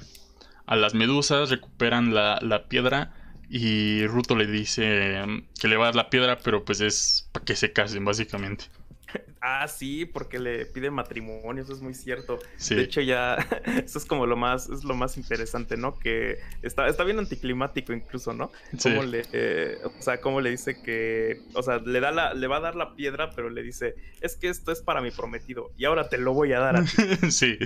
a 0.66 0.76
las 0.76 0.94
medusas, 0.94 1.50
recuperan 1.50 2.14
la, 2.14 2.40
la, 2.42 2.68
piedra 2.68 3.14
y 3.50 4.06
Ruto 4.08 4.36
le 4.36 4.48
dice 4.48 5.24
que 5.60 5.68
le 5.68 5.78
va 5.78 5.86
a 5.86 5.88
dar 5.88 5.96
la 5.96 6.10
piedra, 6.10 6.38
pero 6.44 6.64
pues 6.64 6.82
es 6.82 7.30
para 7.32 7.46
que 7.46 7.56
se 7.56 7.74
casen 7.74 8.06
básicamente. 8.06 8.66
Ah, 9.44 9.68
sí, 9.68 10.06
porque 10.06 10.38
le 10.38 10.68
pide 10.68 10.92
matrimonio, 10.92 11.64
eso 11.64 11.74
es 11.74 11.82
muy 11.82 11.96
cierto. 11.96 12.38
De 12.70 12.84
hecho, 12.84 13.02
ya, 13.02 13.36
eso 13.84 13.98
es 13.98 14.06
como 14.06 14.28
lo 14.28 14.38
más, 14.38 14.70
es 14.70 14.84
lo 14.84 14.94
más 14.94 15.18
interesante, 15.18 15.78
¿no? 15.78 15.98
Que 15.98 16.38
está, 16.62 16.88
está 16.88 17.04
bien 17.04 17.18
anticlimático 17.18 17.92
incluso, 17.92 18.34
¿no? 18.34 18.52
Como 18.84 19.02
le, 19.02 19.24
eh, 19.34 19.80
o 19.84 20.00
sea, 20.00 20.22
como 20.22 20.42
le 20.42 20.52
dice 20.52 20.80
que, 20.84 21.42
o 21.56 21.64
sea, 21.64 21.80
le 21.80 22.00
da 22.00 22.12
la, 22.12 22.36
le 22.36 22.46
va 22.46 22.58
a 22.58 22.62
dar 22.62 22.76
la 22.76 22.94
piedra, 22.94 23.32
pero 23.36 23.50
le 23.50 23.64
dice, 23.64 23.96
es 24.22 24.36
que 24.36 24.48
esto 24.48 24.72
es 24.72 24.82
para 24.82 25.02
mi 25.02 25.10
prometido 25.10 25.72
y 25.76 25.86
ahora 25.86 26.08
te 26.08 26.20
lo 26.20 26.34
voy 26.34 26.54
a 26.54 26.60
dar 26.60 26.76
a 26.76 26.86
ti. 26.86 26.92
sí. 27.32 27.58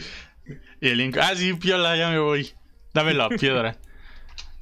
Y 0.81 0.89
el 0.89 0.97
Link, 0.97 1.17
ah, 1.17 1.35
sí, 1.35 1.53
piola, 1.53 1.95
ya 1.95 2.09
me 2.09 2.19
voy. 2.19 2.51
Dame 2.93 3.13
la 3.13 3.29
piedra. 3.29 3.77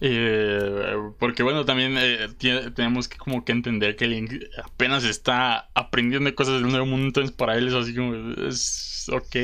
Eh, 0.05 0.95
porque 1.17 1.43
bueno, 1.43 1.63
también 1.63 1.95
eh, 1.97 2.27
tenemos 2.75 3.07
que 3.07 3.15
como 3.15 3.45
que 3.45 3.53
entender 3.53 3.95
que 3.95 4.05
Link 4.05 4.33
apenas 4.61 5.05
está 5.05 5.69
aprendiendo 5.75 6.35
cosas 6.35 6.55
del 6.55 6.69
nuevo 6.69 6.85
mundo, 6.85 7.05
entonces 7.07 7.33
para 7.33 7.55
él 7.55 7.69
es 7.69 7.73
así 7.73 7.95
como, 7.95 8.33
es 8.45 9.07
ok. 9.09 9.35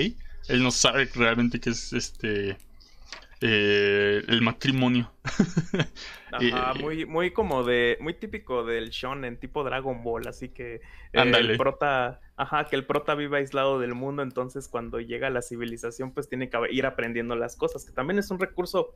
Él 0.49 0.62
no 0.62 0.71
sabe 0.71 1.10
realmente 1.15 1.62
qué 1.62 1.69
es 1.69 1.93
este 1.93 2.58
eh, 3.41 4.21
el 4.28 4.41
matrimonio. 4.41 5.12
Ajá, 6.32 6.73
muy, 6.80 7.06
muy 7.06 7.32
como 7.32 7.63
de, 7.63 7.97
muy 8.02 8.13
típico 8.13 8.63
del 8.63 8.89
shonen, 8.89 9.38
tipo 9.38 9.63
Dragon 9.63 10.04
Ball, 10.04 10.28
así 10.28 10.49
que 10.49 10.82
el 11.12 11.58
prota, 11.58 12.19
ajá, 12.36 12.65
que 12.65 12.75
el 12.75 12.86
prota 12.86 13.15
vive 13.15 13.38
aislado 13.38 13.80
del 13.80 13.95
mundo, 13.95 14.21
entonces 14.21 14.67
cuando 14.67 14.99
llega 14.99 15.28
a 15.28 15.32
la 15.32 15.41
civilización, 15.41 16.12
pues 16.13 16.30
tiene 16.30 16.49
que 16.49 16.60
ir 16.69 16.86
aprendiendo 16.86 17.36
las 17.36 17.56
cosas, 17.56 17.84
que 17.84 17.93
también 17.93 18.19
es 18.19 18.30
un 18.30 18.39
recurso, 18.39 18.93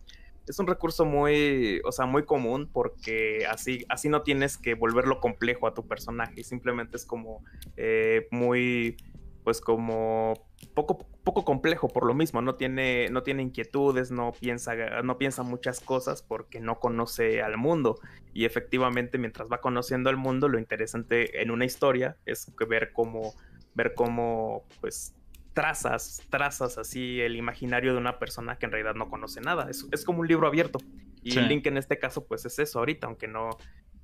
es 0.47 0.59
un 0.59 0.67
recurso 0.67 1.05
muy, 1.05 1.81
o 1.85 1.91
sea, 1.91 2.05
muy 2.05 2.23
común, 2.23 2.69
porque 2.71 3.47
así, 3.49 3.85
así 3.89 4.09
no 4.09 4.21
tienes 4.21 4.57
que 4.57 4.75
volverlo 4.75 5.19
complejo 5.19 5.65
a 5.65 5.73
tu 5.73 5.87
personaje, 5.87 6.43
simplemente 6.43 6.97
es 6.97 7.05
como 7.05 7.43
eh, 7.77 8.27
muy 8.29 8.97
pues 9.43 9.59
como 9.59 10.33
poco, 10.73 11.05
poco 11.23 11.45
complejo 11.45 11.87
por 11.87 12.05
lo 12.05 12.13
mismo, 12.13 12.41
no 12.41 12.55
tiene, 12.55 13.07
no 13.09 13.23
tiene 13.23 13.43
inquietudes, 13.43 14.11
no 14.11 14.33
piensa, 14.33 14.75
no 15.03 15.17
piensa 15.17 15.43
muchas 15.43 15.79
cosas 15.79 16.21
porque 16.21 16.59
no 16.59 16.79
conoce 16.79 17.41
al 17.41 17.57
mundo. 17.57 17.99
Y 18.33 18.45
efectivamente, 18.45 19.17
mientras 19.17 19.47
va 19.51 19.61
conociendo 19.61 20.09
al 20.09 20.17
mundo, 20.17 20.49
lo 20.49 20.59
interesante 20.59 21.41
en 21.41 21.51
una 21.51 21.65
historia 21.65 22.17
es 22.25 22.51
ver 22.67 22.91
cómo, 22.91 23.33
ver 23.73 23.93
cómo, 23.95 24.65
pues, 24.81 25.15
trazas, 25.53 26.21
trazas 26.29 26.77
así 26.77 27.21
el 27.21 27.35
imaginario 27.35 27.93
de 27.93 27.99
una 27.99 28.19
persona 28.19 28.57
que 28.57 28.65
en 28.65 28.71
realidad 28.71 28.95
no 28.95 29.09
conoce 29.09 29.39
nada. 29.39 29.69
Es, 29.69 29.87
es 29.91 30.03
como 30.03 30.19
un 30.21 30.27
libro 30.27 30.47
abierto. 30.47 30.79
Y 31.25 31.39
Link 31.39 31.65
en 31.67 31.77
este 31.77 31.99
caso, 31.99 32.25
pues 32.25 32.45
es 32.45 32.59
eso 32.59 32.79
ahorita, 32.79 33.07
aunque 33.07 33.29
no, 33.29 33.51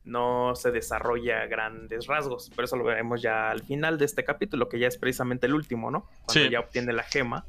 no 0.04 0.56
se 0.56 0.72
desarrolla 0.72 1.45
grandes 1.47 2.08
rasgos. 2.08 2.52
Pero 2.56 2.66
eso 2.66 2.76
lo 2.76 2.84
veremos 2.84 3.22
ya 3.22 3.52
al 3.52 3.62
final 3.62 3.97
de 3.97 4.06
este 4.06 4.24
capítulo, 4.24 4.70
que 4.70 4.80
ya 4.80 4.88
es 4.88 4.97
precisamente 4.97 5.47
el 5.47 5.54
último, 5.54 5.91
¿no? 5.91 6.08
Cuando 6.26 6.50
ya 6.50 6.60
obtiene 6.60 6.93
la 6.93 7.04
gema. 7.04 7.45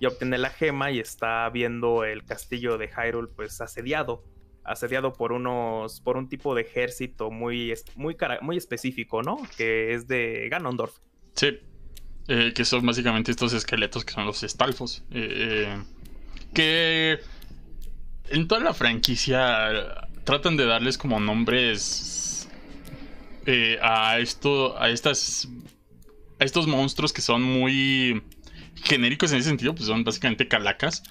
Ya 0.00 0.08
obtiene 0.08 0.36
la 0.38 0.50
gema 0.50 0.90
y 0.90 0.98
está 0.98 1.48
viendo 1.50 2.04
el 2.04 2.24
castillo 2.24 2.76
de 2.76 2.88
Hyrule 2.88 3.28
pues 3.34 3.60
asediado. 3.60 4.24
Asediado 4.64 5.12
por 5.12 5.32
unos. 5.32 6.00
por 6.00 6.16
un 6.16 6.28
tipo 6.28 6.54
de 6.54 6.62
ejército 6.62 7.30
muy, 7.30 7.74
muy, 7.96 8.16
muy 8.40 8.56
específico, 8.56 9.22
¿no? 9.22 9.38
Que 9.56 9.94
es 9.94 10.08
de 10.08 10.48
Ganondorf. 10.50 10.98
Sí. 11.34 11.58
Eh, 12.28 12.52
que 12.54 12.64
son 12.64 12.86
básicamente 12.86 13.32
estos 13.32 13.52
esqueletos 13.52 14.04
que 14.04 14.12
son 14.12 14.26
los 14.26 14.42
estalfos. 14.42 15.02
Eh, 15.10 15.66
eh, 15.66 15.82
que 16.54 17.18
en 18.28 18.46
toda 18.46 18.60
la 18.60 18.74
franquicia 18.74 20.08
tratan 20.24 20.56
de 20.56 20.66
darles 20.66 20.98
como 20.98 21.20
nombres 21.20 22.48
eh, 23.46 23.78
a 23.82 24.18
esto, 24.18 24.80
a 24.80 24.90
estas, 24.90 25.48
a 26.38 26.44
estos 26.44 26.66
monstruos 26.66 27.12
que 27.12 27.22
son 27.22 27.42
muy 27.42 28.22
genéricos 28.76 29.32
en 29.32 29.38
ese 29.38 29.48
sentido, 29.48 29.74
pues 29.74 29.86
son 29.86 30.04
básicamente 30.04 30.48
calacas. 30.48 31.02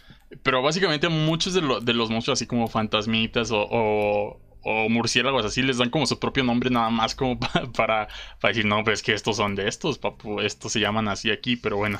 Pero 0.43 0.61
básicamente 0.61 1.09
muchos 1.09 1.53
de, 1.53 1.61
los 1.61 2.09
monstruos, 2.09 2.39
así 2.39 2.47
como 2.47 2.69
fantasmitas 2.69 3.51
o, 3.51 3.67
o, 3.69 4.89
murciélagos, 4.89 5.43
así 5.43 5.61
les 5.61 5.77
dan 5.77 5.89
como 5.89 6.05
su 6.05 6.19
propio 6.19 6.45
nombre 6.45 6.69
nada 6.69 6.89
más 6.89 7.15
como 7.15 7.37
para, 7.75 8.07
para 8.39 8.53
decir, 8.53 8.65
no, 8.65 8.81
pues 8.85 8.99
es 8.99 9.03
que 9.03 9.13
estos 9.13 9.35
son 9.35 9.55
de 9.55 9.67
estos, 9.67 9.97
papu, 9.97 10.39
estos 10.39 10.71
se 10.71 10.79
llaman 10.79 11.09
así 11.09 11.31
aquí, 11.31 11.57
pero 11.57 11.75
bueno. 11.75 11.99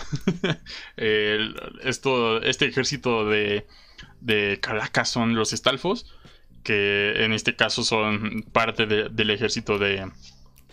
esto, 0.96 2.42
este 2.42 2.68
ejército 2.68 3.26
de, 3.26 3.68
de 4.22 4.60
calacas 4.62 5.10
son 5.10 5.36
los 5.36 5.52
estalfos, 5.52 6.06
que 6.64 7.24
en 7.24 7.34
este 7.34 7.56
caso 7.56 7.84
son 7.84 8.44
parte 8.52 8.86
del 8.86 9.30
ejército 9.30 9.78
de, 9.78 10.10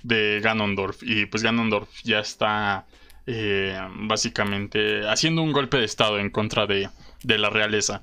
de 0.02 0.40
Ganondorf. 0.42 1.02
Y 1.02 1.26
pues 1.26 1.42
Ganondorf 1.42 1.88
ya 2.04 2.20
está 2.20 2.86
eh, 3.26 3.78
básicamente 3.94 5.06
haciendo 5.06 5.42
un 5.42 5.52
golpe 5.52 5.76
de 5.76 5.84
estado 5.84 6.18
en 6.18 6.30
contra 6.30 6.66
de, 6.66 6.88
la 7.24 7.50
realeza. 7.50 8.02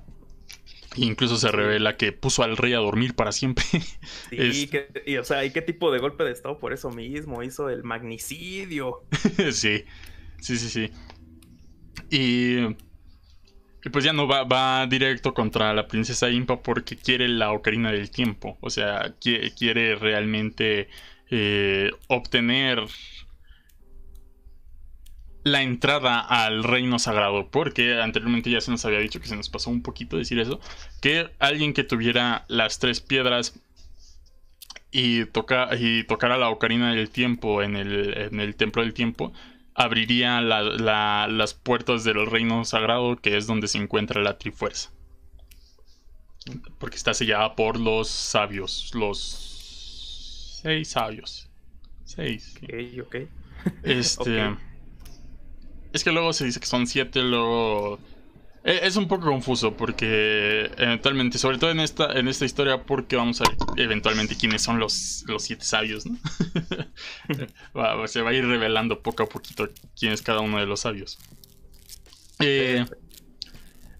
incluso 0.95 1.38
se 1.38 1.51
revela 1.51 1.97
que 1.97 2.11
puso 2.11 2.43
al 2.43 2.57
rey 2.57 2.73
a 2.73 2.77
dormir 2.77 3.15
para 3.15 3.31
siempre. 3.31 3.65
Sí, 4.29 4.69
y, 5.05 5.17
o 5.17 5.23
sea, 5.23 5.43
¿y 5.45 5.51
qué 5.51 5.61
tipo 5.61 5.91
de 5.91 5.99
golpe 5.99 6.23
de 6.23 6.31
estado 6.31 6.59
por 6.59 6.73
eso 6.73 6.89
mismo? 6.91 7.41
Hizo 7.41 7.69
el 7.69 7.83
magnicidio. 7.83 9.03
sí, 9.51 9.86
sí, 10.41 10.57
sí, 10.57 10.69
sí. 10.69 10.91
Y, 12.09 12.75
pues 13.89 14.03
ya 14.03 14.13
no 14.13 14.27
va, 14.27 14.43
va, 14.43 14.88
directo 14.88 15.33
contra 15.33 15.73
la 15.73 15.88
princesa 15.88 16.29
Impa 16.29 16.61
porque 16.61 16.97
quiere 16.97 17.27
la 17.27 17.51
ocarina 17.51 17.91
del 17.91 18.09
tiempo. 18.09 18.57
O 18.61 18.69
sea, 18.69 19.13
quiere, 19.19 19.95
realmente 19.95 20.89
eh, 21.29 21.91
obtener 22.07 22.83
la 25.43 25.61
entrada 25.61 26.19
al 26.19 26.63
reino 26.63 26.97
sagrado, 26.97 27.49
porque 27.51 28.01
anteriormente 28.01 28.49
ya 28.49 28.59
se 28.61 28.71
nos 28.71 28.83
había 28.83 28.99
dicho 28.99 29.21
que 29.21 29.27
se 29.27 29.36
nos 29.36 29.49
pasó 29.49 29.69
un 29.69 29.83
poquito 29.83 30.17
decir 30.17 30.39
eso, 30.39 30.59
que 31.01 31.29
alguien 31.38 31.73
que 31.73 31.83
tuviera 31.83 32.45
las 32.47 32.79
tres 32.79 32.99
piedras 32.99 33.53
y, 34.91 35.25
toca, 35.25 35.69
y 35.77 36.03
tocara 36.05 36.38
la 36.38 36.49
ocarina 36.49 36.93
del 36.95 37.11
tiempo 37.11 37.61
en 37.61 37.75
el, 37.75 38.55
templo 38.55 38.81
del 38.81 38.95
tiempo, 38.95 39.33
abriría 39.76 40.41
las 40.41 41.53
puertas 41.53 42.03
del 42.03 42.26
reino 42.26 42.65
sagrado, 42.65 43.17
que 43.17 43.38
es 43.38 43.45
donde 43.45 43.67
se 43.67 43.78
encuentra 43.78 44.21
la 44.23 44.38
trifuerza. 44.38 44.91
Porque 46.80 46.95
está 46.95 47.13
sellada 47.13 47.55
por 47.55 47.80
los 47.80 48.07
sabios, 48.07 48.91
los 48.93 50.59
seis 50.61 50.89
sabios. 50.89 51.49
Seis. 52.05 52.55
Ok, 52.63 53.05
ok. 53.07 53.15
Este. 53.84 54.55
Es 55.91 56.03
que 56.03 56.11
luego 56.11 56.34
se 56.34 56.45
dice 56.45 56.59
que 56.59 56.67
son 56.67 56.88
siete, 56.88 57.21
luego... 57.21 57.99
E, 58.66 58.88
es 58.88 58.95
un 58.95 59.07
poco 59.07 59.28
confuso 59.28 59.78
porque 59.78 60.72
eventualmente, 60.78 61.38
sobre 61.38 61.59
todo 61.59 61.70
en 61.70 61.80
esta, 61.80 62.11
en 62.13 62.28
esta 62.28 62.45
historia, 62.45 62.84
porque 62.84 63.16
vamos 63.16 63.39
a 63.41 63.43
ver 63.45 63.57
eventualmente 63.78 64.36
quiénes 64.36 64.63
son 64.63 64.80
los, 64.80 65.24
los 65.28 65.43
siete 65.43 65.63
sabios, 65.63 66.07
¿no? 66.07 66.18
se 68.07 68.22
va 68.22 68.32
a 68.32 68.34
ir 68.34 68.45
revelando 68.45 69.01
poco 69.01 69.24
a 69.24 69.30
poquito 69.30 69.70
quién 69.97 70.11
es 70.11 70.24
cada 70.24 70.39
uno 70.39 70.59
de 70.59 70.66
los 70.66 70.80
sabios. 70.82 71.20
Eh, 72.39 72.84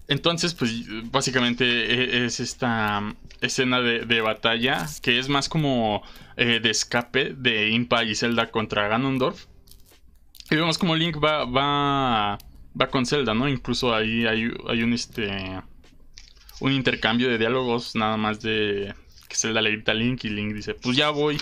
entonces, 0.08 0.56
pues 0.56 0.72
básicamente 1.12 1.66
e, 1.66 2.26
es 2.26 2.40
esta 2.40 3.16
escena 3.42 3.82
de, 3.82 4.22
batalla 4.22 4.88
que 5.04 5.20
es 5.20 5.30
más 5.30 5.48
como 5.48 6.02
eh, 6.38 6.60
de 6.60 6.72
escape 6.72 7.36
de 7.38 7.70
Impa 7.70 8.04
y 8.04 8.16
Zelda 8.16 8.50
contra 8.50 8.88
Ganondorf. 8.88 9.46
Y 10.50 10.56
vemos 10.56 10.78
como 10.78 10.96
Link 10.96 11.18
va, 11.24 11.46
va, 11.46 12.38
va 12.80 12.88
con 12.88 13.06
Zelda, 13.06 13.34
¿no? 13.34 13.48
Incluso 13.48 13.94
ahí 13.94 14.26
hay, 14.26 14.52
hay 14.68 14.84
un, 14.84 14.94
este, 14.94 15.30
un 16.60 16.72
intercambio 16.72 17.30
de 17.30 17.38
diálogos 17.38 17.96
nada 17.96 18.18
más 18.18 18.42
de 18.42 18.94
que 19.28 19.36
Zelda 19.36 19.62
le 19.62 19.72
grita 19.72 19.92
a 19.92 19.96
Link 19.96 20.24
y 20.26 20.30
Link 20.30 20.54
dice, 20.54 20.74
pues 20.74 20.98
ya 20.98 21.10
voy. 21.10 21.38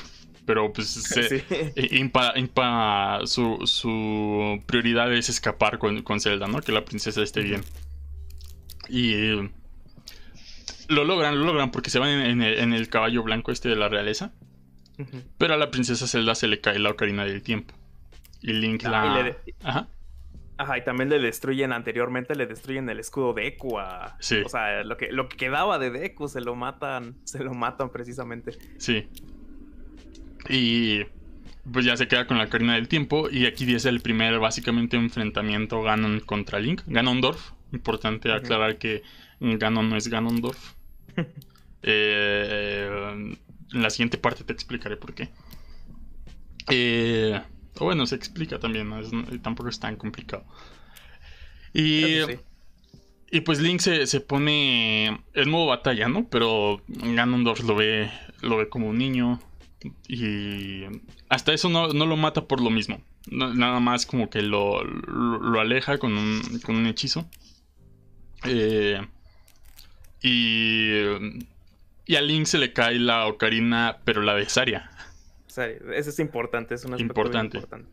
Pero 0.46 0.74
pues 0.74 0.88
se, 0.90 1.46
impa, 1.92 3.22
su, 3.26 3.66
su, 3.66 4.62
prioridad 4.66 5.12
es 5.14 5.30
escapar 5.30 5.80
con, 5.80 6.02
con, 6.02 6.20
Zelda, 6.20 6.48
¿no? 6.48 6.60
Que 6.62 6.74
la 6.74 6.84
princesa 6.84 7.24
esté 7.24 7.42
bien. 7.42 7.62
Y 8.90 9.14
lo 10.90 11.06
logran, 11.06 11.40
lo 11.40 11.46
logran 11.46 11.72
porque 11.72 11.90
se 11.90 12.00
van 12.00 12.10
en, 12.10 12.42
el, 12.74 12.90
caballo 12.90 13.24
blanco 13.24 13.54
este 13.54 13.70
de 13.70 13.78
la 13.78 13.88
realeza. 13.88 14.34
Pero 15.38 15.54
a 15.54 15.58
la 15.58 15.72
princesa 15.72 16.08
Zelda 16.08 16.36
se 16.36 16.48
le 16.48 16.60
cae 16.60 16.78
la 16.78 16.92
ocarina 16.92 17.24
del 17.24 17.42
tiempo. 17.42 17.74
Y 18.42 18.52
Link 18.52 18.84
la... 18.84 19.38
Ajá. 19.64 19.88
Ajá, 20.58 20.78
y 20.78 20.84
también 20.84 21.10
le 21.10 21.20
destruyen 21.20 21.72
anteriormente, 21.72 22.36
le 22.36 22.46
destruyen 22.46 22.88
el 22.90 23.00
escudo 23.00 23.34
de 23.34 23.44
Deku 23.44 23.78
Sí. 24.20 24.42
O 24.46 24.50
sea, 24.50 24.84
lo 24.84 24.98
que, 24.98 25.12
lo 25.12 25.28
que 25.28 25.38
quedaba 25.38 25.80
de 25.80 25.90
Deku 25.90 26.28
se 26.28 26.42
lo 26.42 26.56
matan, 26.56 27.16
se 27.24 27.44
lo 27.44 27.54
matan 27.54 27.90
precisamente. 27.90 28.58
Sí. 28.78 29.08
Y 30.50 31.02
pues 31.72 31.86
ya 31.86 31.96
se 31.98 32.08
queda 32.08 32.28
con 32.28 32.38
la 32.38 32.50
carina 32.50 32.76
del 32.76 32.88
tiempo. 32.88 33.30
Y 33.30 33.46
aquí 33.46 33.74
es 33.74 33.86
el 33.86 34.02
primer, 34.02 34.40
básicamente, 34.40 34.98
enfrentamiento 34.98 35.82
Ganon 35.82 36.20
contra 36.20 36.60
Link. 36.60 36.82
Ganondorf. 36.86 37.52
Importante 37.72 38.32
aclarar 38.32 38.78
que 38.78 39.02
Ganon 39.40 39.90
no 39.90 39.98
es 39.98 40.08
Ganondorf. 40.08 40.74
Eh, 41.86 42.88
en 43.74 43.82
la 43.82 43.90
siguiente 43.90 44.18
parte 44.18 44.46
te 44.46 44.54
explicaré 44.54 44.96
por 44.96 45.14
qué. 45.14 45.28
Eh, 46.70 47.42
o 47.80 47.86
bueno, 47.86 48.06
se 48.06 48.16
explica 48.16 48.60
también, 48.60 48.92
tampoco 49.42 49.70
es 49.70 49.80
tan 49.80 49.96
complicado. 49.96 50.46
Y, 51.74 52.20
y 53.32 53.42
pues 53.42 53.60
Link 53.60 53.80
se, 53.80 54.20
pone 54.22 55.08
en 55.34 55.50
modo 55.50 55.68
batalla, 55.68 56.08
¿no? 56.08 56.28
Pero 56.30 56.82
Ganondorf 56.88 57.64
lo 57.64 57.76
ve, 57.76 58.12
lo 58.42 58.58
ve 58.58 58.70
como 58.70 58.90
un 58.90 58.98
niño. 58.98 59.40
Y 60.08 60.84
hasta 61.30 61.54
eso 61.54 61.70
no, 61.70 61.88
lo 61.88 62.16
mata 62.16 62.48
por 62.48 62.62
lo 62.62 62.70
mismo. 62.70 63.02
nada 63.30 63.80
más 63.80 64.06
como 64.06 64.30
que 64.30 64.44
lo, 64.44 64.82
aleja 65.60 65.98
con 65.98 66.16
un, 66.16 66.42
con 66.64 66.76
un 66.76 66.86
hechizo. 66.86 67.28
Eh, 68.46 69.02
y, 70.22 70.92
y 72.06 72.16
a 72.16 72.22
Link 72.22 72.46
se 72.46 72.60
le 72.60 72.72
cae 72.72 73.00
la 73.00 73.26
ocarina, 73.26 73.98
pero 74.06 74.22
la 74.22 74.36
de 74.36 74.48
Saria 74.48 74.93
eso 75.58 76.10
es 76.10 76.20
importante, 76.20 76.76
es 76.76 76.86
una 76.86 77.00
importante. 77.00 77.58
importante. 77.58 77.90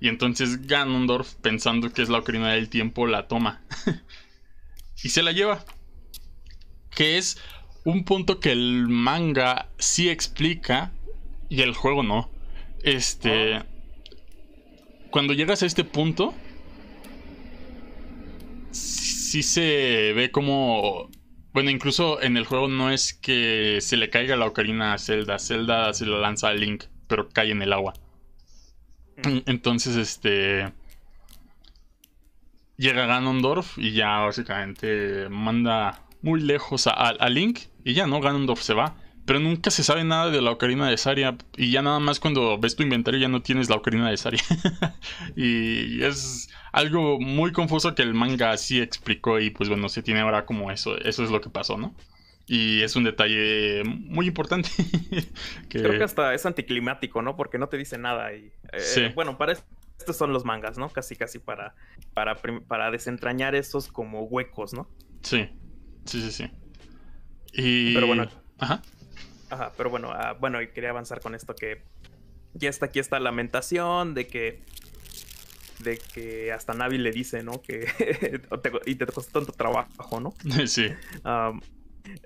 Y 0.00 0.08
entonces 0.08 0.66
Ganondorf, 0.66 1.34
pensando 1.34 1.92
que 1.92 2.02
es 2.02 2.08
la 2.08 2.18
ocarina 2.18 2.52
del 2.52 2.68
tiempo, 2.68 3.06
la 3.06 3.26
toma. 3.26 3.60
y 5.02 5.08
se 5.08 5.22
la 5.22 5.32
lleva. 5.32 5.64
Que 6.90 7.18
es 7.18 7.38
un 7.84 8.04
punto 8.04 8.38
que 8.38 8.52
el 8.52 8.86
manga 8.88 9.68
sí 9.78 10.08
explica 10.08 10.92
y 11.48 11.62
el 11.62 11.74
juego 11.74 12.02
no. 12.02 12.30
Este. 12.82 13.54
Ah. 13.54 13.66
Cuando 15.10 15.34
llegas 15.34 15.62
a 15.62 15.66
este 15.66 15.84
punto, 15.84 16.34
sí 18.70 19.42
se 19.42 20.12
ve 20.14 20.30
como 20.30 21.10
bueno, 21.52 21.70
incluso 21.70 22.22
en 22.22 22.36
el 22.36 22.46
juego 22.46 22.68
no 22.68 22.90
es 22.90 23.12
que 23.12 23.78
se 23.80 23.96
le 23.96 24.08
caiga 24.08 24.36
la 24.36 24.46
ocarina 24.46 24.94
a 24.94 24.98
Zelda. 24.98 25.38
Zelda 25.38 25.92
se 25.92 26.06
la 26.06 26.18
lanza 26.18 26.48
a 26.48 26.54
Link, 26.54 26.84
pero 27.08 27.28
cae 27.28 27.50
en 27.50 27.60
el 27.60 27.72
agua. 27.72 27.92
Mm. 29.24 29.38
Entonces, 29.46 29.96
este. 29.96 30.72
Llega 32.78 33.06
Ganondorf 33.06 33.78
y 33.78 33.92
ya 33.92 34.18
básicamente 34.20 35.28
manda 35.28 36.02
muy 36.22 36.40
lejos 36.40 36.86
a, 36.86 37.28
Link. 37.28 37.60
Y 37.84 37.92
ya, 37.92 38.06
¿no? 38.06 38.20
Ganondorf 38.20 38.62
se 38.62 38.72
va. 38.74 38.96
Pero 39.24 39.38
nunca 39.38 39.70
se 39.70 39.84
sabe 39.84 40.02
nada 40.02 40.30
de 40.30 40.42
la 40.42 40.50
ocarina 40.50 40.88
de 40.88 40.96
Saria. 40.96 41.36
Y 41.56 41.70
ya 41.70 41.82
nada 41.82 42.00
más 42.00 42.18
cuando 42.18 42.58
ves 42.58 42.74
tu 42.74 42.82
inventario 42.82 43.20
ya 43.20 43.28
no 43.28 43.42
tienes 43.42 43.68
la 43.68 43.76
ocarina 43.76 44.10
de 44.10 44.16
Saria. 44.16 44.42
y 45.36 46.02
es 46.02 46.48
algo 46.72 47.20
muy 47.20 47.52
confuso 47.52 47.94
que 47.94 48.02
el 48.02 48.14
manga 48.14 48.56
sí 48.56 48.80
explicó 48.80 49.38
y 49.38 49.50
pues 49.50 49.68
bueno, 49.68 49.88
se 49.88 50.02
tiene 50.02 50.20
ahora 50.20 50.44
como 50.44 50.70
eso, 50.70 50.98
eso 50.98 51.22
es 51.22 51.30
lo 51.30 51.40
que 51.40 51.50
pasó, 51.50 51.78
¿no? 51.78 51.94
Y 52.46 52.82
es 52.82 52.96
un 52.96 53.04
detalle 53.04 53.84
muy 53.84 54.26
importante. 54.26 54.68
Creo 55.68 55.96
que 55.96 56.04
hasta 56.04 56.34
es 56.34 56.44
anticlimático, 56.44 57.22
¿no? 57.22 57.36
Porque 57.36 57.58
no 57.58 57.68
te 57.68 57.76
dice 57.76 57.98
nada. 57.98 58.34
Y, 58.34 58.52
eh, 58.72 59.12
Bueno, 59.14 59.38
para 59.38 59.52
estos 59.52 60.16
son 60.16 60.32
los 60.32 60.44
mangas, 60.44 60.78
¿no? 60.78 60.88
Casi, 60.88 61.14
casi 61.14 61.38
para, 61.38 61.74
para, 62.12 62.36
para 62.66 62.90
desentrañar 62.90 63.54
esos 63.54 63.88
como 63.88 64.24
huecos, 64.24 64.74
¿no? 64.74 64.88
Sí, 65.22 65.48
sí, 66.04 66.20
sí, 66.20 66.32
sí. 66.32 66.50
Y... 67.52 67.94
Pero 67.94 68.08
bueno. 68.08 68.28
Ajá. 68.58 68.82
Ajá, 69.52 69.70
pero 69.76 69.90
bueno, 69.90 70.10
ah, 70.10 70.32
bueno, 70.32 70.62
y 70.62 70.68
quería 70.68 70.88
avanzar 70.88 71.20
con 71.20 71.34
esto 71.34 71.54
que 71.54 71.82
ya 72.54 72.70
está 72.70 72.86
aquí 72.86 73.00
esta 73.00 73.20
lamentación 73.20 74.14
de 74.14 74.26
que 74.26 74.62
de 75.80 75.98
que 75.98 76.52
hasta 76.52 76.72
Navi 76.72 76.96
le 76.96 77.10
dice, 77.10 77.42
¿no? 77.42 77.60
Que 77.60 77.86
y 78.86 78.94
te 78.94 79.06
costó 79.06 79.40
tanto 79.40 79.52
trabajo, 79.52 80.20
¿no? 80.20 80.32
Sí. 80.66 80.88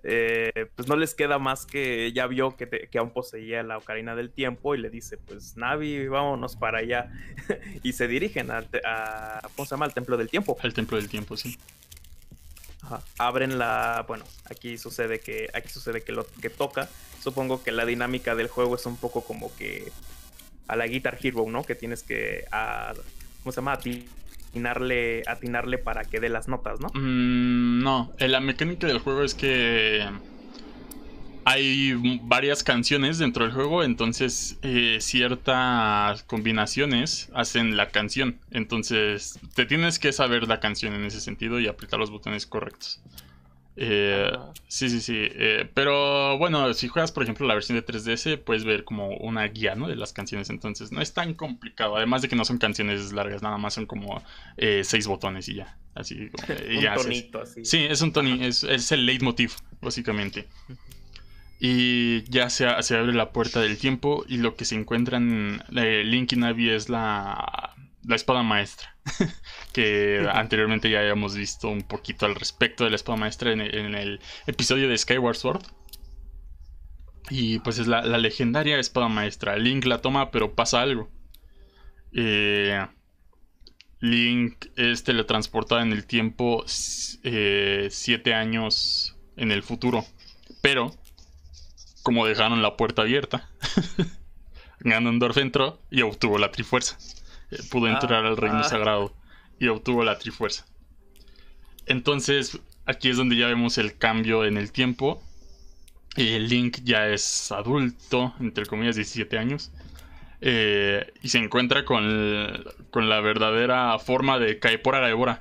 eh, 0.05 0.67
pues 0.77 0.87
no 0.87 0.95
les 0.95 1.17
queda 1.17 1.41
más 1.41 1.67
que 1.67 2.13
ya 2.13 2.29
vio 2.29 2.57
que, 2.57 2.69
que, 2.69 2.99
aún 2.99 3.11
poseía 3.11 3.65
la 3.65 3.79
Ocarina 3.79 4.15
del 4.15 4.31
Tiempo 4.31 4.77
y 4.77 4.79
le 4.79 4.89
dice, 4.89 5.17
pues 5.17 5.57
Navi, 5.57 6.07
vámonos 6.07 6.55
para 6.55 6.79
allá. 6.79 7.11
y 7.83 7.93
se 7.93 8.07
dirigen 8.07 8.53
a, 8.53 8.63
¿cómo 9.57 9.67
se 9.67 9.71
llama? 9.75 9.87
Al 9.87 9.95
Templo 9.95 10.17
del 10.17 10.29
Tiempo. 10.29 10.57
Al 10.63 10.75
Templo 10.75 10.97
del 10.97 11.09
Tiempo, 11.09 11.37
sí. 11.37 11.59
Abren 13.19 13.59
la, 13.59 14.05
bueno, 14.07 14.25
aquí 14.51 14.79
sucede 14.79 15.21
que, 15.21 15.49
aquí 15.55 15.69
sucede 15.69 16.03
que 16.03 16.13
lo 16.13 16.27
que 16.41 16.51
toca. 16.51 16.89
Supongo 17.23 17.63
que 17.63 17.73
la 17.73 17.85
dinámica 17.85 18.35
del 18.35 18.49
juego 18.49 18.77
es 18.77 18.87
un 18.87 18.97
poco 18.97 19.25
como 19.25 19.55
que 19.57 19.91
a 20.69 20.77
la 20.77 20.87
Guitar 20.87 21.19
Hero, 21.21 21.45
¿no? 21.49 21.65
Que 21.65 21.75
tienes 21.75 22.03
que, 22.03 22.45
¿cómo 23.43 23.53
se 23.53 23.57
llama? 23.57 23.79
atinarle, 24.53 25.23
atinarle 25.27 25.79
para 25.79 26.05
que 26.05 26.21
dé 26.21 26.29
las 26.29 26.49
notas, 26.49 26.81
¿no? 26.81 26.89
Mm, 26.95 27.83
no, 27.83 28.13
eh, 28.19 28.29
la 28.29 28.41
mecánica 28.41 28.87
del 28.87 28.99
juego 28.99 29.23
es 29.23 29.35
que 29.35 30.05
hay 31.49 31.95
varias 32.25 32.65
canciones 32.65 33.19
dentro 33.19 33.45
del 33.45 33.55
juego, 33.55 33.85
entonces 33.85 34.59
eh, 34.63 34.99
ciertas 35.01 36.25
combinaciones 36.25 37.31
hacen 37.35 37.77
la 37.77 37.91
canción. 37.91 38.41
Entonces 38.51 39.39
te 39.55 39.65
tienes 39.65 40.01
que 40.01 40.13
saber 40.13 40.49
la 40.49 40.59
canción 40.59 40.93
en 40.95 41.05
ese 41.05 41.21
sentido 41.21 41.61
y 41.61 41.69
apretar 41.69 42.01
los 42.01 42.11
botones 42.11 42.47
correctos. 42.47 43.01
Eh, 43.77 44.33
sí, 44.67 44.91
sí, 44.91 45.01
sí. 45.01 45.15
Eh, 45.19 45.71
pero 45.73 46.37
bueno, 46.37 46.75
si 46.75 46.89
juegas, 46.89 47.13
por 47.13 47.23
ejemplo, 47.23 47.47
la 47.47 47.55
versión 47.55 47.79
de 47.79 47.87
3DS, 47.87 48.39
puedes 48.39 48.65
ver 48.65 48.83
como 48.83 49.11
una 49.11 49.45
guía, 49.45 49.77
¿no? 49.77 49.87
De 49.87 49.95
las 49.95 50.13
canciones. 50.13 50.51
Entonces, 50.51 50.91
no 50.91 51.01
es 51.01 51.15
tan 51.15 51.35
complicado. 51.35 51.97
Además 51.97 52.23
de 52.23 52.29
que 52.29 52.35
no 52.35 52.45
son 52.45 52.59
canciones 52.59 53.13
largas, 53.13 53.43
nada 53.43 53.57
más 53.57 53.75
son 53.75 53.87
como 53.87 54.21
eh, 54.57 54.83
seis 54.83 55.07
botones 55.07 55.49
y 55.49 55.55
ya. 55.57 55.77
Así. 55.95 56.29
un 56.49 56.95
tonito, 56.97 57.43
así. 57.43 57.65
Sí, 57.65 57.85
es 57.85 58.01
un 58.01 58.13
tonito. 58.13 58.45
Es, 58.45 58.65
es, 58.65 58.91
el 58.91 59.07
leitmotiv, 59.07 59.53
básicamente. 59.81 60.49
Y 61.59 62.25
ya 62.31 62.51
se, 62.51 62.67
se, 62.83 62.97
abre 62.97 63.15
la 63.15 63.33
puerta 63.33 63.61
del 63.61 63.79
tiempo. 63.79 64.25
Y 64.29 64.39
lo 64.39 64.57
que 64.57 64.65
se 64.65 64.75
encuentran 64.75 65.63
Link 65.71 66.33
y 66.33 66.37
Navi 66.37 66.71
es 66.71 66.89
la 66.89 67.75
la 68.07 68.17
espada 68.17 68.43
maestra, 68.43 68.97
que 69.73 70.27
anteriormente 70.33 70.89
ya 70.89 71.01
habíamos 71.01 71.35
visto 71.35 71.69
un 71.69 71.83
poquito 71.83 72.25
al 72.25 72.35
respecto 72.35 72.85
de 72.85 72.91
la 72.91 72.97
espada 72.97 73.19
maestra 73.19 73.53
en 73.53 73.61
el, 73.61 74.21
episodio 74.47 74.89
de 74.89 74.97
Skyward 74.97 75.37
Sword. 75.37 75.63
Y 77.29 77.59
pues 77.59 77.79
es 77.79 77.89
la, 77.89 78.03
legendaria 78.03 78.79
espada 78.79 79.09
maestra. 79.09 79.57
Link 79.57 79.85
la 79.85 80.01
toma, 80.01 80.31
pero 80.31 80.55
pasa 80.55 80.81
algo. 80.81 81.11
Eh, 82.13 82.87
Link 83.99 84.67
es 84.77 85.03
teletransportado 85.03 85.81
en 85.81 85.91
el 85.91 86.07
tiempo 86.07 86.65
eh, 87.25 87.89
siete 87.91 88.33
años 88.33 89.17
en 89.37 89.51
el 89.51 89.65
futuro. 89.65 90.05
Pero, 90.63 90.93
como 92.07 92.25
dejaron 92.25 92.63
la 92.63 92.77
puerta 92.77 93.03
abierta, 93.03 93.51
Ganondorf 94.79 95.39
entró 95.39 95.81
y 95.91 96.03
obtuvo 96.03 96.39
la 96.39 96.53
Trifuerza. 96.53 96.97
Eh, 97.51 97.59
pudo 97.69 97.89
entrar 97.89 98.25
al 98.25 98.37
reino 98.37 98.59
ah. 98.59 98.63
sagrado 98.63 99.13
y 99.59 99.67
obtuvo 99.67 100.05
la 100.05 100.17
trifuerza. 100.17 100.65
Entonces, 101.87 102.61
aquí 102.85 103.09
es 103.09 103.17
donde 103.17 103.35
ya 103.35 103.49
vemos 103.49 103.77
el 103.79 103.99
cambio 103.99 104.45
en 104.45 104.57
el 104.57 104.71
tiempo. 104.71 105.21
El 106.15 106.49
Link 106.49 106.79
ya 106.85 107.09
es 107.09 107.51
adulto, 107.51 108.35
entre 108.39 108.67
comillas, 108.67 108.95
17 108.95 109.37
años. 109.37 109.73
Eh, 110.41 111.13
y 111.23 111.31
se 111.31 111.39
encuentra 111.39 111.85
con, 111.85 112.65
con, 112.93 113.09
la 113.09 113.21
verdadera 113.21 113.99
forma 113.99 114.39
de 114.39 114.61
Kaepora 114.61 115.01
Gaebora. 115.01 115.41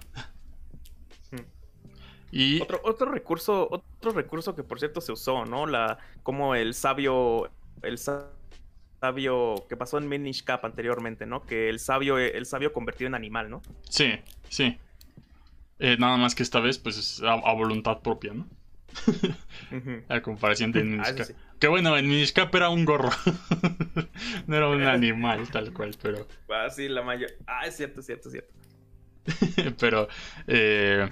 Y... 2.36 2.62
Otro, 2.62 2.82
otro, 2.84 3.12
recurso, 3.14 3.70
otro 3.72 4.12
recurso 4.12 4.54
que 4.58 4.64
por 4.64 4.80
cierto 4.80 5.00
se 5.00 5.14
usó, 5.14 5.46
¿no? 5.46 5.66
La, 5.66 6.00
como 6.22 6.54
el 6.54 6.74
sabio, 6.74 7.50
el 7.82 7.98
sabio 7.98 9.66
que 9.70 9.78
pasó 9.78 10.00
en 10.00 10.10
Minish 10.10 10.44
Cap 10.44 10.66
anteriormente, 10.66 11.26
¿no? 11.26 11.46
Que 11.46 11.70
el 11.70 11.80
sabio, 11.80 12.18
el 12.18 12.46
sabio 12.46 12.74
convertido 12.74 13.08
en 13.08 13.16
animal, 13.16 13.50
¿no? 13.50 13.62
Sí, 13.90 14.20
sí. 14.50 14.78
Eh, 15.80 15.96
nada 15.98 16.18
más 16.18 16.36
que 16.36 16.44
esta 16.44 16.60
vez, 16.60 16.78
pues 16.78 16.98
es 16.98 17.24
a, 17.24 17.54
voluntad 17.54 18.02
propia, 18.02 18.34
¿no? 18.34 18.46
A 20.10 20.20
comparación 20.22 20.74
de 20.74 20.84
Minish 20.84 21.08
ah, 21.08 21.16
Cap. 21.16 21.28
Que 21.58 21.70
bueno, 21.70 21.98
en 21.98 22.06
Minish 22.06 22.34
Cap 22.34 22.54
era 22.54 22.68
un 22.68 22.84
gorro. 22.84 23.12
no 24.48 24.58
era 24.58 24.68
un 24.68 24.84
animal 24.84 25.50
tal 25.50 25.72
cual, 25.72 25.96
pero. 26.02 26.28
Ah, 26.50 26.70
sí, 26.70 26.90
la 26.90 27.02
mayor. 27.02 27.32
Ah, 27.48 27.66
es 27.66 27.78
cierto, 27.78 28.02
es 28.02 28.06
cierto, 28.08 28.28
es 28.28 28.34
cierto. 28.34 29.76
pero. 29.80 30.10
Eh, 30.48 31.10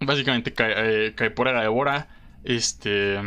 básicamente 0.00 0.52
cae, 0.52 1.06
eh, 1.08 1.14
cae 1.14 1.30
por 1.30 1.48
Devora. 1.52 2.08
Este 2.44 3.18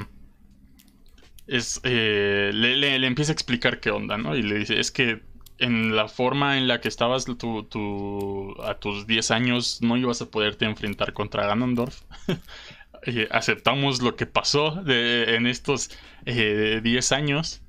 es, 1.47 1.82
eh, 1.84 2.51
le, 2.53 3.05
empieza 3.05 3.32
a 3.32 3.34
explicar 3.34 3.80
qué 3.80 3.91
onda, 3.91 4.17
¿no? 4.17 4.36
Y 4.36 4.41
le 4.41 4.55
dice, 4.55 4.80
es 4.80 4.91
que 4.91 5.22
en 5.59 5.95
la 5.95 6.07
forma 6.07 6.57
en 6.57 6.67
la 6.67 6.82
que 6.82 6.88
estabas 6.88 7.26
tu, 7.26 8.55
a 8.63 8.76
tus 8.76 9.05
10 9.05 9.32
años 9.32 9.82
no 9.82 9.97
ibas 9.97 10.22
a 10.22 10.32
poderte 10.32 10.65
enfrentar 10.65 11.13
contra 11.13 11.45
Ganondorf. 11.45 12.01
aceptamos 13.32 14.01
lo 14.01 14.15
que 14.15 14.28
pasó 14.28 14.82
en 14.88 15.47
estos 15.47 15.89
10 16.26 16.38
eh, 16.38 17.15
años. 17.15 17.61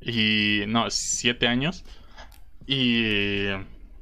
Y 0.00 0.62
no, 0.66 0.90
7 0.90 1.46
años. 1.46 1.84
Y... 2.66 3.44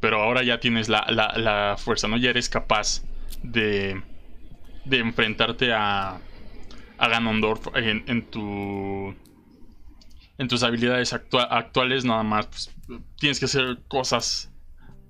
Pero 0.00 0.22
ahora 0.22 0.44
ya 0.44 0.60
tienes 0.60 0.88
la, 0.88 1.04
la 1.08 1.76
fuerza, 1.76 2.06
¿no? 2.06 2.16
Ya 2.18 2.30
eres 2.30 2.48
capaz 2.48 3.02
de, 3.42 4.02
de 4.84 4.98
enfrentarte 4.98 5.72
a, 5.72 6.20
a 6.98 7.08
Ganondorf 7.08 7.68
en, 7.74 8.26
tu 8.26 9.14
en 10.38 10.48
tus 10.48 10.62
habilidades 10.62 11.12
actuales 11.12 12.04
nada 12.04 12.22
más 12.22 12.46
pues, 12.46 12.70
tienes 13.18 13.38
que 13.38 13.46
hacer 13.46 13.78
cosas 13.88 14.50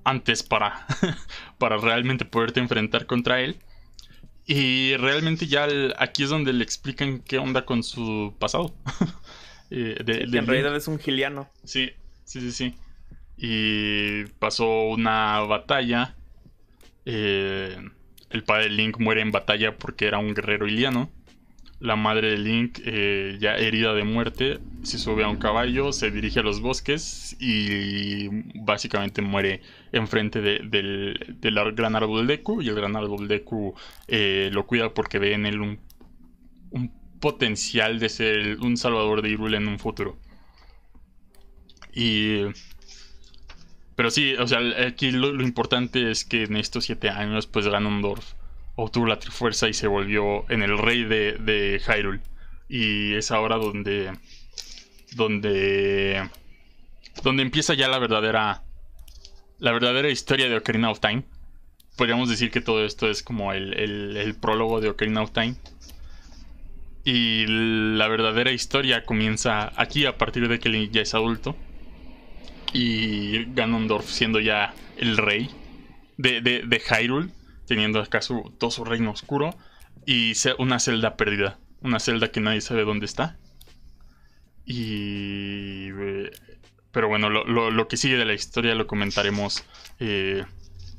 antes 0.04 0.42
para 0.42 0.86
para 1.58 1.76
realmente 1.78 2.24
poderte 2.24 2.60
enfrentar 2.60 3.06
contra 3.06 3.40
él. 3.40 3.56
Y 4.50 4.96
realmente 4.96 5.46
ya 5.46 5.68
aquí 5.98 6.22
es 6.22 6.30
donde 6.30 6.54
le 6.54 6.64
explican 6.64 7.20
qué 7.20 7.38
onda 7.38 7.64
con 7.64 7.82
su 7.82 8.34
pasado. 8.38 8.74
Eh, 9.70 9.96
en 10.06 10.46
realidad 10.46 10.74
es 10.74 10.88
un 10.88 10.98
giliano. 10.98 11.50
Sí 11.62 11.90
sí 12.24 12.40
sí 12.40 12.52
sí. 12.52 12.74
Y 13.36 14.24
pasó 14.38 14.84
una 14.84 15.40
batalla 15.40 16.16
eh, 17.04 17.76
el 18.30 18.44
padre 18.44 18.70
Link 18.70 18.98
muere 18.98 19.20
en 19.20 19.30
batalla 19.30 19.76
porque 19.76 20.06
era 20.06 20.18
un 20.18 20.34
guerrero 20.34 20.66
iliano 20.66 21.10
la 21.80 21.94
madre 21.94 22.30
de 22.30 22.38
Link, 22.38 22.80
eh, 22.84 23.36
ya 23.40 23.56
herida 23.56 23.94
de 23.94 24.02
muerte, 24.02 24.58
se 24.82 24.98
sube 24.98 25.22
a 25.22 25.28
un 25.28 25.36
caballo, 25.36 25.92
se 25.92 26.10
dirige 26.10 26.40
a 26.40 26.42
los 26.42 26.60
bosques 26.60 27.36
y 27.38 28.28
básicamente 28.62 29.22
muere 29.22 29.62
enfrente 29.92 30.40
del, 30.40 31.18
gran 31.74 31.94
árbol 31.94 32.26
Deku. 32.26 32.62
Y 32.62 32.68
el 32.68 32.74
gran 32.74 32.96
árbol 32.96 33.28
Deku 33.28 33.74
eh, 34.08 34.50
lo 34.52 34.66
cuida 34.66 34.92
porque 34.92 35.18
ve 35.18 35.34
en 35.34 35.46
él 35.46 35.60
un, 35.60 35.78
potencial 37.20 37.98
de 37.98 38.08
ser 38.08 38.58
un 38.60 38.76
salvador 38.76 39.22
de 39.22 39.30
Hyrule 39.30 39.56
en 39.56 39.68
un 39.68 39.78
futuro. 39.78 40.18
Y. 41.92 42.42
Pero 43.98 44.12
sí, 44.12 44.36
o 44.36 44.46
sea, 44.46 44.60
aquí 44.86 45.10
lo, 45.10 45.42
importante 45.42 46.12
es 46.12 46.24
que 46.24 46.44
en 46.44 46.56
estos 46.56 46.84
siete 46.84 47.10
años, 47.10 47.48
pues 47.48 47.66
Ganondorf 47.66 48.34
obtuvo 48.76 49.06
la 49.06 49.18
Trifuerza 49.18 49.68
y 49.68 49.74
se 49.74 49.88
volvió 49.88 50.48
en 50.52 50.62
el 50.62 50.78
rey 50.78 51.02
de, 51.02 51.32
de 51.32 51.82
Hyrule. 51.84 52.20
Y 52.68 53.14
es 53.14 53.32
ahora 53.32 53.56
donde. 53.56 54.12
donde. 55.16 56.30
donde 57.24 57.42
empieza 57.42 57.74
ya 57.74 57.88
la 57.88 57.98
verdadera. 57.98 58.62
la 59.58 59.72
verdadera 59.72 60.08
historia 60.10 60.48
de 60.48 60.58
Ocarina 60.58 60.92
of 60.92 61.00
Time. 61.00 61.24
Podríamos 61.96 62.28
decir 62.28 62.52
que 62.52 62.60
todo 62.60 62.84
esto 62.84 63.10
es 63.10 63.24
como 63.24 63.52
el, 63.52 63.74
el, 63.74 64.34
prólogo 64.36 64.80
de 64.80 64.90
Ocarina 64.90 65.22
of 65.22 65.32
Time. 65.32 65.56
Y 67.02 67.46
la 67.48 68.06
verdadera 68.06 68.52
historia 68.52 69.04
comienza 69.04 69.72
aquí 69.74 70.06
a 70.06 70.16
partir 70.16 70.46
de 70.46 70.60
que 70.60 70.68
Link 70.68 70.92
ya 70.92 71.00
es 71.00 71.14
adulto. 71.14 71.56
Y 72.72 73.46
Ganondorf 73.54 74.08
siendo 74.08 74.40
ya 74.40 74.74
el 74.96 75.16
rey 75.16 75.50
de, 76.16 76.40
de, 76.40 76.62
de 76.66 76.80
Hyrule 76.80 77.30
teniendo 77.66 78.00
acá 78.00 78.20
todo 78.58 78.70
su 78.70 78.84
reino 78.84 79.10
oscuro 79.10 79.54
y 80.06 80.32
una 80.58 80.80
celda 80.80 81.16
perdida, 81.16 81.58
una 81.82 82.00
celda 82.00 82.32
que 82.32 82.40
nadie 82.40 82.62
sabe 82.62 82.82
dónde 82.84 83.06
está. 83.06 83.36
Y... 84.64 85.90
Eh, 85.90 86.30
pero 86.90 87.08
bueno, 87.08 87.28
lo, 87.28 87.88
que 87.88 87.96
sigue 87.96 88.16
de 88.16 88.24
la 88.24 88.32
historia 88.32 88.74
lo 88.74 88.86
comentaremos 88.86 89.64
eh, 90.00 90.44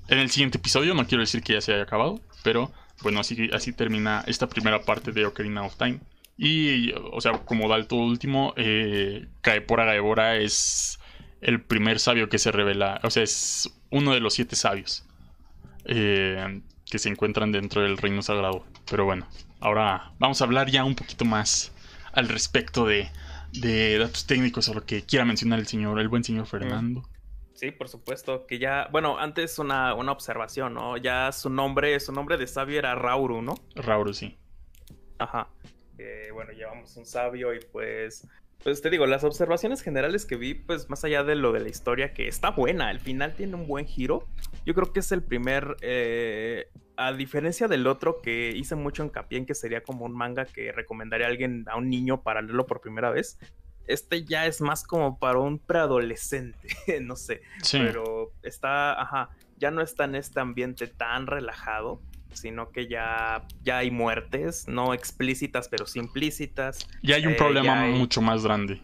en 0.08 0.18
el 0.20 0.30
siguiente 0.30 0.60
episodio. 0.60 0.94
No 0.94 1.08
quiero 1.08 1.22
decir 1.22 1.42
que 1.42 1.54
ya 1.54 1.62
se 1.62 1.74
haya 1.74 1.84
acabado, 1.84 2.22
pero 2.44 2.72
bueno, 3.02 3.20
así, 3.20 3.50
así 3.52 3.74
termina 3.74 4.24
esta 4.28 4.48
primera 4.48 4.84
parte 4.84 5.12
de 5.12 5.26
Ocarina 5.26 5.64
of 5.64 5.76
Time. 5.76 6.00
Y, 6.38 6.94
o 7.12 7.20
sea, 7.20 7.34
como 7.40 7.68
dato 7.68 7.96
último, 7.96 8.54
eh, 8.56 9.28
Kaepora 9.42 9.86
Gaebora 9.86 10.38
es 10.38 10.99
el 11.42 11.62
primer 11.62 12.00
sabio 12.00 12.30
que 12.30 12.38
se 12.38 12.52
revela, 12.52 13.00
o 13.04 13.10
sea, 13.10 13.24
es 13.24 13.70
uno 13.90 14.14
de 14.14 14.20
los 14.20 14.34
siete 14.34 14.56
sabios. 14.56 15.06
Eh, 15.86 16.62
que 16.90 17.00
se 17.00 17.10
encuentran 17.10 17.52
dentro 17.52 17.82
del 17.82 17.98
reino 17.98 18.22
sagrado. 18.22 18.66
Pero 18.90 19.06
bueno, 19.06 19.28
ahora 19.60 20.12
vamos 20.20 20.42
a 20.42 20.46
hablar 20.46 20.70
ya 20.70 20.84
un 20.84 20.96
poquito 20.96 21.26
más 21.26 21.72
al 22.12 22.28
respecto 22.28 22.86
de, 22.86 23.10
de 23.54 23.98
datos 23.98 24.26
técnicos 24.26 24.68
o 24.70 24.74
lo 24.74 24.86
que 24.86 25.04
quiera 25.04 25.26
mencionar 25.26 25.60
el 25.60 25.68
señor, 25.68 26.00
el 26.00 26.10
buen 26.10 26.24
señor 26.24 26.48
Fernando. 26.48 27.08
Sí, 27.54 27.72
por 27.72 27.90
supuesto, 27.90 28.48
que 28.48 28.58
ya, 28.58 28.88
bueno, 28.92 29.20
antes 29.20 29.60
una, 29.60 29.94
una 29.94 30.14
observación, 30.14 30.74
¿no? 30.74 30.96
Ya 30.96 31.32
su 31.32 31.50
nombre, 31.50 32.00
su 32.00 32.14
nombre 32.14 32.38
de 32.38 32.48
sabio 32.48 32.80
era 32.80 32.96
Rauru, 32.96 33.42
¿no? 33.42 33.56
Rauru, 33.76 34.14
sí. 34.14 34.38
Ajá. 35.18 35.50
bueno, 36.34 36.54
llevamos 36.54 36.96
un 36.96 37.06
sabio 37.06 37.54
y 37.54 37.60
pues, 37.60 38.26
pues 38.64 38.82
te 38.82 38.90
digo, 38.90 39.06
las 39.06 39.24
observaciones 39.24 39.82
generales 39.82 40.26
que 40.26 40.36
vi, 40.36 40.54
pues 40.54 40.90
más 40.90 41.04
allá 41.04 41.24
de 41.24 41.36
lo 41.36 41.52
de 41.52 41.62
la 41.62 41.70
historia, 41.70 42.14
que 42.14 42.28
está 42.28 42.52
buena, 42.52 42.90
al 42.90 43.00
final 43.00 43.34
tiene 43.34 43.56
un 43.56 43.68
buen 43.68 43.86
giro, 43.86 44.28
yo 44.66 44.74
creo 44.74 44.92
que 44.92 45.00
es 45.00 45.12
el 45.12 45.24
primer, 45.24 45.78
eh, 45.82 46.70
a 46.98 47.14
diferencia 47.14 47.68
del 47.68 47.88
otro 47.88 48.22
que 48.22 48.52
hice 48.56 48.76
mucho 48.76 49.04
hincapié 49.04 49.40
en 49.40 49.46
que 49.46 49.56
sería 49.56 49.82
como 49.82 50.06
un 50.06 50.14
manga 50.14 50.46
que 50.46 50.72
recomendaría 50.74 51.28
a 51.28 51.30
alguien, 51.30 51.66
a 51.70 51.78
un 51.78 51.90
niño 51.90 52.22
para 52.22 52.42
leerlo 52.42 52.68
por 52.68 52.82
primera 52.82 53.10
vez, 53.10 53.40
este 53.88 54.24
ya 54.24 54.46
es 54.46 54.62
más 54.62 54.84
como 54.84 55.18
para 55.18 55.40
un 55.40 55.58
preadolescente, 55.58 56.68
no 57.02 57.16
sé. 57.16 57.42
Pero 57.72 58.34
está, 58.44 59.02
ajá, 59.02 59.30
ya 59.58 59.72
no 59.72 59.82
está 59.82 60.06
en 60.06 60.16
este 60.16 60.40
ambiente 60.40 60.88
tan 60.88 61.28
relajado, 61.28 62.02
sino 62.34 62.72
que 62.72 62.88
ya, 62.88 63.46
ya 63.62 63.80
hay 63.80 63.92
muertes, 63.92 64.68
no 64.68 64.94
explícitas, 64.94 65.68
pero 65.68 65.86
sí 65.86 66.00
implícitas. 66.00 66.88
Ya 67.04 67.16
hay 67.16 67.26
un 67.26 67.34
eh, 67.34 67.38
problema 67.38 67.86
mucho 67.88 68.22
más 68.22 68.44
grande. 68.44 68.82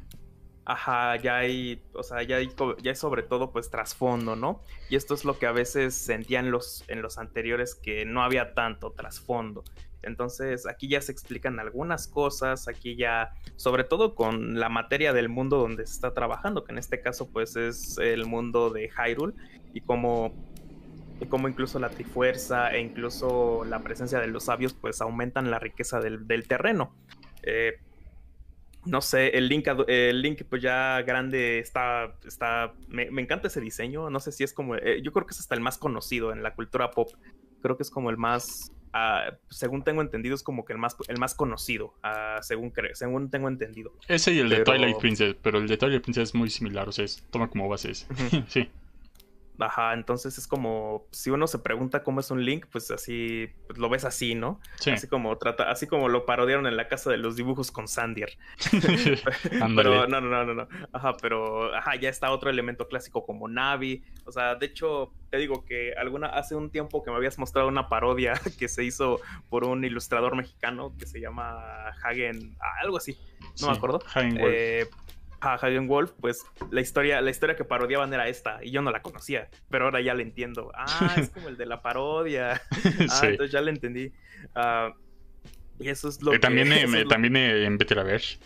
Ajá, 0.67 1.15
ya 1.17 1.37
hay, 1.37 1.83
o 1.93 2.01
sea, 2.01 2.23
ya 2.23 2.37
hay, 2.37 2.49
ya 2.81 2.91
hay 2.91 2.95
sobre 2.95 3.21
todo 3.21 3.51
pues 3.51 3.69
trasfondo, 3.69 4.35
¿no? 4.35 4.63
Y 4.89 4.95
esto 4.95 5.13
es 5.13 5.23
lo 5.23 5.37
que 5.37 5.45
a 5.45 5.51
veces 5.51 5.93
sentían 5.93 6.49
los, 6.49 6.83
en 6.87 7.03
los 7.03 7.19
anteriores 7.19 7.75
que 7.75 8.03
no 8.05 8.23
había 8.23 8.55
tanto 8.55 8.91
trasfondo. 8.91 9.63
Entonces 10.01 10.65
aquí 10.67 10.87
ya 10.87 11.01
se 11.01 11.11
explican 11.11 11.59
algunas 11.59 12.07
cosas, 12.07 12.67
aquí 12.67 12.95
ya, 12.95 13.33
sobre 13.57 13.83
todo 13.83 14.15
con 14.15 14.59
la 14.59 14.69
materia 14.69 15.13
del 15.13 15.29
mundo 15.29 15.57
donde 15.57 15.85
se 15.85 15.93
está 15.93 16.13
trabajando, 16.13 16.63
que 16.63 16.71
en 16.71 16.77
este 16.77 17.01
caso 17.01 17.29
pues 17.31 17.55
es 17.55 17.97
el 17.97 18.25
mundo 18.25 18.69
de 18.69 18.89
Hyrule 18.89 19.33
y 19.73 19.81
como 19.81 20.33
y 21.19 21.25
como 21.27 21.47
incluso 21.47 21.79
la 21.79 21.89
trifuerza 21.89 22.71
e 22.73 22.81
incluso 22.81 23.63
la 23.65 23.79
presencia 23.79 24.19
de 24.19 24.27
los 24.27 24.45
sabios 24.45 24.73
pues 24.73 25.01
aumentan 25.01 25.49
la 25.49 25.59
riqueza 25.59 25.99
del, 25.99 26.47
terreno. 26.47 26.93
Eh, 27.43 27.79
no 28.85 29.01
sé, 29.01 29.29
el 29.29 29.47
Link, 29.47 29.67
el 29.87 30.21
Link 30.21 30.43
pues 30.47 30.61
ya 30.61 31.01
grande 31.01 31.59
está, 31.59 32.15
está, 32.25 32.73
me, 32.87 33.03
encanta 33.21 33.47
ese 33.47 33.61
diseño, 33.61 34.09
no 34.09 34.19
sé 34.19 34.31
si 34.31 34.43
es 34.43 34.53
como, 34.53 34.75
eh, 34.75 35.01
yo 35.01 35.11
creo 35.11 35.25
que 35.25 35.31
es 35.31 35.39
hasta 35.39 35.55
el 35.55 35.61
más 35.61 35.77
conocido 35.77 36.31
en 36.31 36.43
la 36.43 36.53
cultura 36.53 36.91
pop, 36.91 37.09
creo 37.61 37.77
que 37.77 37.83
es 37.83 37.89
como 37.89 38.11
el 38.11 38.17
más, 38.17 38.71
según 39.49 39.83
tengo 39.83 40.01
entendido, 40.01 40.35
es 40.35 40.43
como 40.43 40.65
que 40.65 40.73
el 40.73 40.79
más, 40.79 40.95
el 41.07 41.17
más 41.17 41.33
conocido, 41.33 41.95
según, 42.41 42.71
según 42.93 43.31
tengo 43.31 43.47
entendido. 43.47 43.91
Ese 44.07 44.33
y 44.33 44.39
el 44.39 44.49
de 44.49 44.63
Twilight 44.63 44.97
Princess, 44.97 45.35
pero 45.41 45.57
el 45.57 45.67
de 45.67 45.77
Twilight 45.77 46.03
Princess 46.03 46.29
es 46.29 46.35
muy 46.35 46.51
similar, 46.51 46.87
o 46.87 46.91
sea, 46.91 47.05
toma 47.31 47.49
como 47.49 47.67
base 47.67 47.91
ese. 47.91 48.05
sí. 48.47 48.69
Ajá, 49.59 49.93
entonces 49.93 50.37
es 50.37 50.47
como 50.47 51.07
si 51.11 51.29
uno 51.29 51.47
se 51.47 51.59
pregunta 51.59 52.03
cómo 52.03 52.19
es 52.19 52.31
un 52.31 52.43
Link, 52.43 52.65
pues 52.71 52.91
así 52.91 53.49
pues 53.67 53.79
lo 53.79 53.89
ves 53.89 54.05
así, 54.05 54.35
¿no? 54.35 54.59
Sí. 54.79 54.91
Así 54.91 55.07
como 55.07 55.37
trata, 55.37 55.71
así 55.71 55.87
como 55.87 56.09
lo 56.09 56.25
parodiaron 56.25 56.67
en 56.67 56.77
la 56.77 56.87
casa 56.87 57.09
de 57.09 57.17
los 57.17 57.35
dibujos 57.35 57.71
con 57.71 57.87
Sandier. 57.87 58.37
pero 59.75 60.07
no, 60.07 60.21
no, 60.21 60.29
no, 60.29 60.45
no, 60.45 60.53
no. 60.53 60.67
Ajá, 60.91 61.15
pero 61.21 61.73
ajá, 61.75 61.95
ya 61.95 62.09
está 62.09 62.31
otro 62.31 62.49
elemento 62.49 62.87
clásico 62.87 63.25
como 63.25 63.47
Navi. 63.47 64.03
O 64.25 64.31
sea, 64.31 64.55
de 64.55 64.65
hecho, 64.65 65.13
te 65.29 65.37
digo 65.37 65.65
que 65.65 65.93
alguna 65.93 66.27
hace 66.27 66.55
un 66.55 66.69
tiempo 66.69 67.03
que 67.03 67.11
me 67.11 67.17
habías 67.17 67.37
mostrado 67.37 67.67
una 67.67 67.89
parodia 67.89 68.33
que 68.59 68.67
se 68.67 68.83
hizo 68.83 69.21
por 69.49 69.63
un 69.63 69.83
ilustrador 69.85 70.35
mexicano 70.35 70.93
que 70.97 71.05
se 71.05 71.19
llama 71.19 71.89
Hagen, 72.03 72.57
algo 72.81 72.97
así, 72.97 73.17
no 73.61 73.67
me 73.67 73.73
acuerdo. 73.73 74.01
Hagen 74.13 74.37
eh, 74.39 74.87
a 75.39 75.53
Hagen 75.55 75.87
Wolf, 75.87 76.11
pues 76.19 76.45
la 76.71 76.81
historia, 76.81 77.21
la 77.21 77.29
historia 77.29 77.55
que 77.55 77.63
parodiaban 77.63 78.13
era 78.13 78.27
esta, 78.27 78.63
y 78.63 78.71
yo 78.71 78.81
no 78.81 78.91
la 78.91 79.01
conocía, 79.01 79.49
pero 79.69 79.85
ahora 79.85 80.01
ya 80.01 80.13
la 80.13 80.21
entiendo. 80.21 80.71
Ah, 80.75 81.15
es 81.17 81.29
como 81.29 81.49
el 81.49 81.57
de 81.57 81.65
la 81.65 81.81
parodia. 81.81 82.61
Ah, 83.09 83.21
entonces 83.23 83.51
ya 83.51 83.61
la 83.61 83.69
entendí. 83.69 84.11
Ah, 84.53 84.93
y 85.79 85.89
eso 85.89 86.07
es 86.09 86.21
lo 86.21 86.31
que... 86.31 86.39
También, 86.45 86.69
también 87.07 87.35
en 87.35 87.77
Beteraverse. 87.77 88.39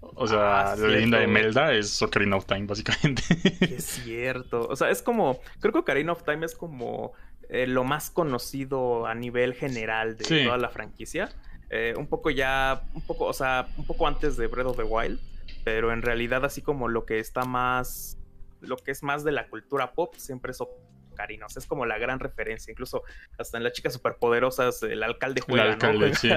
O 0.00 0.26
sea, 0.26 0.72
ah, 0.72 0.76
la 0.76 0.88
leyenda 0.88 1.20
de 1.20 1.26
Melda 1.26 1.72
es 1.72 2.02
Ocarina 2.02 2.36
of 2.36 2.46
Time, 2.46 2.66
básicamente. 2.66 3.22
Es 3.60 3.84
cierto. 3.84 4.66
O 4.68 4.74
sea, 4.74 4.90
es 4.90 5.00
como. 5.00 5.40
Creo 5.60 5.72
que 5.72 5.78
Ocarina 5.78 6.12
of 6.12 6.24
Time 6.24 6.44
es 6.44 6.56
como 6.56 7.12
eh, 7.48 7.68
lo 7.68 7.84
más 7.84 8.10
conocido 8.10 9.06
a 9.06 9.14
nivel 9.14 9.54
general 9.54 10.16
de 10.16 10.44
toda 10.44 10.58
la 10.58 10.70
franquicia. 10.70 11.30
Eh, 11.70 11.94
un 11.96 12.08
poco 12.08 12.30
ya. 12.30 12.82
Un 12.94 13.02
poco, 13.02 13.26
o 13.26 13.32
sea, 13.32 13.68
un 13.76 13.86
poco 13.86 14.08
antes 14.08 14.36
de 14.36 14.48
Breath 14.48 14.66
of 14.66 14.76
the 14.76 14.82
Wild 14.82 15.20
pero 15.64 15.92
en 15.92 16.02
realidad 16.02 16.44
así 16.44 16.62
como 16.62 16.88
lo 16.88 17.04
que 17.04 17.18
está 17.18 17.44
más, 17.44 18.18
lo 18.60 18.76
que 18.76 18.90
es 18.90 19.02
más 19.02 19.24
de 19.24 19.32
la 19.32 19.48
cultura 19.48 19.92
pop 19.92 20.14
siempre 20.16 20.52
es 20.52 20.60
Ocarina, 20.60 21.46
o 21.46 21.48
sea, 21.48 21.60
es 21.60 21.66
como 21.66 21.86
la 21.86 21.98
gran 21.98 22.20
referencia, 22.20 22.70
incluso 22.70 23.02
hasta 23.38 23.58
en 23.58 23.64
las 23.64 23.72
chicas 23.72 23.92
superpoderosas 23.92 24.82
el 24.82 25.02
alcalde 25.02 25.40
juega, 25.40 25.64
el 25.64 25.70
alcalde, 25.72 26.14
sí. 26.16 26.30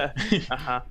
Ajá. 0.48 0.86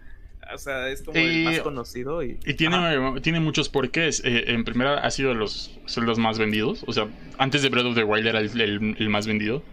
O 0.54 0.58
sea, 0.58 0.90
es 0.90 1.02
como 1.02 1.18
el 1.18 1.44
más 1.44 1.60
conocido 1.60 2.24
y... 2.24 2.40
Y 2.46 2.54
tiene, 2.54 2.78
tiene 3.22 3.40
muchos 3.40 3.70
porqués. 3.70 4.22
Eh, 4.24 4.46
en 4.48 4.64
primera 4.64 5.00
ha 5.00 5.10
sido 5.12 5.34
los, 5.34 5.80
son 5.86 6.06
los 6.06 6.20
más 6.20 6.38
vendidos. 6.38 6.84
O 6.88 6.94
sea, 6.94 7.08
antes 7.38 7.64
de 7.64 7.70
Breath 7.70 7.86
of 7.86 7.96
the 7.96 8.04
Wild 8.04 8.28
era 8.28 8.40
el, 8.40 9.10
más 9.10 9.26
vendido. 9.26 9.64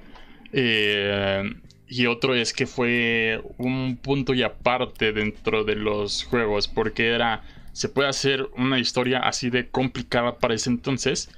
Eh, 0.52 1.42
y 1.88 2.06
otro 2.06 2.34
es 2.34 2.54
que 2.54 2.66
fue 2.66 3.42
un 3.58 3.98
punto 3.98 4.32
y 4.32 4.42
aparte 4.42 5.12
dentro 5.12 5.64
de 5.64 5.76
los 5.76 6.24
juegos. 6.24 6.68
Porque 6.68 7.08
era 7.08 7.42
se 7.72 7.88
puede 7.88 8.08
hacer 8.08 8.48
una 8.56 8.78
historia 8.78 9.18
así 9.20 9.50
de 9.50 9.70
complicada 9.70 10.38
para 10.38 10.54
ese 10.54 10.70
entonces 10.70 11.30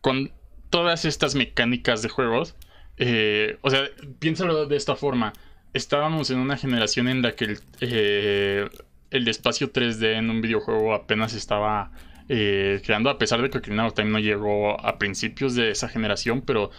con 0.00 0.32
todas 0.70 1.04
estas 1.04 1.34
mecánicas 1.34 2.02
de 2.02 2.08
juegos. 2.08 2.56
Eh, 2.96 3.58
o 3.62 3.70
sea, 3.70 3.84
piénsalo 4.18 4.66
de 4.66 4.76
esta 4.76 4.96
forma. 4.96 5.32
Estábamos 5.72 6.30
en 6.30 6.38
una 6.38 6.56
generación 6.56 7.08
en 7.08 7.22
la 7.22 7.32
que 7.32 7.44
el, 7.44 7.58
eh, 7.80 8.68
el 9.10 9.28
espacio 9.28 9.72
3D 9.72 10.18
en 10.18 10.30
un 10.30 10.40
videojuego 10.40 10.94
apenas 10.94 11.34
estaba 11.34 11.92
eh, 12.28 12.80
creando, 12.84 13.10
a 13.10 13.18
pesar 13.18 13.42
de 13.42 13.50
que 13.50 13.58
Ocarina 13.58 13.86
of 13.86 13.94
Time 13.94 14.10
no 14.10 14.18
llegó 14.18 14.80
a 14.84 14.98
principios 14.98 15.54
de 15.54 15.70
esa 15.70 15.88
generación, 15.88 16.42
pero 16.42 16.70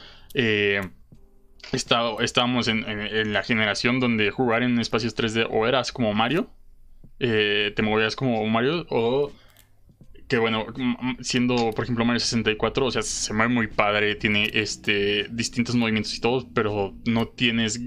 estábamos 1.71 2.67
en, 2.67 2.83
en, 2.87 3.33
la 3.33 3.43
generación 3.43 3.99
donde 3.99 4.31
jugar 4.31 4.63
en 4.63 4.79
espacios 4.79 5.15
3D 5.15 5.47
o 5.49 5.67
eras 5.67 5.91
como 5.91 6.13
Mario 6.13 6.49
eh, 7.19 7.73
te 7.75 7.81
movías 7.81 8.15
como 8.15 8.45
Mario 8.47 8.85
o 8.89 9.31
que 10.27 10.39
bueno, 10.39 10.65
siendo 11.21 11.71
por 11.71 11.83
ejemplo 11.83 12.03
Mario 12.03 12.19
64, 12.19 12.85
o 12.85 12.91
sea, 12.91 13.03
se 13.03 13.33
mueve 13.33 13.53
muy 13.53 13.67
padre, 13.67 14.15
tiene 14.15 14.49
este 14.53 15.27
distintos 15.29 15.75
movimientos 15.75 16.15
y 16.15 16.21
todo, 16.21 16.47
pero 16.53 16.95
no 17.05 17.27
tienes 17.27 17.79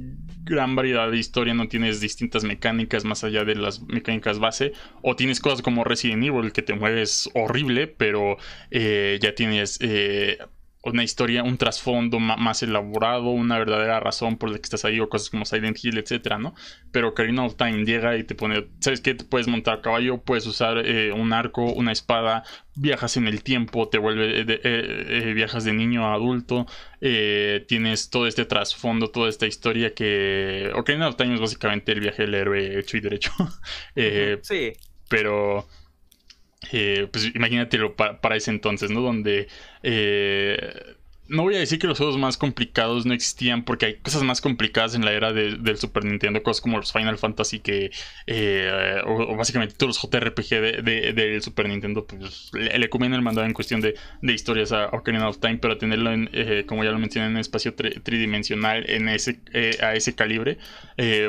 gran 0.44 0.76
variedad 0.76 1.10
de 1.10 1.18
historia, 1.18 1.52
no 1.54 1.68
tienes 1.68 2.00
distintas 2.00 2.44
mecánicas 2.44 3.04
más 3.04 3.24
allá 3.24 3.44
de 3.44 3.56
las 3.56 3.82
mecánicas 3.82 4.38
base, 4.38 4.72
o 5.02 5.16
tienes 5.16 5.40
cosas 5.40 5.62
como 5.62 5.84
Resident 5.84 6.24
Evil 6.24 6.52
que 6.52 6.62
te 6.62 6.74
mueves 6.74 7.28
horrible, 7.34 7.86
pero 7.88 8.36
eh, 8.70 9.18
ya 9.20 9.34
tienes 9.34 9.78
eh, 9.82 10.38
una 10.84 11.02
historia, 11.02 11.42
un 11.42 11.58
trasfondo 11.58 12.20
más 12.20 12.62
elaborado, 12.62 13.30
una 13.30 13.58
verdadera 13.58 14.00
razón 14.00 14.36
por 14.36 14.50
la 14.50 14.56
que 14.56 14.62
estás 14.62 14.84
ahí, 14.84 15.00
o 15.00 15.08
cosas 15.08 15.30
como 15.30 15.44
Silent 15.44 15.78
Hill, 15.82 15.98
etcétera, 15.98 16.38
¿no? 16.38 16.54
Pero 16.92 17.14
Karina 17.14 17.44
of 17.44 17.56
Time 17.56 17.84
llega 17.84 18.16
y 18.16 18.24
te 18.24 18.34
pone, 18.34 18.68
¿sabes 18.80 19.00
qué? 19.00 19.14
Te 19.14 19.24
puedes 19.24 19.48
montar 19.48 19.78
a 19.78 19.82
caballo, 19.82 20.18
puedes 20.18 20.46
usar 20.46 20.78
eh, 20.78 21.12
un 21.12 21.32
arco, 21.32 21.64
una 21.64 21.92
espada, 21.92 22.44
viajas 22.76 23.16
en 23.16 23.26
el 23.26 23.42
tiempo, 23.42 23.88
te 23.88 23.98
vuelve, 23.98 24.40
eh, 24.40 24.44
eh, 24.62 25.32
viajas 25.34 25.64
de 25.64 25.72
niño 25.72 26.06
a 26.06 26.14
adulto, 26.14 26.66
tienes 27.00 28.10
todo 28.10 28.26
este 28.26 28.44
trasfondo, 28.44 29.10
toda 29.10 29.28
esta 29.28 29.46
historia 29.46 29.94
que 29.94 30.70
Ocarina 30.74 31.08
of 31.08 31.16
Time 31.16 31.34
es 31.34 31.40
básicamente 31.40 31.92
el 31.92 32.00
viaje 32.00 32.22
del 32.22 32.34
héroe 32.34 32.78
hecho 32.78 32.96
y 32.96 33.00
derecho. 33.00 33.32
sí. 34.42 34.72
Pero 35.08 35.66
eh, 36.72 37.08
pues 37.12 37.34
imagínatelo 37.34 37.96
para, 37.96 38.36
ese 38.36 38.50
entonces, 38.50 38.90
¿no? 38.90 39.00
Donde 39.00 39.48
eh, 39.82 40.96
no 41.28 41.42
voy 41.42 41.56
a 41.56 41.58
decir 41.58 41.78
que 41.78 41.86
los 41.86 41.98
juegos 41.98 42.16
más 42.16 42.36
complicados 42.36 43.04
no 43.04 43.12
existían, 43.12 43.64
porque 43.64 43.86
hay 43.86 43.94
cosas 43.96 44.22
más 44.22 44.40
complicadas 44.40 44.94
en 44.94 45.04
la 45.04 45.12
era 45.12 45.32
del 45.32 45.76
Super 45.76 46.04
Nintendo, 46.04 46.42
cosas 46.42 46.62
como 46.62 46.78
los 46.78 46.92
Final 46.92 47.18
Fantasy, 47.18 47.60
que 47.60 47.90
eh, 48.26 49.02
o, 49.06 49.36
básicamente 49.36 49.74
todos 49.76 50.02
los 50.02 50.10
JRPG 50.10 50.82
del 50.82 51.42
Super 51.42 51.68
Nintendo, 51.68 52.06
pues 52.06 52.50
le, 52.54 52.78
le 52.78 52.88
el 52.90 53.22
mandado 53.22 53.46
en 53.46 53.52
cuestión 53.52 53.80
de, 53.80 53.94
historias 54.22 54.72
a 54.72 54.86
Ocarina 54.86 55.28
of 55.28 55.38
Time, 55.38 55.58
pero 55.58 55.76
tenerlo, 55.76 56.12
en, 56.12 56.30
eh, 56.32 56.64
como 56.66 56.82
ya 56.82 56.90
lo 56.90 56.98
mencioné, 56.98 57.28
en 57.28 57.36
espacio 57.36 57.74
tridimensional 57.74 58.88
en 58.88 59.08
ese, 59.08 59.40
eh, 59.52 59.76
a 59.82 59.94
ese 59.94 60.14
calibre, 60.14 60.58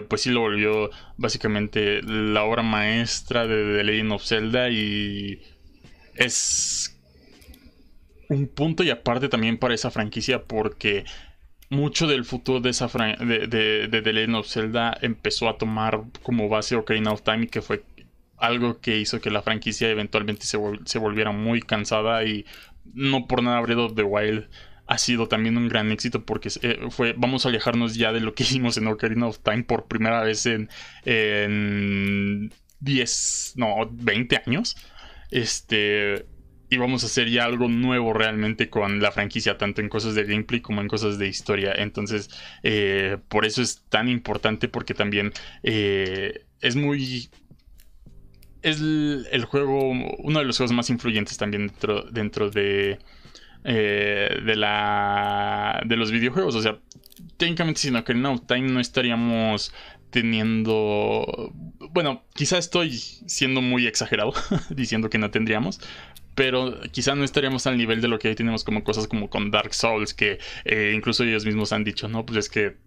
pues 0.08 0.22
sí 0.22 0.32
lo 0.32 0.42
volvió 0.42 0.90
básicamente 1.18 2.02
la 2.04 2.44
obra 2.44 2.64
maestra 2.64 3.48
de 3.48 3.78
The 3.78 3.84
Legend 3.84 4.12
of 4.14 4.24
Zelda 4.24 4.70
y 4.70 5.42
es 6.16 6.99
un 8.30 8.48
punto 8.48 8.84
y 8.84 8.90
aparte 8.92 9.28
también 9.28 9.58
para 9.58 9.74
esa 9.74 9.92
franquicia 9.92 10.44
porque 10.44 11.04
mucho 11.70 12.08
del 12.08 12.26
futuro 12.26 12.62
de 12.62 12.70
esa 12.70 12.88
de, 12.88 13.48
de, 13.48 13.88
de, 13.88 14.02
The 14.02 14.14
Legend 14.14 14.36
of 14.36 14.48
Zelda 14.48 14.98
empezó 15.02 15.50
a 15.50 15.58
tomar 15.58 16.04
como 16.24 16.48
base 16.48 16.76
Ocarina 16.76 17.12
of 17.12 17.24
Time 17.24 17.46
y 17.46 17.48
que 17.48 17.62
fue 17.62 17.84
algo 18.38 18.80
que 18.80 18.98
hizo 18.98 19.20
que 19.20 19.32
la 19.32 19.42
franquicia 19.42 19.90
eventualmente 19.90 20.46
se, 20.46 20.58
se 20.86 21.00
volviera 21.00 21.32
muy 21.32 21.62
cansada 21.62 22.24
y 22.24 22.46
no 22.94 23.28
por 23.28 23.44
nada 23.44 23.62
Breath 23.62 23.80
of 23.80 23.96
the 23.96 24.04
Wild 24.04 24.48
ha 24.88 24.98
sido 24.98 25.28
también 25.28 25.58
un 25.58 25.68
gran 25.68 25.92
éxito 25.92 26.26
porque 26.26 26.50
eh, 26.64 26.80
fue, 26.90 27.14
vamos 27.16 27.46
a 27.46 27.50
alejarnos 27.50 27.96
ya 27.96 28.12
de 28.12 28.22
lo 28.22 28.34
que 28.34 28.44
hicimos 28.50 28.78
en 28.78 28.88
Ocarina 28.88 29.28
of 29.28 29.40
Time 29.40 29.64
por 29.64 29.88
primera 29.88 30.24
vez 30.24 30.46
en, 30.46 30.70
en 31.06 32.52
10, 32.80 33.54
no, 33.58 33.88
20 33.92 34.42
años. 34.48 34.76
Este, 35.30 36.26
y 36.70 36.78
vamos 36.78 37.04
a 37.04 37.08
hacer 37.08 37.30
ya 37.30 37.46
algo 37.46 37.68
nuevo 37.68 38.14
realmente 38.14 38.70
con 38.70 39.02
la 39.02 39.12
franquicia, 39.12 39.58
tanto 39.58 39.82
en 39.82 39.90
cosas 39.90 40.14
de 40.16 40.24
gameplay 40.24 40.62
como 40.62 40.82
en 40.82 40.88
cosas 40.88 41.18
de 41.18 41.28
historia. 41.28 41.74
Entonces, 41.76 42.30
eh, 42.62 43.18
por 43.28 43.46
eso 43.46 43.62
es 43.62 43.84
tan 43.90 44.08
importante 44.08 44.68
porque 44.68 44.94
también 44.94 45.34
eh, 45.64 46.46
es 46.62 46.76
muy... 46.76 47.30
Es 48.62 48.82
el, 48.82 49.46
juego, 49.46 49.90
uno 49.90 50.40
de 50.40 50.46
los 50.46 50.58
juegos 50.58 50.74
más 50.74 50.90
influyentes 50.90 51.38
también 51.38 51.68
dentro, 51.68 52.04
dentro 52.12 52.50
de, 52.50 53.00
eh, 53.64 54.40
de, 54.46 54.56
la, 54.56 55.82
de 55.86 55.96
los 55.96 56.12
videojuegos. 56.12 56.56
O 56.56 56.62
sea, 56.62 56.78
técnicamente 57.38 57.80
sin 57.80 57.96
Ocarina 57.96 58.32
of 58.32 58.46
Time 58.46 58.70
no 58.70 58.80
estaríamos 58.80 59.74
teniendo... 60.10 61.54
Bueno, 61.92 62.24
quizá 62.34 62.58
estoy 62.58 62.92
siendo 62.92 63.62
muy 63.62 63.88
exagerado 63.88 64.34
diciendo 64.70 65.10
que 65.10 65.18
no 65.18 65.32
tendríamos, 65.32 65.80
pero 66.40 66.80
quizá 66.94 67.16
no 67.16 67.26
estaríamos 67.26 67.68
al 67.68 67.78
nivel 67.78 68.00
de 68.00 68.08
lo 68.08 68.18
que 68.18 68.30
hoy 68.30 68.36
tenemos 68.36 68.64
como 68.64 68.86
cosas 68.86 69.10
como 69.10 69.30
con 69.30 69.52
Dark 69.52 69.74
Souls, 69.74 70.14
que 70.14 70.40
eh, 70.64 70.94
incluso 70.96 71.26
ellos 71.26 71.46
mismos 71.46 71.74
han 71.74 71.84
dicho, 71.84 72.08
no, 72.08 72.26
pues 72.26 72.38
es 72.38 72.50
que 72.50 72.78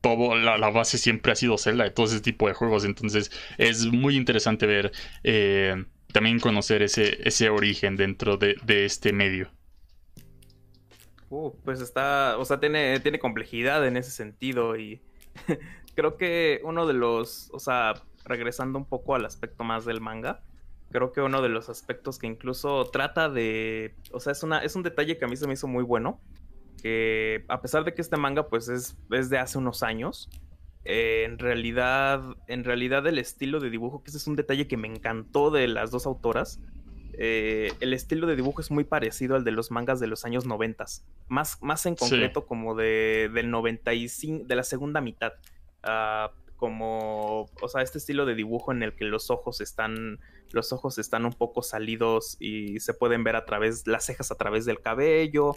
todo, 0.00 0.36
la, 0.36 0.70
base 0.70 0.96
siempre 0.96 1.32
ha 1.32 1.34
sido 1.34 1.58
Zelda 1.58 1.82
de 1.82 1.90
todo 1.90 2.06
ese 2.06 2.20
tipo 2.20 2.46
de 2.46 2.54
juegos, 2.54 2.84
entonces 2.84 3.32
es 3.58 3.86
muy 3.86 4.14
interesante 4.14 4.66
ver, 4.66 4.92
eh, 5.24 5.84
también 6.12 6.38
conocer 6.38 6.82
ese, 6.82 7.18
ese 7.26 7.50
origen 7.50 7.96
dentro 7.96 8.36
de, 8.36 8.54
este 8.68 9.12
medio. 9.12 9.50
Uh, 11.30 11.50
pues 11.64 11.80
está, 11.80 12.38
o 12.38 12.44
sea, 12.44 12.60
tiene, 12.60 13.00
tiene 13.00 13.18
complejidad 13.18 13.84
en 13.88 13.96
ese 13.96 14.12
sentido 14.12 14.76
y 14.76 15.02
creo 15.96 16.16
que 16.16 16.60
uno 16.62 16.86
de 16.86 16.94
los, 16.94 17.50
o 17.52 17.58
sea, 17.58 17.94
regresando 18.24 18.78
un 18.78 18.84
poco 18.84 19.16
al 19.16 19.24
aspecto 19.24 19.64
más 19.64 19.84
del 19.84 20.00
manga, 20.00 20.44
creo 20.94 21.10
que 21.10 21.20
uno 21.20 21.42
de 21.42 21.48
los 21.48 21.68
aspectos 21.68 22.20
que 22.20 22.28
incluso 22.28 22.84
trata 22.84 23.28
de, 23.28 23.96
o 24.12 24.20
sea, 24.20 24.30
es, 24.30 24.44
una, 24.44 24.60
es 24.60 24.76
un 24.76 24.84
detalle 24.84 25.18
que 25.18 25.24
a 25.24 25.28
mí 25.28 25.34
se 25.36 25.48
me 25.48 25.54
hizo 25.54 25.66
muy 25.66 25.82
bueno, 25.82 26.20
que 26.80 27.44
a 27.48 27.60
pesar 27.60 27.82
de 27.82 27.94
que 27.94 28.00
este 28.00 28.16
manga 28.16 28.46
pues 28.46 28.68
es, 28.68 28.96
es 29.10 29.28
de 29.28 29.38
hace 29.38 29.58
unos 29.58 29.82
años, 29.82 30.30
eh, 30.84 31.24
en 31.24 31.40
realidad, 31.40 32.22
en 32.46 32.62
realidad 32.62 33.04
el 33.08 33.18
estilo 33.18 33.58
de 33.58 33.70
dibujo, 33.70 34.04
que 34.04 34.10
ese 34.10 34.18
es 34.18 34.28
un 34.28 34.36
detalle 34.36 34.68
que 34.68 34.76
me 34.76 34.86
encantó 34.86 35.50
de 35.50 35.66
las 35.66 35.90
dos 35.90 36.06
autoras, 36.06 36.60
eh, 37.14 37.72
el 37.80 37.92
estilo 37.92 38.28
de 38.28 38.36
dibujo 38.36 38.60
es 38.60 38.70
muy 38.70 38.84
parecido 38.84 39.34
al 39.34 39.42
de 39.42 39.50
los 39.50 39.72
mangas 39.72 39.98
de 39.98 40.06
los 40.06 40.24
años 40.24 40.46
90, 40.46 40.84
más, 41.26 41.60
más 41.60 41.86
en 41.86 41.96
concreto 41.96 42.46
como 42.46 42.76
de, 42.76 43.32
del 43.34 43.50
95, 43.50 44.46
de 44.46 44.54
la 44.54 44.62
segunda 44.62 45.00
mitad. 45.00 45.32
Ah, 45.82 46.30
como, 46.56 47.48
o 47.60 47.68
sea, 47.68 47.82
este 47.82 47.98
estilo 47.98 48.26
de 48.26 48.34
dibujo 48.34 48.72
en 48.72 48.82
el 48.82 48.94
que 48.94 49.04
los 49.04 49.30
ojos 49.30 49.60
están, 49.60 50.20
los 50.52 50.72
ojos 50.72 50.98
están 50.98 51.24
un 51.24 51.32
poco 51.32 51.62
salidos 51.62 52.36
y 52.40 52.80
se 52.80 52.94
pueden 52.94 53.24
ver 53.24 53.36
a 53.36 53.44
través, 53.44 53.86
las 53.86 54.06
cejas 54.06 54.30
a 54.30 54.36
través 54.36 54.64
del 54.64 54.80
cabello, 54.80 55.56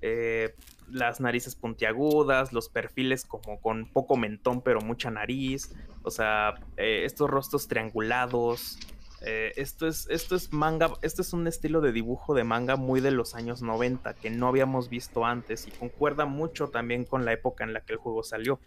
eh, 0.00 0.54
las 0.90 1.20
narices 1.20 1.54
puntiagudas, 1.54 2.52
los 2.52 2.68
perfiles 2.68 3.24
como 3.24 3.60
con 3.60 3.86
poco 3.92 4.16
mentón 4.16 4.62
pero 4.62 4.80
mucha 4.80 5.10
nariz, 5.10 5.74
o 6.02 6.10
sea, 6.10 6.54
eh, 6.76 7.02
estos 7.04 7.28
rostros 7.28 7.68
triangulados. 7.68 8.78
Eh, 9.20 9.52
esto, 9.56 9.88
es, 9.88 10.06
esto 10.10 10.36
es 10.36 10.52
manga, 10.52 10.92
este 11.02 11.22
es 11.22 11.32
un 11.32 11.48
estilo 11.48 11.80
de 11.80 11.90
dibujo 11.90 12.34
de 12.34 12.44
manga 12.44 12.76
muy 12.76 13.00
de 13.00 13.10
los 13.10 13.34
años 13.34 13.62
90 13.62 14.14
que 14.14 14.30
no 14.30 14.46
habíamos 14.46 14.88
visto 14.88 15.24
antes 15.24 15.66
y 15.66 15.72
concuerda 15.72 16.24
mucho 16.24 16.68
también 16.68 17.04
con 17.04 17.24
la 17.24 17.32
época 17.32 17.64
en 17.64 17.72
la 17.72 17.80
que 17.80 17.94
el 17.94 17.98
juego 17.98 18.22
salió 18.22 18.60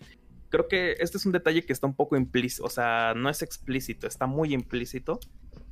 creo 0.51 0.67
que 0.67 0.97
este 0.99 1.17
es 1.17 1.25
un 1.25 1.31
detalle 1.31 1.65
que 1.65 1.73
está 1.73 1.87
un 1.87 1.95
poco 1.95 2.15
implícito, 2.15 2.65
o 2.65 2.69
sea, 2.69 3.13
no 3.15 3.29
es 3.29 3.41
explícito, 3.41 4.05
está 4.05 4.27
muy 4.27 4.53
implícito, 4.53 5.19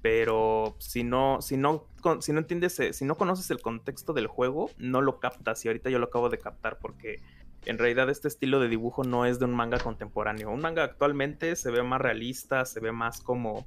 pero 0.02 0.76
si 0.80 1.04
no, 1.04 1.42
si 1.42 1.58
no, 1.58 1.86
si 2.22 2.32
no 2.34 2.40
entiendes, 2.40 2.80
eh, 2.80 2.94
si 2.94 3.06
no 3.06 3.16
conoces 3.16 3.52
el 3.52 3.62
contexto 3.62 4.14
del 4.14 4.28
juego, 4.28 4.72
no 4.78 5.02
lo 5.02 5.20
captas 5.20 5.64
y 5.66 5.68
ahorita 5.68 5.90
yo 5.90 6.00
lo 6.00 6.06
acabo 6.06 6.30
de 6.30 6.40
captar 6.40 6.80
porque 6.80 7.22
en 7.66 7.78
realidad 7.78 8.10
este 8.10 8.30
estilo 8.30 8.62
de 8.62 8.70
dibujo 8.70 9.04
no 9.04 9.26
es 9.26 9.38
de 9.38 9.46
un 9.46 9.54
manga 9.54 9.78
contemporáneo. 9.80 10.50
Un 10.50 10.62
manga 10.62 10.86
actualmente 10.86 11.58
se 11.58 11.70
ve 11.70 11.84
más 11.84 12.00
realista, 12.00 12.64
se 12.66 12.80
ve 12.80 12.94
más 12.94 13.20
como... 13.20 13.58
o, 13.60 13.66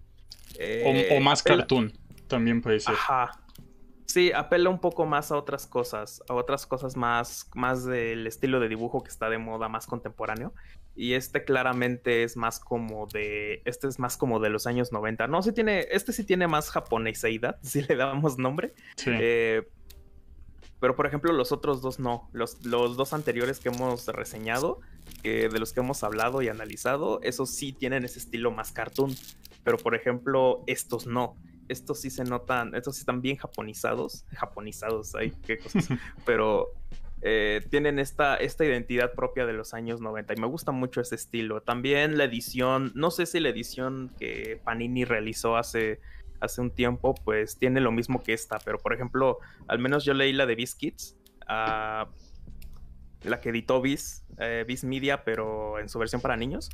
eh, 0.58 1.20
más 1.22 1.42
cartoon, 1.42 1.92
también 2.26 2.62
puede 2.62 2.80
ser. 2.80 2.94
Ajá, 2.94 3.42
Sí, 4.12 4.30
apela 4.30 4.68
un 4.68 4.78
poco 4.78 5.06
más 5.06 5.32
a 5.32 5.38
otras 5.38 5.66
cosas, 5.66 6.22
a 6.28 6.34
otras 6.34 6.66
cosas 6.66 6.98
más, 6.98 7.48
más 7.54 7.86
del 7.86 8.26
estilo 8.26 8.60
de 8.60 8.68
dibujo 8.68 9.02
que 9.02 9.08
está 9.08 9.30
de 9.30 9.38
moda, 9.38 9.70
más 9.70 9.86
contemporáneo. 9.86 10.52
Y 10.94 11.14
este 11.14 11.44
claramente 11.44 12.22
es 12.22 12.36
más 12.36 12.60
como 12.60 13.06
de, 13.06 13.62
este 13.64 13.88
es 13.88 13.98
más 13.98 14.16
como 14.16 14.40
de 14.40 14.50
los 14.50 14.66
años 14.66 14.92
90. 14.92 15.26
No, 15.26 15.42
sí 15.42 15.52
tiene, 15.52 15.86
este 15.90 16.12
sí 16.12 16.24
tiene 16.24 16.48
más 16.48 16.70
japoneseidad, 16.70 17.58
si 17.62 17.82
le 17.82 17.96
damos 17.96 18.38
nombre. 18.38 18.74
Eh, 19.06 19.62
pero 20.80 20.96
por 20.96 21.06
ejemplo 21.06 21.32
los 21.32 21.52
otros 21.52 21.80
dos 21.80 21.98
no. 21.98 22.28
Los, 22.32 22.64
los 22.64 22.96
dos 22.96 23.12
anteriores 23.12 23.60
que 23.60 23.68
hemos 23.68 24.06
reseñado, 24.08 24.80
de 25.22 25.58
los 25.58 25.72
que 25.72 25.80
hemos 25.80 26.02
hablado 26.02 26.42
y 26.42 26.48
analizado, 26.48 27.20
esos 27.22 27.50
sí 27.50 27.72
tienen 27.72 28.04
ese 28.04 28.18
estilo 28.18 28.50
más 28.50 28.72
cartoon. 28.72 29.14
Pero 29.64 29.78
por 29.78 29.94
ejemplo 29.94 30.64
estos 30.66 31.06
no 31.06 31.36
estos 31.68 32.00
sí 32.00 32.10
se 32.10 32.24
notan, 32.24 32.74
estos 32.74 32.96
sí 32.96 33.00
están 33.00 33.20
bien 33.20 33.36
japonizados, 33.36 34.24
japonizados, 34.32 35.14
hay 35.14 35.30
qué 35.30 35.58
cosas, 35.58 35.88
pero 36.26 36.72
eh, 37.22 37.64
tienen 37.70 37.98
esta, 37.98 38.36
esta 38.36 38.64
identidad 38.64 39.12
propia 39.12 39.46
de 39.46 39.52
los 39.52 39.74
años 39.74 40.00
90 40.00 40.34
y 40.34 40.40
me 40.40 40.46
gusta 40.46 40.72
mucho 40.72 41.00
ese 41.00 41.14
estilo. 41.14 41.62
También 41.62 42.18
la 42.18 42.24
edición, 42.24 42.92
no 42.94 43.10
sé 43.10 43.26
si 43.26 43.40
la 43.40 43.48
edición 43.48 44.10
que 44.18 44.60
Panini 44.64 45.04
realizó 45.04 45.56
hace, 45.56 46.00
hace 46.40 46.60
un 46.60 46.70
tiempo, 46.70 47.14
pues 47.24 47.58
tiene 47.58 47.80
lo 47.80 47.92
mismo 47.92 48.22
que 48.22 48.32
esta, 48.32 48.58
pero 48.58 48.78
por 48.78 48.92
ejemplo, 48.92 49.38
al 49.68 49.78
menos 49.78 50.04
yo 50.04 50.14
leí 50.14 50.32
la 50.32 50.46
de 50.46 50.54
Biscuits. 50.56 51.16
Uh, 51.42 52.06
la 53.24 53.40
que 53.40 53.50
editó 53.50 53.80
Viz, 53.80 54.21
eh, 54.38 54.66
Media, 54.82 55.24
pero 55.24 55.78
en 55.78 55.88
su 55.88 55.98
versión 55.98 56.20
para 56.20 56.36
niños. 56.36 56.70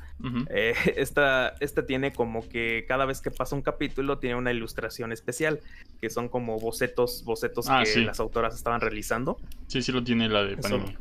Eh, 0.50 0.74
esta, 0.96 1.54
tiene 1.86 2.12
como 2.12 2.48
que 2.48 2.84
cada 2.86 3.04
vez 3.04 3.20
que 3.20 3.30
pasa 3.30 3.54
un 3.54 3.62
capítulo 3.62 4.18
tiene 4.18 4.36
una 4.36 4.52
ilustración 4.52 5.12
especial, 5.12 5.60
que 6.00 6.10
son 6.10 6.28
como 6.28 6.58
bocetos, 6.58 7.24
bocetos 7.24 7.66
ah, 7.68 7.82
que 7.84 8.00
las 8.00 8.20
autoras 8.20 8.54
estaban 8.54 8.80
realizando. 8.80 9.38
Sí, 9.66 9.82
sí 9.82 9.92
lo 9.92 10.02
tiene 10.02 10.28
la 10.28 10.44
de 10.44 10.56
Panini. 10.56 10.96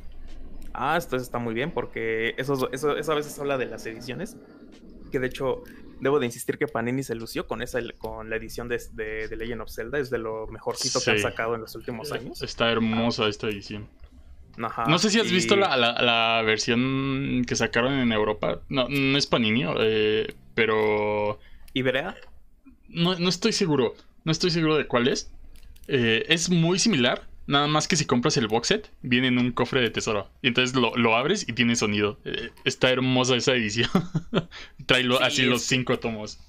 Ah, 0.73 0.95
esto 0.97 1.15
está 1.15 1.39
muy 1.39 1.53
bien 1.53 1.71
porque 1.71 2.35
eso, 2.37 2.69
eso, 2.71 2.91
a 2.91 3.15
veces 3.15 3.37
habla 3.39 3.57
de 3.57 3.65
las 3.65 3.85
ediciones. 3.85 4.37
Que 5.11 5.19
de 5.19 5.27
hecho, 5.27 5.63
debo 6.01 6.19
de 6.19 6.25
insistir 6.25 6.57
que 6.57 6.67
Panini 6.67 7.01
se 7.01 7.15
lució 7.15 7.47
con 7.47 7.61
esa 7.61 7.79
con 7.97 8.29
la 8.29 8.35
edición 8.35 8.67
de, 8.67 8.77
de, 8.93 9.35
Legend 9.35 9.61
of 9.61 9.71
Zelda. 9.71 9.97
Es 9.97 10.09
de 10.09 10.17
lo 10.17 10.47
mejorcito 10.47 10.99
que 10.99 11.11
han 11.11 11.19
sacado 11.19 11.55
en 11.55 11.61
los 11.61 11.75
últimos 11.75 12.11
años. 12.11 12.41
Está 12.41 12.69
hermosa 12.71 13.27
esta 13.27 13.47
edición 13.47 13.87
no 14.57 14.99
sé 14.99 15.09
si 15.09 15.19
has 15.19 15.31
visto 15.31 15.55
la, 15.55 16.41
versión 16.45 17.43
que 17.47 17.55
sacaron 17.55 17.93
en 17.93 18.11
Europa. 18.11 18.61
No, 18.69 18.87
no 18.89 19.17
es 19.17 19.27
Panini, 19.27 19.63
eh, 19.79 20.33
pero. 20.55 21.39
¿Iberea? 21.73 22.15
No, 22.89 23.15
no 23.15 23.29
estoy 23.29 23.53
seguro. 23.53 23.95
No 24.23 24.31
estoy 24.31 24.51
seguro 24.51 24.75
de 24.75 24.87
cuál 24.87 25.07
es. 25.07 25.31
Eh, 25.87 26.25
es 26.29 26.49
muy 26.49 26.79
similar. 26.79 27.27
Nada 27.45 27.67
más 27.67 27.87
que 27.87 27.95
si 27.95 28.05
compras 28.05 28.35
el 28.35 28.49
box 28.49 28.67
set, 28.67 28.91
viene 29.01 29.27
en 29.27 29.37
un 29.37 29.51
cofre 29.51 29.79
de 29.79 29.89
tesoro. 29.89 30.29
Y 30.41 30.47
entonces 30.47 30.75
lo, 30.75 31.15
abres 31.15 31.47
y 31.47 31.53
tiene 31.53 31.77
sonido. 31.77 32.19
Eh, 32.25 32.51
está 32.65 32.89
hermosa 32.89 33.37
esa 33.37 33.53
edición. 33.53 33.89
Trae 34.85 35.07
así 35.21 35.43
los 35.43 35.61
cinco 35.61 35.97
tomos. 35.97 36.39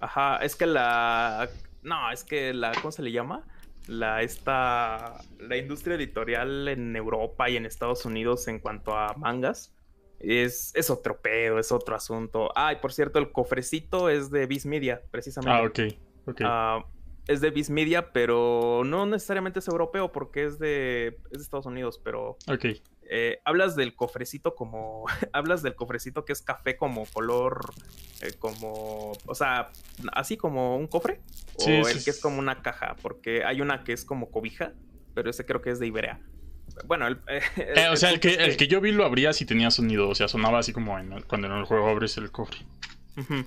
Ajá, 0.00 0.38
es 0.38 0.56
que 0.56 0.66
la. 0.66 1.48
No, 1.82 2.10
es 2.10 2.24
que 2.24 2.52
la. 2.52 2.72
¿Cómo 2.72 2.90
se 2.90 3.02
le 3.02 3.12
llama? 3.12 3.44
La, 3.86 4.22
esta, 4.22 5.18
la 5.38 5.56
industria 5.56 5.96
editorial 5.96 6.68
en 6.68 6.96
Europa 6.96 7.48
y 7.50 7.56
en 7.56 7.66
Estados 7.66 8.04
Unidos 8.04 8.48
en 8.48 8.58
cuanto 8.58 8.96
a 8.96 9.14
mangas 9.14 9.74
es, 10.20 10.72
es 10.74 10.90
otro 10.90 11.20
pedo, 11.20 11.58
es 11.58 11.72
otro 11.72 11.94
asunto. 11.94 12.50
Ah, 12.54 12.72
y 12.72 12.76
por 12.76 12.92
cierto, 12.92 13.18
el 13.18 13.32
cofrecito 13.32 14.08
es 14.08 14.30
de 14.30 14.46
Viz 14.46 14.66
Media, 14.66 15.02
precisamente. 15.10 15.84
Ah, 15.84 15.92
ok. 15.92 16.28
okay. 16.28 16.46
Ah, 16.48 16.84
es 17.26 17.40
de 17.40 17.50
Viz 17.50 17.70
Media, 17.70 18.12
pero 18.12 18.82
no 18.84 19.06
necesariamente 19.06 19.58
es 19.58 19.68
europeo 19.68 20.12
porque 20.12 20.44
es 20.44 20.58
de, 20.58 21.18
es 21.30 21.38
de 21.38 21.42
Estados 21.42 21.66
Unidos, 21.66 22.00
pero... 22.02 22.36
Ok. 22.48 22.66
Eh, 23.10 23.40
hablas 23.44 23.76
del 23.76 23.94
cofrecito 23.94 24.54
como. 24.54 25.04
hablas 25.32 25.62
del 25.62 25.74
cofrecito 25.74 26.24
que 26.24 26.32
es 26.32 26.42
café 26.42 26.76
como 26.76 27.06
color. 27.06 27.72
Eh, 28.22 28.32
como. 28.38 29.12
O 29.26 29.34
sea, 29.34 29.70
así 30.12 30.36
como 30.36 30.76
un 30.76 30.86
cofre. 30.86 31.20
o 31.56 31.68
el 31.68 32.04
que 32.04 32.10
es 32.10 32.20
como 32.20 32.38
una 32.38 32.62
caja. 32.62 32.96
Porque 33.02 33.44
hay 33.44 33.60
una 33.60 33.84
que 33.84 33.92
es 33.92 34.04
como 34.04 34.30
cobija. 34.30 34.72
Pero 35.14 35.30
ese 35.30 35.44
creo 35.44 35.60
que 35.60 35.70
es 35.70 35.78
de 35.78 35.86
Iberia. 35.86 36.20
Bueno, 36.86 37.06
el, 37.06 37.20
eh, 37.56 37.88
o 37.90 37.96
sea, 37.96 38.10
el 38.10 38.20
que, 38.20 38.34
el 38.34 38.56
que 38.56 38.66
yo 38.66 38.80
vi 38.80 38.90
lo 38.90 39.04
abría 39.04 39.32
si 39.32 39.44
tenía 39.44 39.70
sonido. 39.70 40.08
O 40.08 40.14
sea, 40.14 40.28
sonaba 40.28 40.58
así 40.58 40.72
como 40.72 40.98
en, 40.98 41.22
cuando 41.22 41.46
en 41.46 41.54
el 41.54 41.64
juego 41.64 41.88
abres 41.88 42.16
el 42.16 42.30
cofre. 42.30 42.60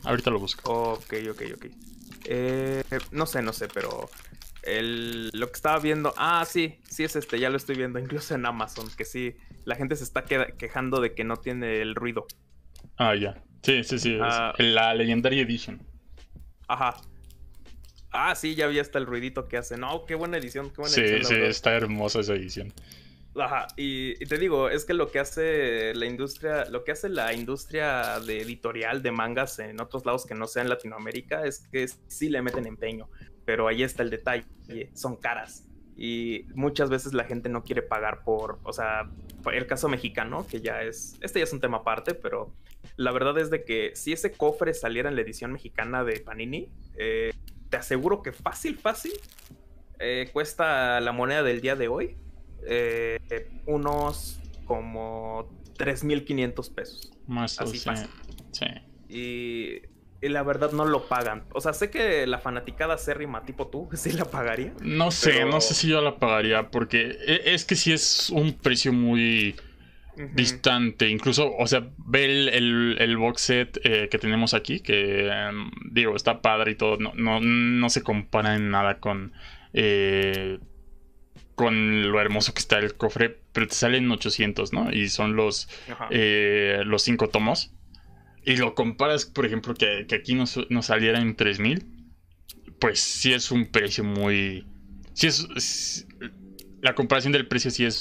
Ahorita 0.04 0.30
lo 0.30 0.40
busco. 0.40 0.72
Ok, 0.72 1.14
ok, 1.30 1.42
ok. 1.56 1.66
Eh, 2.26 2.84
no 3.12 3.26
sé, 3.26 3.42
no 3.42 3.54
sé, 3.54 3.68
pero 3.68 4.10
el, 4.64 5.30
lo 5.34 5.48
que 5.48 5.56
estaba 5.56 5.80
viendo. 5.80 6.14
Ah, 6.18 6.46
sí, 6.46 6.80
sí 6.90 7.04
es 7.04 7.16
este, 7.16 7.40
ya 7.40 7.50
lo 7.50 7.58
estoy 7.58 7.76
viendo, 7.76 8.00
incluso 8.00 8.36
en 8.36 8.46
Amazon, 8.46 8.90
que 8.96 9.06
sí, 9.06 9.36
la 9.68 9.76
gente 9.76 9.98
se 9.98 10.06
está 10.06 10.24
quejando 10.24 11.02
de 11.02 11.14
que 11.14 11.26
no 11.26 11.36
tiene 11.36 11.82
el 11.82 11.94
ruido. 11.94 12.26
Ah, 12.96 13.16
ya. 13.16 13.44
Sí, 13.64 13.84
sí, 13.84 14.00
sí. 14.00 14.18
Ah. 14.22 14.54
la 14.60 14.94
Legendary 14.94 15.42
Edition. 15.42 15.86
Ajá. 16.70 16.96
Ah, 18.12 18.34
sí, 18.36 18.56
ya 18.56 18.68
vi 18.68 18.80
hasta 18.80 18.98
el 18.98 19.06
ruidito 19.06 19.50
que 19.50 19.58
hace. 19.58 19.78
No, 19.78 20.06
qué 20.06 20.16
buena 20.16 20.38
edición, 20.38 20.70
qué 20.70 20.78
buena 20.78 20.96
sí, 20.96 21.02
edición. 21.02 21.26
Sí, 21.26 21.36
sí, 21.36 21.42
está 21.42 21.76
hermosa 21.76 22.22
esa 22.22 22.36
edición. 22.36 22.74
Ajá, 23.36 23.68
y, 23.76 24.16
te 24.26 24.38
digo, 24.38 24.70
es 24.70 24.86
que 24.86 24.94
lo 24.94 25.12
que 25.12 25.20
hace 25.20 25.94
la 25.96 26.06
industria, 26.06 26.64
lo 26.70 26.86
que 26.86 26.94
hace 26.94 27.10
la 27.10 27.34
industria 27.34 28.22
de 28.22 28.42
editorial 28.42 29.04
de 29.04 29.12
mangas 29.12 29.60
en 29.60 29.82
otros 29.82 30.06
lados 30.06 30.26
que 30.26 30.34
no 30.34 30.48
sean 30.48 30.70
Latinoamérica 30.70 31.46
es 31.46 31.68
que 31.70 31.90
sí 32.08 32.30
le 32.30 32.42
meten 32.42 32.66
empeño, 32.68 33.10
pero 33.44 33.68
ahí 33.68 33.84
está 33.84 34.02
el 34.02 34.12
detalle, 34.12 34.46
son 34.94 35.18
caras 35.18 35.68
y 35.98 36.46
muchas 36.54 36.92
veces 36.92 37.14
la 37.14 37.24
gente 37.24 37.50
no 37.50 37.64
quiere 37.64 37.82
pagar 37.82 38.24
por, 38.24 38.60
o 38.64 38.72
sea, 38.72 39.10
el 39.52 39.66
caso 39.66 39.90
mexicano, 39.90 40.46
que 40.48 40.62
ya 40.62 40.84
es, 40.84 41.18
este 41.22 41.40
ya 41.40 41.46
es 41.46 41.54
un 41.54 41.60
tema 41.60 41.78
aparte, 41.78 42.14
pero 42.14 42.54
la 42.98 43.12
verdad 43.12 43.38
es 43.40 43.50
de 43.50 43.64
que 43.64 43.92
si 43.96 44.14
ese 44.14 44.32
cofre 44.32 44.76
saliera 44.76 45.10
en 45.10 45.16
la 45.16 45.22
edición 45.22 45.52
mexicana 45.52 46.04
de 46.04 46.20
Panini, 46.20 46.70
eh, 46.98 47.34
te 47.70 47.78
aseguro 47.78 48.22
que 48.22 48.32
fácil, 48.32 48.78
fácil, 48.78 49.14
eh, 50.00 50.30
cuesta 50.32 51.02
la 51.02 51.12
moneda 51.12 51.42
del 51.42 51.62
día 51.62 51.76
de 51.76 51.88
hoy 51.88 52.16
eh, 52.68 53.50
unos 53.66 54.40
como 54.66 55.50
3.500 55.78 56.74
pesos. 56.74 57.12
Más 57.26 57.60
así 57.60 57.80
fácil. 57.80 58.10
Sí. 58.52 58.66
Y, 59.10 59.82
la 60.22 60.44
verdad 60.44 60.72
no 60.72 60.86
lo 60.86 61.08
pagan. 61.08 61.44
O 61.54 61.62
sea, 61.62 61.74
sé 61.74 61.90
que 61.90 62.26
la 62.28 62.40
fanaticada 62.40 62.98
Serrima 62.98 63.44
tipo 63.44 63.68
tú, 63.68 63.90
sí 63.94 64.12
la 64.12 64.26
pagaría. 64.26 64.74
No 64.82 65.12
sé, 65.12 65.46
no 65.46 65.62
sé 65.62 65.74
si 65.74 65.88
yo 65.88 66.02
la 66.02 66.18
pagaría 66.18 66.70
porque 66.70 67.18
e, 67.26 67.54
es 67.54 67.66
que 67.66 67.76
sí 67.76 67.94
es 67.94 68.30
un 68.30 68.54
precio 68.54 68.94
muy 68.94 69.56
distante. 70.34 71.10
Incluso, 71.10 71.56
o 71.56 71.68
sea, 71.68 71.88
ve 71.98 72.26
el, 72.26 73.18
box 73.18 73.42
set 73.42 73.80
eh, 73.84 74.08
que 74.10 74.18
tenemos 74.18 74.54
aquí, 74.54 74.80
que 74.80 75.28
em, 75.28 75.70
digo, 75.92 76.16
está 76.16 76.42
padre 76.42 76.72
y 76.72 76.76
todo. 76.76 76.98
No, 76.98 77.14
no, 77.16 77.40
no 77.40 77.90
se 77.90 78.02
compara 78.02 78.56
en 78.56 78.72
nada 78.72 79.00
con... 79.00 79.34
Eh, 79.74 80.60
con 81.56 82.12
lo 82.12 82.22
hermoso 82.22 82.54
que 82.54 82.60
está 82.60 82.78
el 82.78 82.96
cofre, 82.96 83.36
pero 83.52 83.68
te 83.68 83.74
salen 83.74 84.12
800, 84.12 84.74
¿no? 84.74 84.92
Y 84.92 85.10
son 85.10 85.36
los, 85.36 85.68
eh, 86.12 86.84
los 86.86 87.02
cinco 87.02 87.30
tomos. 87.30 87.72
Y 88.48 88.56
lo 88.56 88.76
comparas, 88.76 89.26
por 89.26 89.46
ejemplo, 89.46 89.74
que, 89.74 90.08
aquí 90.16 90.34
nos, 90.34 90.58
saliera 90.80 91.20
en 91.20 91.36
3000, 91.36 91.86
pues 92.80 93.02
sí 93.02 93.34
es 93.34 93.52
un 93.52 93.66
precio 93.66 94.06
muy... 94.06 94.66
Sí 95.12 95.28
es, 95.28 96.08
la 96.80 96.96
comparación 96.96 97.34
del 97.34 97.46
precio 97.46 97.72
sí 97.72 97.84
es... 97.84 97.96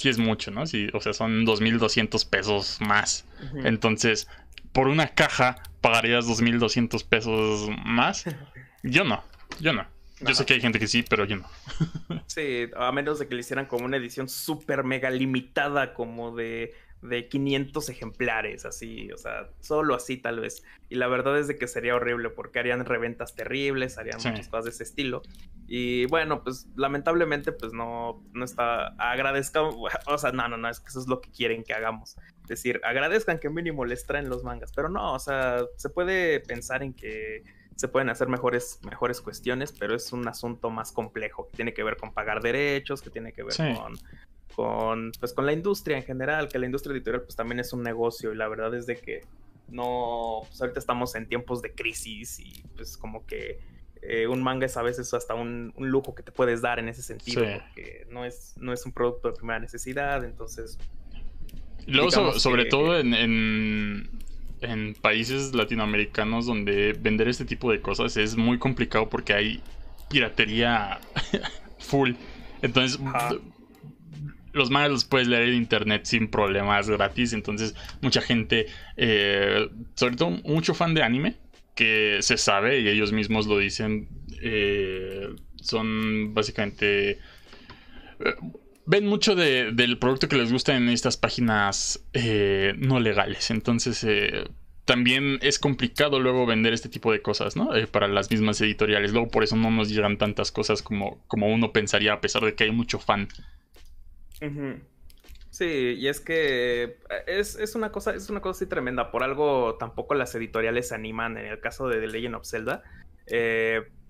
Sí 0.00 0.08
es 0.08 0.16
mucho, 0.16 0.50
¿no? 0.50 0.64
Sí, 0.64 0.86
o 0.94 1.00
sea, 1.02 1.12
son 1.12 1.44
2200 1.44 2.24
pesos 2.24 2.78
más. 2.80 3.26
Entonces, 3.64 4.28
por 4.72 4.88
una 4.88 5.08
caja, 5.08 5.56
¿pagarías 5.82 6.26
2200 6.26 7.04
pesos 7.04 7.68
más? 7.84 8.24
Yo 8.82 9.04
no, 9.04 9.22
yo 9.60 9.74
no. 9.74 9.84
Yo 10.20 10.34
sé 10.34 10.46
que 10.46 10.54
hay 10.54 10.60
gente 10.60 10.78
que 10.78 10.86
sí, 10.86 11.04
pero 11.08 11.24
yo 11.24 11.36
no. 11.36 11.50
sí, 12.26 12.68
a 12.76 12.90
menos 12.92 13.18
de 13.18 13.28
que 13.28 13.34
le 13.34 13.40
hicieran 13.40 13.66
como 13.66 13.84
una 13.84 13.96
edición 13.96 14.28
súper 14.28 14.84
mega 14.84 15.10
limitada, 15.10 15.94
como 15.94 16.34
de, 16.34 16.74
de 17.02 17.28
500 17.28 17.88
ejemplares, 17.88 18.64
así, 18.64 19.10
o 19.12 19.16
sea, 19.16 19.50
solo 19.60 19.94
así 19.94 20.16
tal 20.16 20.40
vez. 20.40 20.62
Y 20.88 20.96
la 20.96 21.06
verdad 21.06 21.38
es 21.38 21.46
de 21.46 21.56
que 21.56 21.68
sería 21.68 21.94
horrible 21.94 22.30
porque 22.30 22.58
harían 22.58 22.84
reventas 22.84 23.34
terribles, 23.34 23.98
harían 23.98 24.16
muchas 24.16 24.48
cosas 24.48 24.64
de 24.64 24.70
ese 24.70 24.82
estilo. 24.82 25.22
Y 25.66 26.06
bueno, 26.06 26.42
pues 26.42 26.66
lamentablemente 26.76 27.52
pues 27.52 27.72
no, 27.72 28.24
no 28.32 28.44
está, 28.44 28.88
agradezcan, 28.98 29.70
o 30.06 30.18
sea, 30.18 30.32
no, 30.32 30.48
no, 30.48 30.56
no, 30.56 30.68
es 30.68 30.80
que 30.80 30.88
eso 30.88 31.00
es 31.00 31.06
lo 31.06 31.20
que 31.20 31.30
quieren 31.30 31.62
que 31.62 31.74
hagamos. 31.74 32.16
Es 32.42 32.48
decir, 32.48 32.80
agradezcan 32.84 33.38
que 33.38 33.50
mínimo 33.50 33.84
les 33.84 34.06
traen 34.06 34.28
los 34.28 34.42
mangas, 34.42 34.72
pero 34.74 34.88
no, 34.88 35.14
o 35.14 35.18
sea, 35.18 35.64
se 35.76 35.90
puede 35.90 36.40
pensar 36.40 36.82
en 36.82 36.94
que 36.94 37.44
se 37.76 37.86
pueden 37.86 38.08
hacer 38.08 38.26
mejores, 38.26 38.80
mejores 38.84 39.20
cuestiones, 39.20 39.70
pero 39.70 39.94
es 39.94 40.12
un 40.12 40.26
asunto 40.26 40.68
más 40.68 40.90
complejo, 40.90 41.46
que 41.46 41.54
tiene 41.54 41.72
que 41.72 41.84
ver 41.84 41.96
con 41.96 42.12
pagar 42.12 42.42
derechos, 42.42 43.02
que 43.02 43.10
tiene 43.10 43.32
que 43.32 43.44
ver 43.44 43.56
con, 43.56 43.94
con, 44.58 45.12
pues, 45.20 45.32
con 45.32 45.46
la 45.46 45.52
industria 45.52 45.98
en 45.98 46.02
general, 46.02 46.48
que 46.48 46.58
la 46.58 46.66
industria 46.66 46.92
editorial 46.92 47.22
pues 47.22 47.36
también 47.36 47.60
es 47.60 47.72
un 47.72 47.84
negocio 47.84 48.32
y 48.32 48.36
la 48.36 48.48
verdad 48.48 48.74
es 48.74 48.86
de 48.86 48.96
que 48.96 49.20
no, 49.68 50.40
pues 50.48 50.60
ahorita 50.60 50.80
estamos 50.80 51.14
en 51.14 51.28
tiempos 51.28 51.62
de 51.62 51.70
crisis 51.70 52.40
y 52.40 52.64
pues 52.74 52.96
como 52.96 53.24
que 53.24 53.60
eh, 54.02 54.26
un 54.26 54.42
manga 54.42 54.66
es 54.66 54.76
a 54.76 54.82
veces 54.82 55.14
hasta 55.14 55.36
un, 55.36 55.72
lujo 55.78 56.12
que 56.12 56.24
te 56.24 56.32
puedes 56.32 56.60
dar 56.60 56.80
en 56.80 56.88
ese 56.88 57.02
sentido, 57.02 57.44
porque 57.44 58.08
no 58.10 58.24
es, 58.24 58.54
no 58.56 58.72
es 58.72 58.84
un 58.84 58.90
producto 58.90 59.28
de 59.28 59.36
primera 59.36 59.60
necesidad, 59.60 60.24
entonces... 60.24 60.76
Luego, 61.86 62.32
sobre 62.40 62.64
todo 62.64 62.98
en, 62.98 63.14
en 64.60 64.94
países 65.00 65.54
latinoamericanos 65.54 66.46
donde 66.46 66.94
vender 66.94 67.28
este 67.28 67.44
tipo 67.44 67.70
de 67.70 67.80
cosas 67.80 68.16
es 68.16 68.36
muy 68.36 68.58
complicado 68.58 69.08
porque 69.08 69.34
hay 69.34 69.62
piratería 70.10 70.98
full. 71.78 72.14
Entonces, 72.60 72.98
los 74.52 74.70
mangas 74.70 74.90
los 74.90 75.04
puedes 75.04 75.28
leer 75.28 75.48
en 75.48 75.54
internet 75.54 76.04
sin 76.04 76.28
problemas 76.28 76.88
gratis. 76.88 77.32
Entonces, 77.32 77.74
mucha 78.00 78.20
gente, 78.20 78.66
eh, 78.96 79.68
sobre 79.94 80.16
todo 80.16 80.30
mucho 80.30 80.74
fan 80.74 80.94
de 80.94 81.02
anime, 81.02 81.36
que 81.78 82.18
se 82.22 82.36
sabe 82.36 82.80
y 82.80 82.88
ellos 82.88 83.12
mismos 83.12 83.46
lo 83.46 83.56
dicen, 83.56 84.08
eh, 84.42 85.28
son 85.60 86.34
básicamente... 86.34 87.10
Eh, 88.20 88.34
ven 88.84 89.06
mucho 89.06 89.36
del 89.36 89.98
producto 89.98 90.28
que 90.28 90.36
les 90.36 90.50
gusta 90.50 90.76
en 90.76 90.88
estas 90.88 91.16
páginas 91.16 92.02
eh, 92.14 92.74
no 92.78 92.98
legales. 92.98 93.52
Entonces, 93.52 94.04
también 94.86 95.38
es 95.42 95.60
complicado 95.60 96.18
luego 96.18 96.46
vender 96.46 96.72
este 96.72 96.88
tipo 96.88 97.12
de 97.12 97.22
cosas, 97.22 97.54
¿no? 97.54 97.70
Para 97.92 98.08
las 98.08 98.28
mismas 98.30 98.60
editoriales. 98.60 99.12
Luego, 99.12 99.28
por 99.28 99.44
eso 99.44 99.54
no 99.54 99.70
nos 99.70 99.88
llegan 99.90 100.16
tantas 100.16 100.50
cosas 100.50 100.82
como, 100.82 101.22
como 101.28 101.46
uno 101.52 101.72
pensaría, 101.72 102.14
a 102.14 102.20
pesar 102.20 102.42
de 102.42 102.54
que 102.54 102.64
hay 102.64 102.72
mucho 102.72 102.98
fan. 102.98 103.28
Sí, 105.50 105.96
y 105.98 106.08
es 106.08 106.20
que 106.20 106.98
es, 107.26 107.74
una 107.74 107.90
cosa, 107.90 108.14
es 108.14 108.30
una 108.30 108.40
cosa 108.40 108.58
así 108.58 108.66
tremenda. 108.66 109.10
Por 109.10 109.22
algo 109.22 109.76
tampoco 109.76 110.14
las 110.14 110.34
editoriales 110.34 110.88
se 110.88 110.94
animan. 110.94 111.36
En 111.36 111.46
el 111.46 111.60
caso 111.60 111.88
de 111.88 112.00
The 112.00 112.06
Legend 112.06 112.36
of 112.36 112.46
Zelda, 112.46 112.82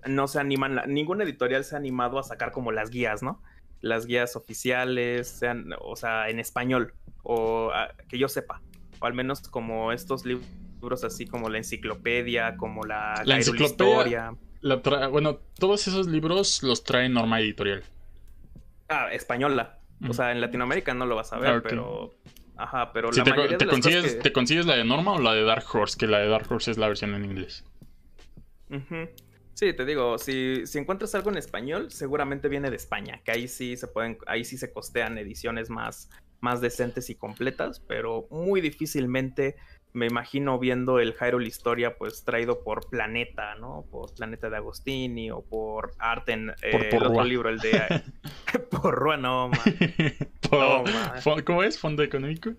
no 0.05 0.27
se 0.27 0.39
animan, 0.39 0.81
ninguna 0.87 1.23
editorial 1.23 1.63
se 1.63 1.75
ha 1.75 1.77
animado 1.77 2.19
a 2.19 2.23
sacar 2.23 2.51
como 2.51 2.71
las 2.71 2.89
guías, 2.89 3.23
¿no? 3.23 3.41
las 3.81 4.05
guías 4.05 4.35
oficiales 4.35 5.27
sean, 5.27 5.73
o 5.79 5.95
sea, 5.95 6.29
en 6.29 6.39
español, 6.39 6.93
o 7.23 7.71
ah, 7.73 7.93
que 8.07 8.17
yo 8.17 8.27
sepa, 8.27 8.61
o 8.99 9.05
al 9.05 9.13
menos 9.13 9.41
como 9.47 9.91
estos 9.91 10.25
libros 10.25 11.03
así 11.03 11.25
como 11.25 11.49
la 11.49 11.57
enciclopedia, 11.57 12.57
como 12.57 12.83
la, 12.83 13.21
la 13.25 13.37
enciclopedia. 13.37 14.33
bueno, 15.11 15.39
todos 15.57 15.87
esos 15.87 16.07
libros 16.07 16.63
los 16.63 16.83
trae 16.83 17.09
Norma 17.09 17.39
Editorial. 17.39 17.83
Ah, 18.89 19.09
española. 19.11 19.78
O 20.07 20.13
sea, 20.13 20.31
en 20.31 20.41
Latinoamérica 20.41 20.93
no 20.93 21.05
lo 21.05 21.15
vas 21.15 21.33
a 21.33 21.39
ver, 21.39 21.49
ah, 21.49 21.61
pero. 21.61 22.15
Ajá, 22.55 22.91
pero 22.91 23.09
la 23.11 23.23
te, 23.23 23.29
mayoría 23.29 23.57
te 23.57 23.67
consigues, 23.67 24.19
¿Te 24.19 24.33
consigues 24.33 24.65
la 24.65 24.75
de 24.75 24.83
Norma 24.83 25.13
o 25.13 25.21
la 25.21 25.33
de 25.33 25.43
Dark 25.43 25.63
Horse? 25.73 25.97
Que 25.97 26.07
la 26.07 26.19
de 26.19 26.27
Dark 26.27 26.51
Horse 26.51 26.71
es 26.71 26.77
la 26.77 26.87
versión 26.87 27.13
en 27.15 27.23
inglés. 27.23 27.63
Sí, 29.53 29.73
te 29.73 29.85
digo, 29.85 30.17
si, 30.17 30.65
si, 30.65 30.77
encuentras 30.77 31.15
algo 31.15 31.31
en 31.31 31.37
español, 31.37 31.89
seguramente 31.89 32.47
viene 32.47 32.69
de 32.69 32.75
España, 32.75 33.21
que 33.23 33.31
ahí 33.31 33.47
sí 33.47 33.75
se 33.77 33.87
pueden, 33.87 34.17
ahí 34.27 34.45
sí 34.45 34.57
se 34.57 34.71
costean 34.71 35.17
ediciones 35.17 35.69
más, 35.69 36.09
más 36.39 36.61
decentes 36.61 37.09
y 37.09 37.15
completas, 37.15 37.81
pero 37.81 38.27
muy 38.29 38.61
difícilmente 38.61 39.55
me 39.93 40.05
imagino 40.05 40.59
viendo 40.59 40.99
el 40.99 41.13
Hyrule 41.13 41.47
Historia, 41.47 41.97
pues 41.97 42.23
traído 42.23 42.63
por 42.63 42.89
Planeta, 42.89 43.55
¿no? 43.55 43.85
Por 43.89 44.13
Planeta 44.13 44.49
de 44.49 44.57
Agostini 44.57 45.31
o 45.31 45.41
por 45.41 45.93
Arten, 45.97 46.51
eh, 46.61 46.89
el 46.91 47.03
otro 47.03 47.23
libro, 47.23 47.49
el 47.49 47.59
de. 47.59 48.03
por 48.71 48.95
Rua, 48.95 49.17
no, 49.17 49.49
man. 49.49 49.59
¿Cómo 51.45 51.63
es? 51.63 51.79
¿Fondo 51.79 52.03
económico? 52.03 52.51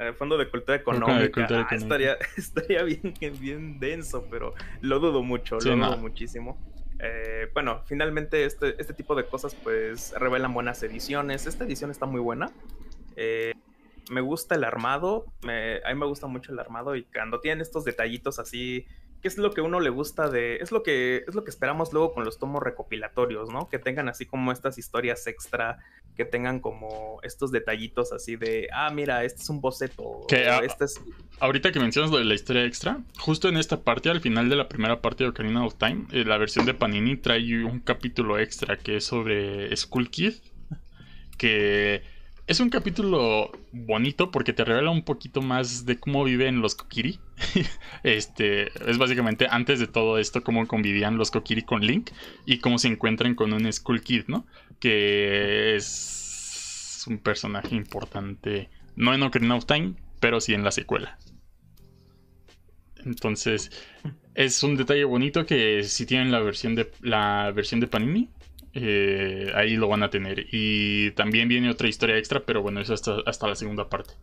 Eh, 0.00 0.14
Fondo 0.14 0.38
de 0.38 0.48
Cultura 0.48 0.76
Económica. 0.78 1.46
Ah, 1.50 1.74
estaría, 1.74 2.16
estaría 2.36 2.82
bien, 2.84 3.14
bien 3.38 3.78
denso, 3.78 4.26
pero 4.30 4.54
lo 4.80 4.98
dudo 4.98 5.22
mucho, 5.22 5.58
lo 5.60 5.76
dudo 5.76 5.96
muchísimo. 5.98 6.58
Eh, 6.98 7.50
bueno, 7.52 7.82
finalmente 7.86 8.44
este, 8.44 8.80
este 8.80 8.94
tipo 8.94 9.14
de 9.14 9.26
cosas 9.26 9.54
pues 9.54 10.14
revelan 10.18 10.54
buenas 10.54 10.82
ediciones. 10.82 11.46
Esta 11.46 11.64
edición 11.64 11.90
está 11.90 12.06
muy 12.06 12.20
buena. 12.20 12.50
Eh, 13.16 13.52
me 14.10 14.20
gusta 14.20 14.54
el 14.54 14.64
armado. 14.64 15.24
a 15.42 15.92
mí 15.92 15.98
me 15.98 16.06
gusta 16.06 16.26
mucho 16.26 16.52
el 16.52 16.58
armado 16.58 16.96
y 16.96 17.04
cuando 17.04 17.40
tienen 17.40 17.62
estos 17.62 17.84
detallitos 17.84 18.38
así 18.38 18.86
¿qué 19.20 19.28
es 19.28 19.38
lo 19.38 19.52
que 19.52 19.60
uno 19.60 19.80
le 19.80 19.90
gusta 19.90 20.28
de, 20.28 20.56
es 20.56 20.72
lo 20.72 20.82
que, 20.82 21.24
es 21.28 21.34
lo 21.34 21.44
que 21.44 21.50
esperamos 21.50 21.92
luego 21.92 22.12
con 22.12 22.24
los 22.24 22.38
tomos 22.38 22.62
recopilatorios, 22.62 23.50
¿no? 23.50 23.68
Que 23.68 23.78
tengan 23.78 24.08
así 24.08 24.26
como 24.26 24.50
estas 24.52 24.78
historias 24.78 25.26
extra, 25.26 25.78
que 26.16 26.24
tengan 26.24 26.60
como 26.60 27.20
estos 27.22 27.52
detallitos 27.52 28.12
así 28.12 28.36
de, 28.36 28.68
ah, 28.72 28.90
mira, 28.90 29.24
este 29.24 29.42
es 29.42 29.50
un 29.50 29.60
boceto. 29.60 30.20
Que, 30.28 30.48
este 30.64 30.86
es... 30.86 31.00
Ahorita 31.38 31.72
que 31.72 31.80
mencionas 31.80 32.10
lo 32.10 32.18
de 32.18 32.24
la 32.24 32.34
historia 32.34 32.64
extra, 32.64 33.00
justo 33.18 33.48
en 33.48 33.56
esta 33.56 33.82
parte, 33.82 34.10
al 34.10 34.20
final 34.20 34.48
de 34.48 34.56
la 34.56 34.68
primera 34.68 35.00
parte 35.02 35.24
de 35.24 35.30
Ocarina 35.30 35.64
of 35.64 35.74
Time, 35.74 36.06
eh, 36.12 36.24
la 36.24 36.38
versión 36.38 36.64
de 36.64 36.74
Panini 36.74 37.16
trae 37.16 37.64
un 37.64 37.80
capítulo 37.80 38.38
extra 38.38 38.76
que 38.78 38.96
es 38.96 39.04
sobre 39.04 39.74
Skull 39.76 40.10
Kid, 40.10 40.34
que 41.36 42.02
es 42.50 42.58
un 42.58 42.68
capítulo 42.68 43.52
bonito 43.70 44.32
porque 44.32 44.52
te 44.52 44.64
revela 44.64 44.90
un 44.90 45.04
poquito 45.04 45.40
más 45.40 45.86
de 45.86 46.00
cómo 46.00 46.24
viven 46.24 46.60
los 46.60 46.74
Kokiri. 46.74 47.20
este 48.02 48.72
es 48.90 48.98
básicamente 48.98 49.46
antes 49.48 49.78
de 49.78 49.86
todo 49.86 50.18
esto 50.18 50.42
cómo 50.42 50.66
convivían 50.66 51.16
los 51.16 51.30
Kokiri 51.30 51.62
con 51.62 51.86
Link 51.86 52.10
y 52.46 52.58
cómo 52.58 52.78
se 52.78 52.88
encuentran 52.88 53.36
con 53.36 53.52
un 53.52 53.72
Skull 53.72 54.00
Kid, 54.00 54.24
¿no? 54.26 54.48
Que 54.80 55.76
es 55.76 57.04
un 57.06 57.18
personaje 57.18 57.76
importante, 57.76 58.68
no 58.96 59.14
en 59.14 59.22
Ocarina 59.22 59.54
of 59.54 59.66
Time, 59.66 59.94
pero 60.18 60.40
sí 60.40 60.52
en 60.52 60.64
la 60.64 60.72
secuela. 60.72 61.18
Entonces, 63.04 63.70
es 64.34 64.60
un 64.64 64.76
detalle 64.76 65.04
bonito 65.04 65.46
que 65.46 65.84
si 65.84 66.04
tienen 66.04 66.32
la 66.32 66.40
versión 66.40 66.74
de 66.74 66.90
la 67.00 67.52
versión 67.54 67.78
de 67.78 67.86
Panini, 67.86 68.28
eh, 68.72 69.50
ahí 69.54 69.76
lo 69.76 69.88
van 69.88 70.02
a 70.02 70.10
tener. 70.10 70.46
Y 70.52 71.10
también 71.12 71.48
viene 71.48 71.70
otra 71.70 71.88
historia 71.88 72.16
extra, 72.16 72.40
pero 72.40 72.62
bueno, 72.62 72.80
eso 72.80 72.94
hasta, 72.94 73.16
hasta 73.26 73.48
la 73.48 73.54
segunda 73.54 73.88
parte. 73.88 74.14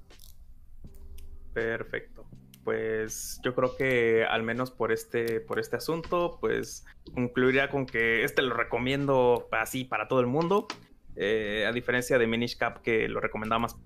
Perfecto. 1.53 2.25
Pues 2.63 3.39
yo 3.43 3.55
creo 3.55 3.75
que 3.77 4.25
al 4.25 4.43
menos 4.43 4.71
por 4.71 4.91
este, 4.91 5.39
por 5.39 5.57
este 5.59 5.77
asunto, 5.77 6.37
pues 6.41 6.85
concluiría 7.13 7.69
con 7.69 7.85
que 7.85 8.23
este 8.23 8.41
lo 8.41 8.53
recomiendo 8.55 9.47
así 9.51 9.85
para 9.85 10.07
todo 10.07 10.19
el 10.19 10.27
mundo. 10.27 10.67
Eh, 11.15 11.65
a 11.67 11.71
diferencia 11.71 12.19
de 12.19 12.27
Minish 12.27 12.57
Cap, 12.57 12.81
que 12.81 13.07
lo 13.07 13.19
recomendaba 13.19 13.59
más 13.59 13.77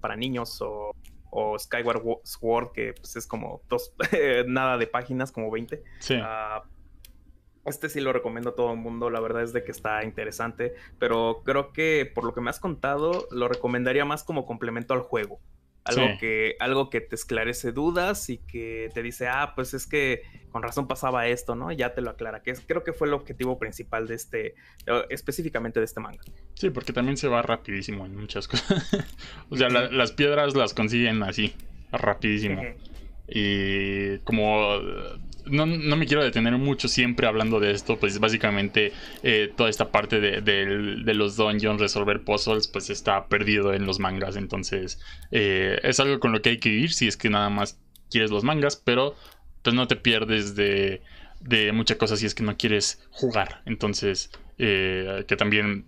para 0.00 0.16
niños, 0.16 0.60
o, 0.60 0.94
o 1.30 1.58
Skyward 1.58 2.02
Sword, 2.24 2.72
que 2.72 2.92
pues, 2.94 3.16
es 3.16 3.26
como 3.26 3.62
dos, 3.68 3.94
nada 4.46 4.76
de 4.76 4.86
páginas, 4.86 5.32
como 5.32 5.50
20. 5.50 5.82
Sí. 6.00 6.18
Ah, 6.20 6.64
este 7.70 7.88
sí 7.88 8.00
lo 8.00 8.12
recomiendo 8.12 8.50
a 8.50 8.54
todo 8.54 8.72
el 8.72 8.78
mundo, 8.78 9.08
la 9.10 9.20
verdad 9.20 9.42
es 9.42 9.52
de 9.52 9.64
que 9.64 9.70
está 9.70 10.04
interesante, 10.04 10.74
pero 10.98 11.42
creo 11.44 11.72
que 11.72 12.10
por 12.14 12.24
lo 12.24 12.34
que 12.34 12.40
me 12.40 12.50
has 12.50 12.60
contado, 12.60 13.26
lo 13.30 13.48
recomendaría 13.48 14.04
más 14.04 14.24
como 14.24 14.46
complemento 14.46 14.94
al 14.94 15.00
juego. 15.00 15.40
Algo, 15.82 16.18
que, 16.20 16.56
algo 16.60 16.90
que 16.90 17.00
te 17.00 17.14
esclarece 17.14 17.72
dudas 17.72 18.28
y 18.28 18.36
que 18.36 18.90
te 18.92 19.02
dice, 19.02 19.28
ah, 19.28 19.54
pues 19.56 19.72
es 19.72 19.86
que 19.86 20.22
con 20.50 20.62
razón 20.62 20.86
pasaba 20.86 21.26
esto, 21.26 21.54
¿no? 21.54 21.72
Ya 21.72 21.94
te 21.94 22.02
lo 22.02 22.10
aclara, 22.10 22.42
que 22.42 22.50
es, 22.50 22.60
creo 22.60 22.84
que 22.84 22.92
fue 22.92 23.08
el 23.08 23.14
objetivo 23.14 23.58
principal 23.58 24.06
de 24.06 24.14
este, 24.14 24.46
eh, 24.86 25.06
específicamente 25.08 25.80
de 25.80 25.86
este 25.86 26.00
manga. 26.00 26.20
Sí, 26.54 26.68
porque 26.68 26.92
también 26.92 27.16
se 27.16 27.28
va 27.28 27.40
rapidísimo 27.40 28.04
en 28.04 28.14
muchas 28.14 28.46
cosas. 28.48 28.94
o 29.48 29.56
sea, 29.56 29.70
las 29.70 30.12
piedras 30.12 30.54
las 30.54 30.74
consiguen 30.74 31.22
así, 31.22 31.54
rapidísimo. 31.92 32.62
Y 33.26 34.18
como 34.18 34.78
no, 35.46 35.66
me 35.66 36.06
quiero 36.06 36.22
detener 36.22 36.56
mucho 36.58 36.88
siempre 36.88 37.26
hablando 37.26 37.60
de 37.60 37.72
esto, 37.72 37.98
pues 37.98 38.18
básicamente 38.18 38.92
eh, 39.22 39.52
toda 39.56 39.70
esta 39.70 39.90
parte 39.90 40.20
de, 40.20 41.14
los 41.14 41.36
dungeons, 41.36 41.80
resolver 41.80 42.22
puzzles, 42.22 42.68
pues 42.68 42.90
está 42.90 43.26
perdido 43.26 43.72
en 43.72 43.86
los 43.86 43.98
mangas. 43.98 44.36
Entonces 44.36 45.00
eh, 45.30 45.78
es 45.82 46.00
algo 46.00 46.20
con 46.20 46.32
lo 46.32 46.42
que 46.42 46.50
hay 46.50 46.58
que 46.58 46.70
ir 46.70 46.92
si 46.92 47.08
es 47.08 47.16
que 47.16 47.30
nada 47.30 47.50
más 47.50 47.80
quieres 48.10 48.30
los 48.30 48.44
mangas, 48.44 48.76
pero 48.76 49.14
pues 49.62 49.74
no 49.74 49.86
te 49.86 49.96
pierdes 49.96 50.54
de, 50.56 51.02
de 51.40 51.72
muchas 51.72 51.96
cosas 51.96 52.20
si 52.20 52.26
es 52.26 52.34
que 52.34 52.42
no 52.42 52.56
quieres 52.56 53.06
jugar. 53.10 53.62
Entonces, 53.66 54.30
eh, 54.58 55.24
que 55.26 55.36
también, 55.36 55.86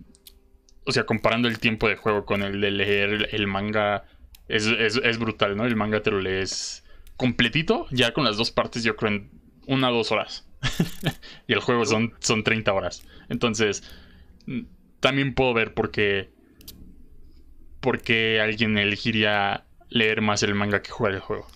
o 0.85 0.91
sea, 0.91 1.05
comparando 1.05 1.47
el 1.47 1.59
tiempo 1.59 1.87
de 1.87 1.95
juego 1.95 2.25
con 2.25 2.41
el 2.43 2.61
de 2.61 2.71
leer 2.71 3.29
el 3.31 3.47
manga, 3.47 4.05
es, 4.47 4.65
es 4.67 5.17
brutal, 5.17 5.55
¿no? 5.55 5.65
El 5.65 5.75
manga 5.75 6.01
te 6.01 6.11
lo 6.11 6.19
lees 6.19 6.83
completito, 7.15 7.87
ya 7.91 8.13
con 8.13 8.23
las 8.23 8.37
dos 8.37 8.51
partes, 8.51 8.83
yo 8.83 8.95
creo 8.95 9.21
una 9.67 9.89
o 9.91 9.93
dos 9.93 10.11
horas. 10.11 10.47
y 11.47 11.53
el 11.53 11.59
juego 11.59 11.85
son, 11.85 12.13
son 12.19 12.43
30 12.43 12.73
horas. 12.73 13.03
Entonces, 13.29 13.83
mm, 14.45 14.61
también 14.99 15.33
puedo 15.33 15.53
ver 15.53 15.73
por 15.73 15.91
qué, 15.91 16.31
por 17.79 18.01
qué 18.01 18.39
alguien 18.41 18.77
elegiría 18.77 19.65
leer 19.89 20.21
más 20.21 20.43
el 20.43 20.55
manga 20.55 20.81
que 20.81 20.91
jugar 20.91 21.13
el 21.13 21.19
juego. 21.19 21.47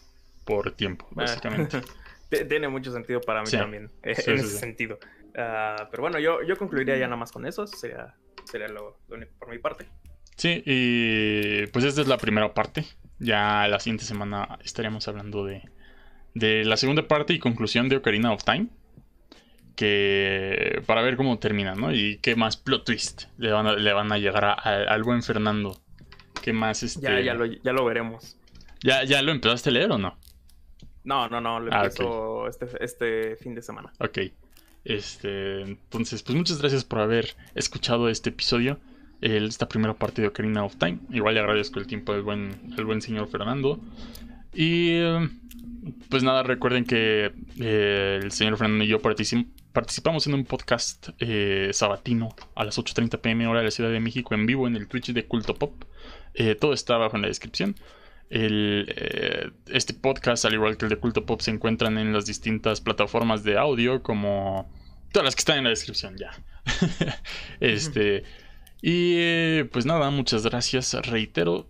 Por 0.45 0.72
tiempo, 0.72 1.08
ah. 1.12 1.16
básicamente. 1.16 1.82
Tiene 2.49 2.68
mucho 2.68 2.91
sentido 2.91 3.22
para 3.22 3.41
mí 3.41 3.49
también, 3.49 3.89
eh, 4.03 4.14
en 4.26 4.36
ese 4.36 4.60
sentido. 4.60 4.99
Ah, 5.38 5.88
pero 5.89 6.01
bueno, 6.01 6.20
yo, 6.20 6.41
yo 6.43 6.58
concluiría 6.58 6.97
ya 6.97 7.05
nada 7.05 7.16
más 7.16 7.32
con 7.32 7.45
eso. 7.45 7.68
Sería, 7.68 8.16
sería 8.43 8.68
lo, 8.68 8.99
único 9.10 9.32
por 9.39 9.49
mi 9.49 9.60
parte. 9.60 9.88
Sí, 10.36 10.62
y 10.66 11.68
pues 11.68 11.86
esta 11.86 12.01
es 12.01 12.08
la 12.08 12.18
primera 12.18 12.53
parte. 12.53 12.86
Ya 13.20 13.68
la 13.68 13.80
siguiente 13.80 14.03
semana 14.03 14.60
estaríamos 14.64 15.08
hablando 15.08 15.45
de, 15.45 15.64
de 16.40 16.66
la 16.66 16.78
segunda 16.78 17.08
parte 17.08 17.34
y 17.34 17.40
conclusión 17.40 17.90
de 17.90 17.98
Ocarina 17.98 18.32
of 18.32 18.44
Time. 18.44 18.68
Que 19.76 20.82
para 20.88 21.04
ver 21.04 21.18
cómo 21.18 21.38
termina, 21.38 21.76
¿no? 21.76 21.94
Y 21.94 22.18
qué 22.18 22.36
más 22.36 22.58
plot 22.58 22.86
twist 22.86 23.26
le 23.38 23.52
van 23.52 23.68
a, 23.68 23.74
le 23.74 23.94
van 23.94 24.12
a 24.12 24.18
llegar 24.18 24.44
al 24.44 25.04
buen 25.04 25.22
Fernando. 25.22 25.80
¿Qué 26.42 26.52
más 26.52 26.82
este... 26.82 27.02
Ya, 27.02 27.20
ya, 27.20 27.34
lo, 27.36 27.46
ya 27.46 27.74
lo 27.74 27.86
veremos. 27.86 28.38
¿Ya, 28.82 29.04
¿Ya 29.04 29.22
lo 29.22 29.32
empezaste 29.32 29.70
a 29.70 29.74
leer 29.74 29.92
o 29.92 29.98
no? 29.98 30.18
No, 31.04 31.30
no, 31.30 31.40
no, 31.40 31.60
lo 31.60 31.72
ah, 31.72 31.86
empiezo 31.86 32.48
este, 32.48 32.68
este 32.80 33.36
fin 33.38 33.56
de 33.56 33.62
semana. 33.62 33.94
Ok. 34.00 34.20
Este, 34.84 35.62
entonces, 35.62 36.24
pues 36.24 36.36
muchas 36.36 36.60
gracias 36.60 36.84
por 36.84 37.00
haber 37.00 37.36
escuchado 37.56 38.10
este 38.10 38.30
episodio, 38.30 38.80
esta 39.22 39.68
primera 39.68 39.94
parte 39.94 40.22
de 40.22 40.30
Ocarina 40.30 40.64
of 40.64 40.78
Time. 40.78 41.00
Igual 41.12 41.36
le 41.36 41.42
agradezco 41.42 41.80
el 41.80 41.88
tiempo 41.88 42.14
del 42.14 42.24
buen, 42.24 42.74
el 42.78 42.86
buen 42.86 43.02
señor 43.02 43.28
Fernando. 43.28 43.80
Y 44.60 44.99
pues 46.10 46.24
nada, 46.24 46.41
recuerden 46.41 46.84
que 46.84 47.32
eh, 47.60 48.20
el 48.24 48.32
señor 48.32 48.58
Fernando 48.58 48.84
y 48.84 48.88
yo 48.88 48.99
participamos 48.99 50.26
en 50.26 50.34
un 50.34 50.45
podcast 50.45 51.10
eh, 51.20 51.70
sabatino 51.74 52.36
a 52.55 52.64
las 52.64 52.80
8.30 52.80 53.20
pm 53.20 53.45
hora 53.45 53.60
de 53.60 53.66
la 53.66 53.72
Ciudad 53.72 53.91
de 53.91 53.99
México 53.99 54.34
en 54.34 54.47
vivo 54.47 54.66
en 54.66 54.76
el 54.76 54.88
Twitch 54.88 55.14
de 55.14 55.28
Culto 55.28 55.53
Pop. 55.53 55.84
Eh, 56.34 56.55
todo 56.55 56.74
está 56.74 56.95
abajo 56.95 57.18
en 57.18 57.22
la 57.22 57.28
descripción. 57.28 57.76
este 58.32 59.93
podcast, 59.93 60.43
al 60.45 60.55
igual 60.55 60.76
que 60.76 60.86
el 60.86 60.89
de 60.89 60.97
Culto 60.97 61.24
Pop, 61.24 61.39
se 61.41 61.51
encuentran 61.51 61.99
en 61.99 62.12
las 62.12 62.26
distintas 62.26 62.82
plataformas 62.82 63.43
de 63.43 63.60
audio, 63.60 64.01
como 64.01 64.68
todas 65.12 65.26
las 65.26 65.36
que 65.36 65.41
están 65.41 65.60
en 65.60 65.66
la 65.66 65.70
descripción 65.70 66.18
ya. 66.18 66.32
este. 67.60 68.24
Y 68.82 69.64
pues 69.66 69.86
nada, 69.86 70.10
muchas 70.10 70.43
gracias, 70.43 70.95
reitero. 71.08 71.70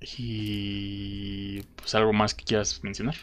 Y 0.00 1.62
pues 1.76 1.94
algo 1.94 2.12
más 2.12 2.34
que 2.34 2.44
quieras 2.44 2.82
mencionar. 2.82 3.16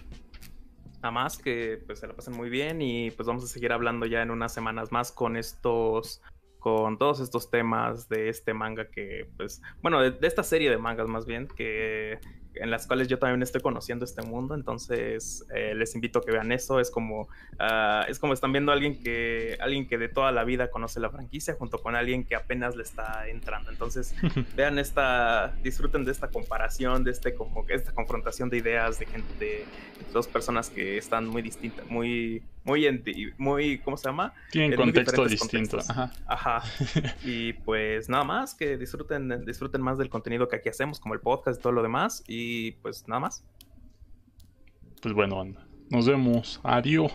Más, 1.11 1.37
que 1.37 1.83
pues 1.85 1.99
se 1.99 2.07
la 2.07 2.15
pasen 2.15 2.35
muy 2.35 2.49
bien 2.49 2.81
y 2.81 3.11
pues 3.11 3.27
vamos 3.27 3.43
a 3.43 3.47
seguir 3.47 3.71
hablando 3.71 4.07
ya 4.07 4.23
en 4.23 4.31
unas 4.31 4.51
semanas 4.51 4.91
más 4.91 5.11
con 5.11 5.37
estos 5.37 6.23
con 6.65 6.97
todos 6.97 7.19
estos 7.19 7.51
temas 7.51 8.09
de 8.09 8.27
este 8.27 8.55
manga 8.55 8.89
que, 8.89 9.29
pues, 9.37 9.61
bueno, 9.83 10.01
de, 10.01 10.17
esta 10.25 10.41
serie 10.41 10.71
de 10.71 10.79
mangas 10.79 11.07
más 11.07 11.27
bien, 11.27 11.47
que 11.47 12.17
en 12.55 12.71
las 12.71 12.87
cuales 12.87 13.07
yo 13.07 13.19
también 13.19 13.41
estoy 13.41 13.61
conociendo 13.61 14.05
este 14.05 14.21
mundo, 14.21 14.55
entonces 14.55 15.45
eh, 15.53 15.73
les 15.75 15.95
invito 15.95 16.19
a 16.19 16.21
que 16.23 16.31
vean 16.31 16.51
eso, 16.51 16.79
es 16.79 16.91
como, 16.91 17.27
ah, 17.59 18.05
es 18.07 18.19
como 18.19 18.33
están 18.33 18.51
viendo 18.51 18.71
a 18.71 18.75
alguien 18.75 18.99
que, 19.01 19.57
alguien 19.59 19.87
que 19.87 19.97
de 19.97 20.09
toda 20.09 20.31
la 20.31 20.43
vida 20.43 20.69
conoce 20.69 20.99
la 20.99 21.09
franquicia 21.09 21.55
junto 21.55 21.79
con 21.79 21.95
alguien 21.95 22.23
que 22.23 22.35
apenas 22.35 22.75
le 22.75 22.83
está 22.83 23.27
entrando, 23.27 23.71
entonces 23.71 24.15
vean 24.55 24.79
esta, 24.79 25.55
disfruten 25.63 26.05
de 26.05 26.11
esta 26.11 26.29
comparación, 26.29 27.03
de 27.03 27.11
este 27.11 27.35
como, 27.35 27.65
esta 27.69 27.91
confrontación 27.93 28.49
de 28.49 28.57
ideas 28.57 28.99
de 28.99 29.05
gente, 29.05 29.33
de 29.39 29.65
dos 30.13 30.27
personas 30.27 30.69
que 30.69 30.97
están 30.97 31.27
muy 31.27 31.41
distintas, 31.41 31.85
muy 31.87 32.43
muy, 32.65 33.33
muy 33.37 33.77
¿cómo 33.79 33.95
se 33.95 34.09
llama? 34.09 34.33
Tienen 34.51 34.75
contextos 34.75 35.29
distintos. 35.29 35.87
Ajá. 35.87 36.11
Ajá. 36.25 36.63
y 37.23 37.53
pues 37.53 38.09
nada 38.09 38.23
más, 38.23 38.55
que 38.55 38.75
disfruten, 38.75 39.45
disfruten 39.45 39.81
más 39.81 39.99
del 39.99 40.09
contenido 40.09 40.47
que 40.47 40.55
aquí 40.55 40.69
hacemos, 40.69 40.99
como 40.99 41.13
el 41.13 41.19
podcast 41.19 41.59
y 41.59 41.61
todo 41.61 41.73
lo 41.73 41.83
demás. 41.83 42.23
Y 42.27 42.44
pues 42.81 43.07
nada 43.07 43.19
más. 43.19 43.43
Pues 45.01 45.13
bueno. 45.13 45.43
Nos 45.89 46.07
vemos. 46.07 46.59
Adiós. 46.63 47.11